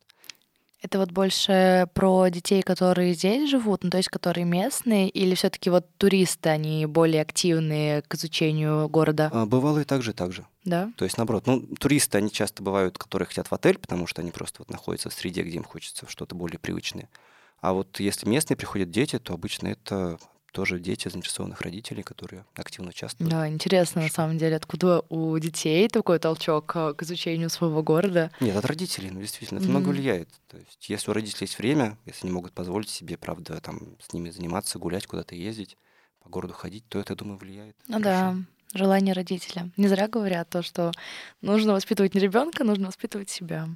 Это 0.85 0.99
вот 0.99 1.09
больше 1.09 1.87
про 1.95 2.27
детей, 2.27 2.61
которые 2.61 3.15
здесь 3.15 3.49
живут, 3.49 3.83
ну 3.83 3.89
то 3.89 3.97
есть 3.97 4.09
которые 4.09 4.45
местные, 4.45 5.09
или 5.09 5.33
все-таки 5.33 5.71
вот 5.71 5.87
туристы, 5.97 6.49
они 6.49 6.85
более 6.85 7.23
активные 7.23 8.03
к 8.03 8.13
изучению 8.13 8.87
города? 8.87 9.31
А, 9.33 9.47
бывало 9.47 9.79
и 9.79 9.83
так 9.83 10.03
же, 10.03 10.13
так 10.13 10.31
же. 10.31 10.45
Да. 10.63 10.91
То 10.95 11.05
есть 11.05 11.17
наоборот, 11.17 11.47
ну 11.47 11.61
туристы, 11.79 12.19
они 12.19 12.29
часто 12.29 12.61
бывают, 12.61 12.99
которые 12.99 13.25
хотят 13.25 13.47
в 13.47 13.53
отель, 13.53 13.79
потому 13.79 14.05
что 14.05 14.21
они 14.21 14.29
просто 14.29 14.57
вот 14.59 14.69
находятся 14.69 15.09
в 15.09 15.13
среде, 15.13 15.41
где 15.41 15.57
им 15.57 15.63
хочется 15.63 16.05
что-то 16.07 16.35
более 16.35 16.59
привычное. 16.59 17.09
А 17.61 17.73
вот 17.73 17.99
если 17.99 18.29
местные 18.29 18.55
приходят 18.55 18.91
дети, 18.91 19.17
то 19.17 19.33
обычно 19.33 19.69
это 19.69 20.19
тоже 20.55 20.79
дети 20.79 21.09
заинтересованных 21.09 21.59
родителей, 21.59 22.01
которые 22.01 22.45
активно 22.55 22.91
участвуют. 22.91 23.29
Да, 23.29 23.49
интересно 23.49 24.03
на 24.03 24.09
самом 24.09 24.37
деле, 24.37 24.55
откуда 24.55 25.01
у 25.09 25.37
детей 25.37 25.89
такой 25.89 26.17
толчок 26.17 26.71
э, 26.77 26.93
к 26.93 27.03
изучению 27.03 27.49
своего 27.49 27.83
города? 27.83 28.31
Нет, 28.39 28.55
от 28.55 28.63
родителей, 28.63 29.11
ну 29.11 29.19
действительно, 29.19 29.57
это 29.57 29.67
mm-hmm. 29.67 29.71
много 29.71 29.89
влияет. 29.89 30.29
То 30.47 30.57
есть 30.57 30.89
если 30.89 31.11
у 31.11 31.13
родителей 31.13 31.39
есть 31.41 31.57
время, 31.57 31.97
если 32.05 32.25
они 32.25 32.33
могут 32.33 32.53
позволить 32.53 32.89
себе, 32.89 33.17
правда, 33.17 33.59
там 33.59 33.97
с 33.99 34.13
ними 34.13 34.29
заниматься, 34.29 34.79
гулять, 34.79 35.07
куда-то 35.07 35.35
ездить, 35.35 35.75
по 36.23 36.29
городу 36.29 36.53
ходить, 36.53 36.87
то 36.87 36.99
это, 36.99 37.11
я 37.11 37.17
думаю, 37.17 37.37
влияет. 37.37 37.75
Ну 37.89 37.99
да, 37.99 38.37
желание 38.73 39.13
родителя. 39.13 39.69
Не 39.75 39.89
зря 39.89 40.07
говорят 40.07 40.49
то, 40.49 40.61
что 40.61 40.93
нужно 41.41 41.73
воспитывать 41.73 42.15
не 42.15 42.21
ребенка, 42.21 42.63
нужно 42.63 42.85
воспитывать 42.87 43.29
себя. 43.29 43.67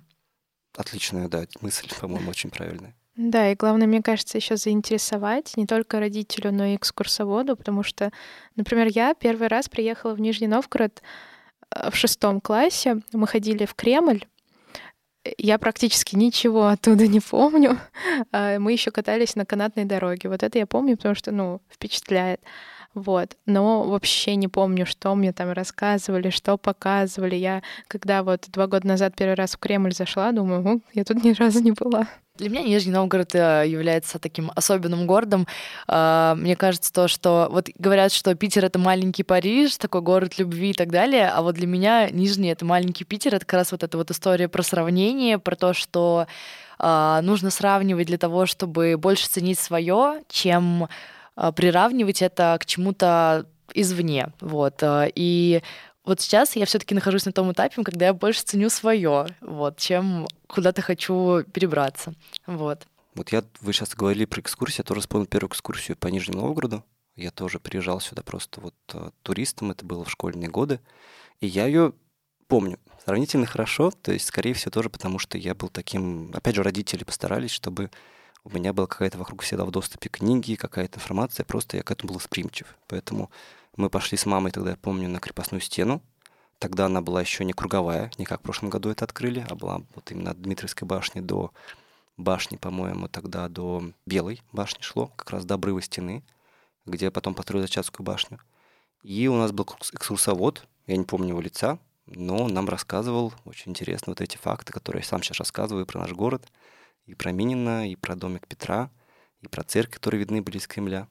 Отличная, 0.77 1.27
да, 1.27 1.45
мысль, 1.59 1.89
по-моему, 1.99 2.29
очень 2.29 2.51
правильная. 2.51 2.95
Да, 3.21 3.51
и 3.51 3.55
главное, 3.55 3.85
мне 3.85 4.01
кажется, 4.01 4.37
еще 4.37 4.55
заинтересовать 4.55 5.57
не 5.57 5.65
только 5.65 5.99
родителю, 5.99 6.53
но 6.53 6.63
и 6.63 6.77
экскурсоводу, 6.77 7.57
потому 7.57 7.83
что, 7.83 8.11
например, 8.55 8.87
я 8.87 9.13
первый 9.13 9.49
раз 9.49 9.67
приехала 9.67 10.13
в 10.13 10.21
Нижний 10.21 10.47
Новгород 10.47 11.01
э, 11.75 11.91
в 11.91 11.97
шестом 11.97 12.39
классе, 12.39 13.01
мы 13.11 13.27
ходили 13.27 13.65
в 13.65 13.75
Кремль, 13.75 14.23
я 15.37 15.57
практически 15.59 16.15
ничего 16.15 16.67
оттуда 16.67 17.07
не 17.07 17.19
помню. 17.19 17.77
А 18.31 18.57
мы 18.57 18.71
еще 18.71 18.89
катались 18.89 19.35
на 19.35 19.45
канатной 19.45 19.83
дороге. 19.83 20.29
Вот 20.29 20.41
это 20.41 20.57
я 20.57 20.65
помню, 20.65 20.95
потому 20.95 21.15
что, 21.15 21.31
ну, 21.31 21.61
впечатляет. 21.69 22.39
Вот. 22.93 23.37
Но 23.45 23.83
вообще 23.83 24.35
не 24.35 24.47
помню, 24.47 24.85
что 24.85 25.13
мне 25.15 25.31
там 25.31 25.51
рассказывали, 25.51 26.29
что 26.29 26.57
показывали. 26.57 27.35
Я, 27.35 27.61
когда 27.87 28.23
вот 28.23 28.45
два 28.49 28.67
года 28.67 28.87
назад 28.87 29.13
первый 29.15 29.35
раз 29.35 29.53
в 29.53 29.57
Кремль 29.59 29.93
зашла, 29.93 30.31
думаю, 30.31 30.81
я 30.93 31.03
тут 31.03 31.23
ни 31.23 31.31
разу 31.39 31.61
не 31.61 31.71
была. 31.71 32.07
Для 32.39 32.49
меня 32.49 32.63
Нижний 32.63 32.93
Новгород 32.93 33.35
э, 33.35 33.65
является 33.67 34.17
таким 34.17 34.49
особенным 34.55 35.05
городом. 35.05 35.45
А, 35.87 36.35
мне 36.35 36.55
кажется, 36.55 36.91
то, 36.93 37.09
что 37.09 37.49
вот 37.51 37.67
говорят, 37.77 38.13
что 38.13 38.33
Питер 38.33 38.63
это 38.63 38.79
маленький 38.79 39.23
Париж, 39.23 39.75
такой 39.75 40.01
город 40.01 40.39
любви 40.39 40.69
и 40.69 40.73
так 40.73 40.89
далее, 40.89 41.27
а 41.27 41.41
вот 41.41 41.55
для 41.55 41.67
меня 41.67 42.09
Нижний 42.09 42.47
это 42.47 42.63
маленький 42.63 43.03
Питер, 43.03 43.35
это 43.35 43.45
как 43.45 43.59
раз 43.59 43.73
вот 43.73 43.83
эта 43.83 43.97
вот 43.97 44.09
история 44.09 44.47
про 44.47 44.63
сравнение, 44.63 45.37
про 45.37 45.57
то, 45.57 45.73
что 45.73 46.27
а, 46.77 47.21
нужно 47.21 47.49
сравнивать 47.51 48.07
для 48.07 48.17
того, 48.17 48.45
чтобы 48.45 48.95
больше 48.97 49.27
ценить 49.27 49.59
свое, 49.59 50.21
чем 50.29 50.87
приравнивать 51.55 52.21
это 52.21 52.57
к 52.59 52.65
чему-то 52.65 53.45
извне. 53.73 54.33
Вот. 54.41 54.81
И 54.83 55.61
вот 56.03 56.21
сейчас 56.21 56.55
я 56.55 56.65
все-таки 56.65 56.95
нахожусь 56.95 57.25
на 57.25 57.31
том 57.31 57.51
этапе, 57.51 57.83
когда 57.83 58.07
я 58.07 58.13
больше 58.13 58.41
ценю 58.43 58.69
свое, 58.69 59.27
вот, 59.41 59.77
чем 59.77 60.27
куда-то 60.47 60.81
хочу 60.81 61.43
перебраться. 61.43 62.13
Вот. 62.47 62.87
Вот 63.15 63.31
я, 63.31 63.43
вы 63.61 63.73
сейчас 63.73 63.95
говорили 63.95 64.25
про 64.25 64.41
экскурсию, 64.41 64.79
я 64.79 64.87
тоже 64.87 65.01
вспомнил 65.01 65.27
первую 65.27 65.49
экскурсию 65.49 65.97
по 65.97 66.07
Нижнему 66.07 66.41
Новгороду. 66.41 66.83
Я 67.15 67.31
тоже 67.31 67.59
приезжал 67.59 67.99
сюда 67.99 68.23
просто 68.23 68.61
вот 68.61 68.75
э, 68.93 69.11
туристом, 69.23 69.71
это 69.71 69.85
было 69.85 70.05
в 70.05 70.09
школьные 70.09 70.49
годы. 70.49 70.79
И 71.41 71.47
я 71.47 71.65
ее 71.65 71.93
помню 72.47 72.79
сравнительно 73.03 73.45
хорошо, 73.45 73.91
то 73.91 74.11
есть, 74.11 74.25
скорее 74.27 74.53
всего, 74.53 74.71
тоже 74.71 74.89
потому, 74.89 75.19
что 75.19 75.37
я 75.37 75.53
был 75.53 75.69
таким... 75.69 76.31
Опять 76.33 76.55
же, 76.55 76.63
родители 76.63 77.03
постарались, 77.03 77.51
чтобы 77.51 77.91
у 78.43 78.49
меня 78.49 78.73
была 78.73 78.87
какая-то 78.87 79.17
вокруг 79.17 79.41
всегда 79.41 79.65
в 79.65 79.71
доступе 79.71 80.09
книги, 80.09 80.55
какая-то 80.55 80.97
информация, 80.97 81.43
просто 81.43 81.77
я 81.77 81.83
к 81.83 81.91
этому 81.91 82.09
был 82.09 82.19
восприимчив. 82.19 82.75
Поэтому 82.87 83.29
мы 83.75 83.89
пошли 83.89 84.17
с 84.17 84.25
мамой 84.25 84.51
тогда, 84.51 84.71
я 84.71 84.77
помню, 84.77 85.09
на 85.09 85.19
крепостную 85.19 85.61
стену. 85.61 86.01
Тогда 86.57 86.87
она 86.87 87.01
была 87.01 87.21
еще 87.21 87.45
не 87.45 87.53
круговая, 87.53 88.11
не 88.17 88.25
как 88.25 88.41
в 88.41 88.43
прошлом 88.43 88.69
году 88.69 88.89
это 88.89 89.05
открыли, 89.05 89.45
а 89.49 89.55
была 89.55 89.81
вот 89.95 90.11
именно 90.11 90.31
от 90.31 90.41
Дмитриевской 90.41 90.87
башни 90.87 91.21
до 91.21 91.51
башни, 92.17 92.57
по-моему, 92.57 93.07
тогда 93.07 93.47
до 93.47 93.81
Белой 94.05 94.41
башни 94.51 94.81
шло, 94.81 95.07
как 95.15 95.31
раз 95.31 95.45
до 95.45 95.53
обрыва 95.55 95.81
стены, 95.81 96.23
где 96.85 97.11
потом 97.11 97.33
построили 97.33 97.67
Чатскую 97.67 98.05
башню. 98.05 98.39
И 99.03 99.27
у 99.27 99.35
нас 99.35 99.53
был 99.53 99.65
экскурсовод, 99.93 100.67
я 100.87 100.97
не 100.97 101.05
помню 101.05 101.29
его 101.29 101.41
лица, 101.41 101.79
но 102.05 102.47
нам 102.49 102.67
рассказывал 102.67 103.33
очень 103.45 103.71
интересно 103.71 104.11
вот 104.11 104.19
эти 104.19 104.35
факты, 104.35 104.73
которые 104.73 105.01
я 105.01 105.07
сам 105.07 105.23
сейчас 105.23 105.39
рассказываю 105.39 105.85
про 105.85 106.01
наш 106.01 106.11
город, 106.11 106.45
и 107.09 107.15
про 107.15 107.31
Минина, 107.31 107.89
и 107.89 107.95
про 107.95 108.15
домик 108.15 108.47
Петра, 108.47 108.91
и 109.41 109.47
про 109.47 109.63
церкви, 109.63 109.93
которые 109.93 110.19
видны 110.19 110.43
были 110.43 110.57
из 110.57 110.67
Кремля. 110.67 111.07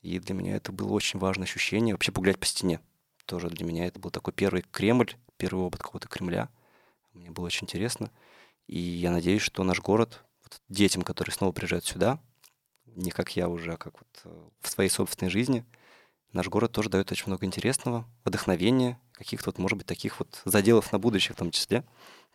И 0.00 0.18
для 0.20 0.34
меня 0.34 0.54
это 0.54 0.70
было 0.70 0.92
очень 0.92 1.18
важное 1.18 1.44
ощущение, 1.44 1.94
вообще 1.94 2.12
погулять 2.12 2.38
по 2.38 2.46
стене. 2.46 2.80
Тоже 3.26 3.50
для 3.50 3.66
меня 3.66 3.86
это 3.86 3.98
был 3.98 4.10
такой 4.10 4.32
первый 4.32 4.62
Кремль, 4.70 5.12
первый 5.36 5.64
опыт 5.64 5.82
какого-то 5.82 6.08
Кремля. 6.08 6.48
Мне 7.12 7.30
было 7.30 7.46
очень 7.46 7.64
интересно. 7.64 8.12
И 8.68 8.78
я 8.78 9.10
надеюсь, 9.10 9.42
что 9.42 9.64
наш 9.64 9.80
город 9.80 10.24
вот, 10.44 10.62
детям, 10.68 11.02
которые 11.02 11.34
снова 11.34 11.50
приезжают 11.52 11.84
сюда, 11.84 12.20
не 12.86 13.10
как 13.10 13.34
я 13.34 13.48
уже, 13.48 13.72
а 13.72 13.76
как 13.76 13.94
вот 13.94 14.20
э, 14.24 14.48
в 14.60 14.68
своей 14.68 14.90
собственной 14.90 15.30
жизни, 15.30 15.64
наш 16.32 16.46
город 16.48 16.70
тоже 16.70 16.90
дает 16.90 17.10
очень 17.10 17.26
много 17.26 17.44
интересного, 17.44 18.08
вдохновения, 18.24 19.00
каких-то 19.12 19.50
вот, 19.50 19.58
может 19.58 19.78
быть, 19.78 19.86
таких 19.86 20.20
вот 20.20 20.42
заделов 20.44 20.92
на 20.92 21.00
будущее 21.00 21.34
в 21.34 21.38
том 21.38 21.50
числе. 21.50 21.84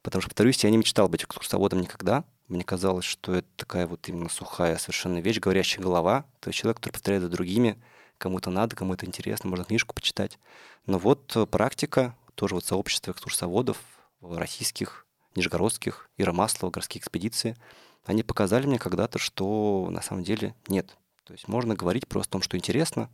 Потому 0.01 0.21
что, 0.21 0.29
повторюсь, 0.29 0.61
я 0.63 0.69
не 0.69 0.77
мечтал 0.77 1.07
быть 1.07 1.23
экскурсоводом 1.23 1.79
никогда. 1.79 2.25
Мне 2.47 2.63
казалось, 2.63 3.05
что 3.05 3.33
это 3.33 3.47
такая 3.55 3.87
вот 3.87 4.07
именно 4.07 4.29
сухая 4.29 4.77
совершенно 4.77 5.17
вещь, 5.17 5.39
говорящая 5.39 5.83
голова. 5.83 6.25
То 6.39 6.49
есть 6.49 6.59
человек, 6.59 6.77
который 6.77 6.93
повторяет 6.93 7.23
за 7.23 7.29
другими, 7.29 7.81
кому-то 8.17 8.51
надо, 8.51 8.75
кому 8.75 8.93
это 8.93 9.05
интересно, 9.05 9.49
можно 9.49 9.65
книжку 9.65 9.95
почитать. 9.95 10.37
Но 10.85 10.99
вот 10.99 11.35
э, 11.35 11.45
практика, 11.47 12.15
тоже 12.35 12.55
вот 12.55 12.65
сообщество 12.65 13.11
экскурсоводов 13.11 13.77
российских, 14.21 15.05
нижегородских, 15.35 16.09
Иромаслова, 16.17 16.71
городские 16.71 17.01
экспедиции, 17.01 17.57
они 18.05 18.21
показали 18.21 18.67
мне 18.67 18.77
когда-то, 18.77 19.17
что 19.17 19.87
на 19.89 20.01
самом 20.01 20.23
деле 20.23 20.55
нет. 20.67 20.95
То 21.23 21.33
есть 21.33 21.47
можно 21.47 21.73
говорить 21.73 22.07
просто 22.07 22.29
о 22.29 22.33
том, 22.33 22.41
что 22.43 22.57
интересно, 22.57 23.09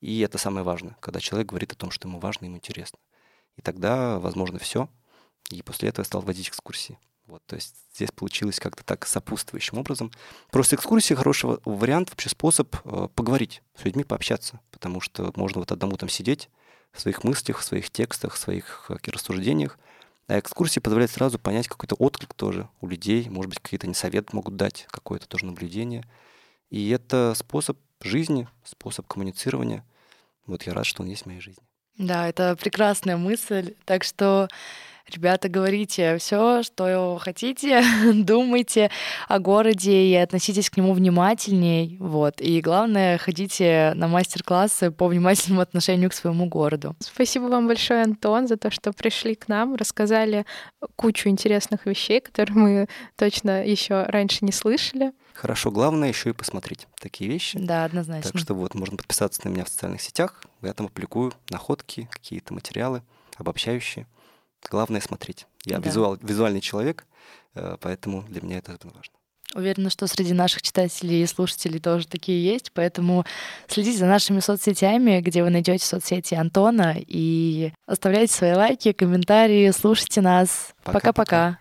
и 0.00 0.20
это 0.20 0.38
самое 0.38 0.64
важное, 0.64 0.96
когда 1.00 1.18
человек 1.18 1.48
говорит 1.48 1.72
о 1.72 1.76
том, 1.76 1.90
что 1.90 2.06
ему 2.06 2.20
важно, 2.20 2.44
ему 2.44 2.56
интересно. 2.56 2.98
И 3.56 3.62
тогда, 3.62 4.20
возможно, 4.20 4.60
все. 4.60 4.88
И 5.50 5.62
после 5.62 5.88
этого 5.88 6.02
я 6.02 6.04
стал 6.04 6.20
водить 6.20 6.48
экскурсии. 6.48 6.98
Вот, 7.28 7.42
то 7.44 7.56
есть 7.56 7.74
здесь 7.94 8.10
получилось 8.10 8.58
как-то 8.58 8.82
так 8.82 9.06
сопутствующим 9.06 9.76
образом. 9.76 10.10
Просто 10.50 10.76
экскурсия 10.76 11.14
хороший 11.14 11.58
вариант, 11.66 12.08
вообще 12.08 12.30
способ 12.30 12.74
э, 12.84 13.08
поговорить 13.14 13.62
с 13.76 13.84
людьми, 13.84 14.02
пообщаться, 14.02 14.60
потому 14.70 15.02
что 15.02 15.30
можно 15.36 15.60
вот 15.60 15.70
одному 15.70 15.98
там 15.98 16.08
сидеть 16.08 16.48
в 16.90 17.00
своих 17.02 17.24
мыслях, 17.24 17.58
в 17.58 17.64
своих 17.64 17.90
текстах, 17.90 18.32
в 18.32 18.38
своих 18.38 18.86
э, 18.88 18.96
рассуждениях, 19.10 19.78
а 20.26 20.38
экскурсии 20.38 20.80
позволяет 20.80 21.10
сразу 21.10 21.38
понять 21.38 21.68
какой-то 21.68 21.96
отклик 21.96 22.32
тоже 22.32 22.66
у 22.80 22.88
людей, 22.88 23.28
может 23.28 23.50
быть, 23.50 23.60
какие-то 23.60 23.86
не 23.86 23.94
совет 23.94 24.32
могут 24.32 24.56
дать, 24.56 24.86
какое-то 24.90 25.28
тоже 25.28 25.44
наблюдение. 25.44 26.04
И 26.70 26.88
это 26.88 27.34
способ 27.36 27.78
жизни, 28.00 28.48
способ 28.64 29.06
коммуницирования. 29.06 29.84
Вот 30.46 30.62
я 30.62 30.72
рад, 30.72 30.86
что 30.86 31.02
он 31.02 31.10
есть 31.10 31.24
в 31.24 31.26
моей 31.26 31.40
жизни. 31.40 31.62
Да, 31.98 32.26
это 32.26 32.56
прекрасная 32.56 33.18
мысль. 33.18 33.74
Так 33.84 34.04
что 34.04 34.48
Ребята, 35.08 35.48
говорите 35.48 36.18
все, 36.18 36.62
что 36.62 37.18
хотите, 37.20 37.82
думайте 38.12 38.90
о 39.26 39.38
городе 39.38 40.04
и 40.06 40.14
относитесь 40.14 40.68
к 40.68 40.76
нему 40.76 40.92
внимательней. 40.92 41.96
Вот. 41.98 42.40
И 42.40 42.60
главное, 42.60 43.16
ходите 43.16 43.92
на 43.94 44.06
мастер-классы 44.08 44.90
по 44.90 45.06
внимательному 45.06 45.62
отношению 45.62 46.10
к 46.10 46.14
своему 46.14 46.46
городу. 46.46 46.94
Спасибо 47.00 47.44
вам 47.44 47.66
большое, 47.66 48.02
Антон, 48.02 48.46
за 48.48 48.56
то, 48.56 48.70
что 48.70 48.92
пришли 48.92 49.34
к 49.34 49.48
нам, 49.48 49.76
рассказали 49.76 50.44
кучу 50.96 51.28
интересных 51.28 51.86
вещей, 51.86 52.20
которые 52.20 52.56
мы 52.56 52.88
точно 53.16 53.64
еще 53.64 54.02
раньше 54.02 54.44
не 54.44 54.52
слышали. 54.52 55.12
Хорошо, 55.32 55.70
главное 55.70 56.08
еще 56.08 56.30
и 56.30 56.32
посмотреть 56.32 56.86
такие 57.00 57.30
вещи. 57.30 57.58
Да, 57.58 57.84
однозначно. 57.84 58.32
Так 58.32 58.40
что 58.40 58.54
вот, 58.54 58.74
можно 58.74 58.96
подписаться 58.96 59.40
на 59.44 59.50
меня 59.50 59.64
в 59.64 59.68
социальных 59.68 60.02
сетях. 60.02 60.42
Я 60.62 60.72
там 60.74 60.88
публикую 60.88 61.32
находки, 61.50 62.08
какие-то 62.10 62.52
материалы 62.52 63.02
обобщающие. 63.36 64.06
Главное 64.70 65.00
смотреть. 65.00 65.46
Я 65.64 65.78
да. 65.78 65.88
визуал, 65.88 66.16
визуальный 66.20 66.60
человек, 66.60 67.06
э, 67.54 67.76
поэтому 67.80 68.22
для 68.22 68.40
меня 68.42 68.58
это 68.58 68.76
важно. 68.82 69.14
Уверена, 69.54 69.88
что 69.88 70.06
среди 70.06 70.34
наших 70.34 70.60
читателей 70.60 71.22
и 71.22 71.26
слушателей 71.26 71.80
тоже 71.80 72.06
такие 72.06 72.44
есть, 72.44 72.70
поэтому 72.72 73.24
следите 73.66 73.96
за 73.96 74.06
нашими 74.06 74.40
соцсетями, 74.40 75.20
где 75.20 75.42
вы 75.42 75.48
найдете 75.48 75.86
соцсети 75.86 76.34
Антона, 76.34 76.96
и 76.98 77.72
оставляйте 77.86 78.34
свои 78.34 78.52
лайки, 78.52 78.92
комментарии, 78.92 79.70
слушайте 79.70 80.20
нас. 80.20 80.74
Пока-пока. 80.84 81.58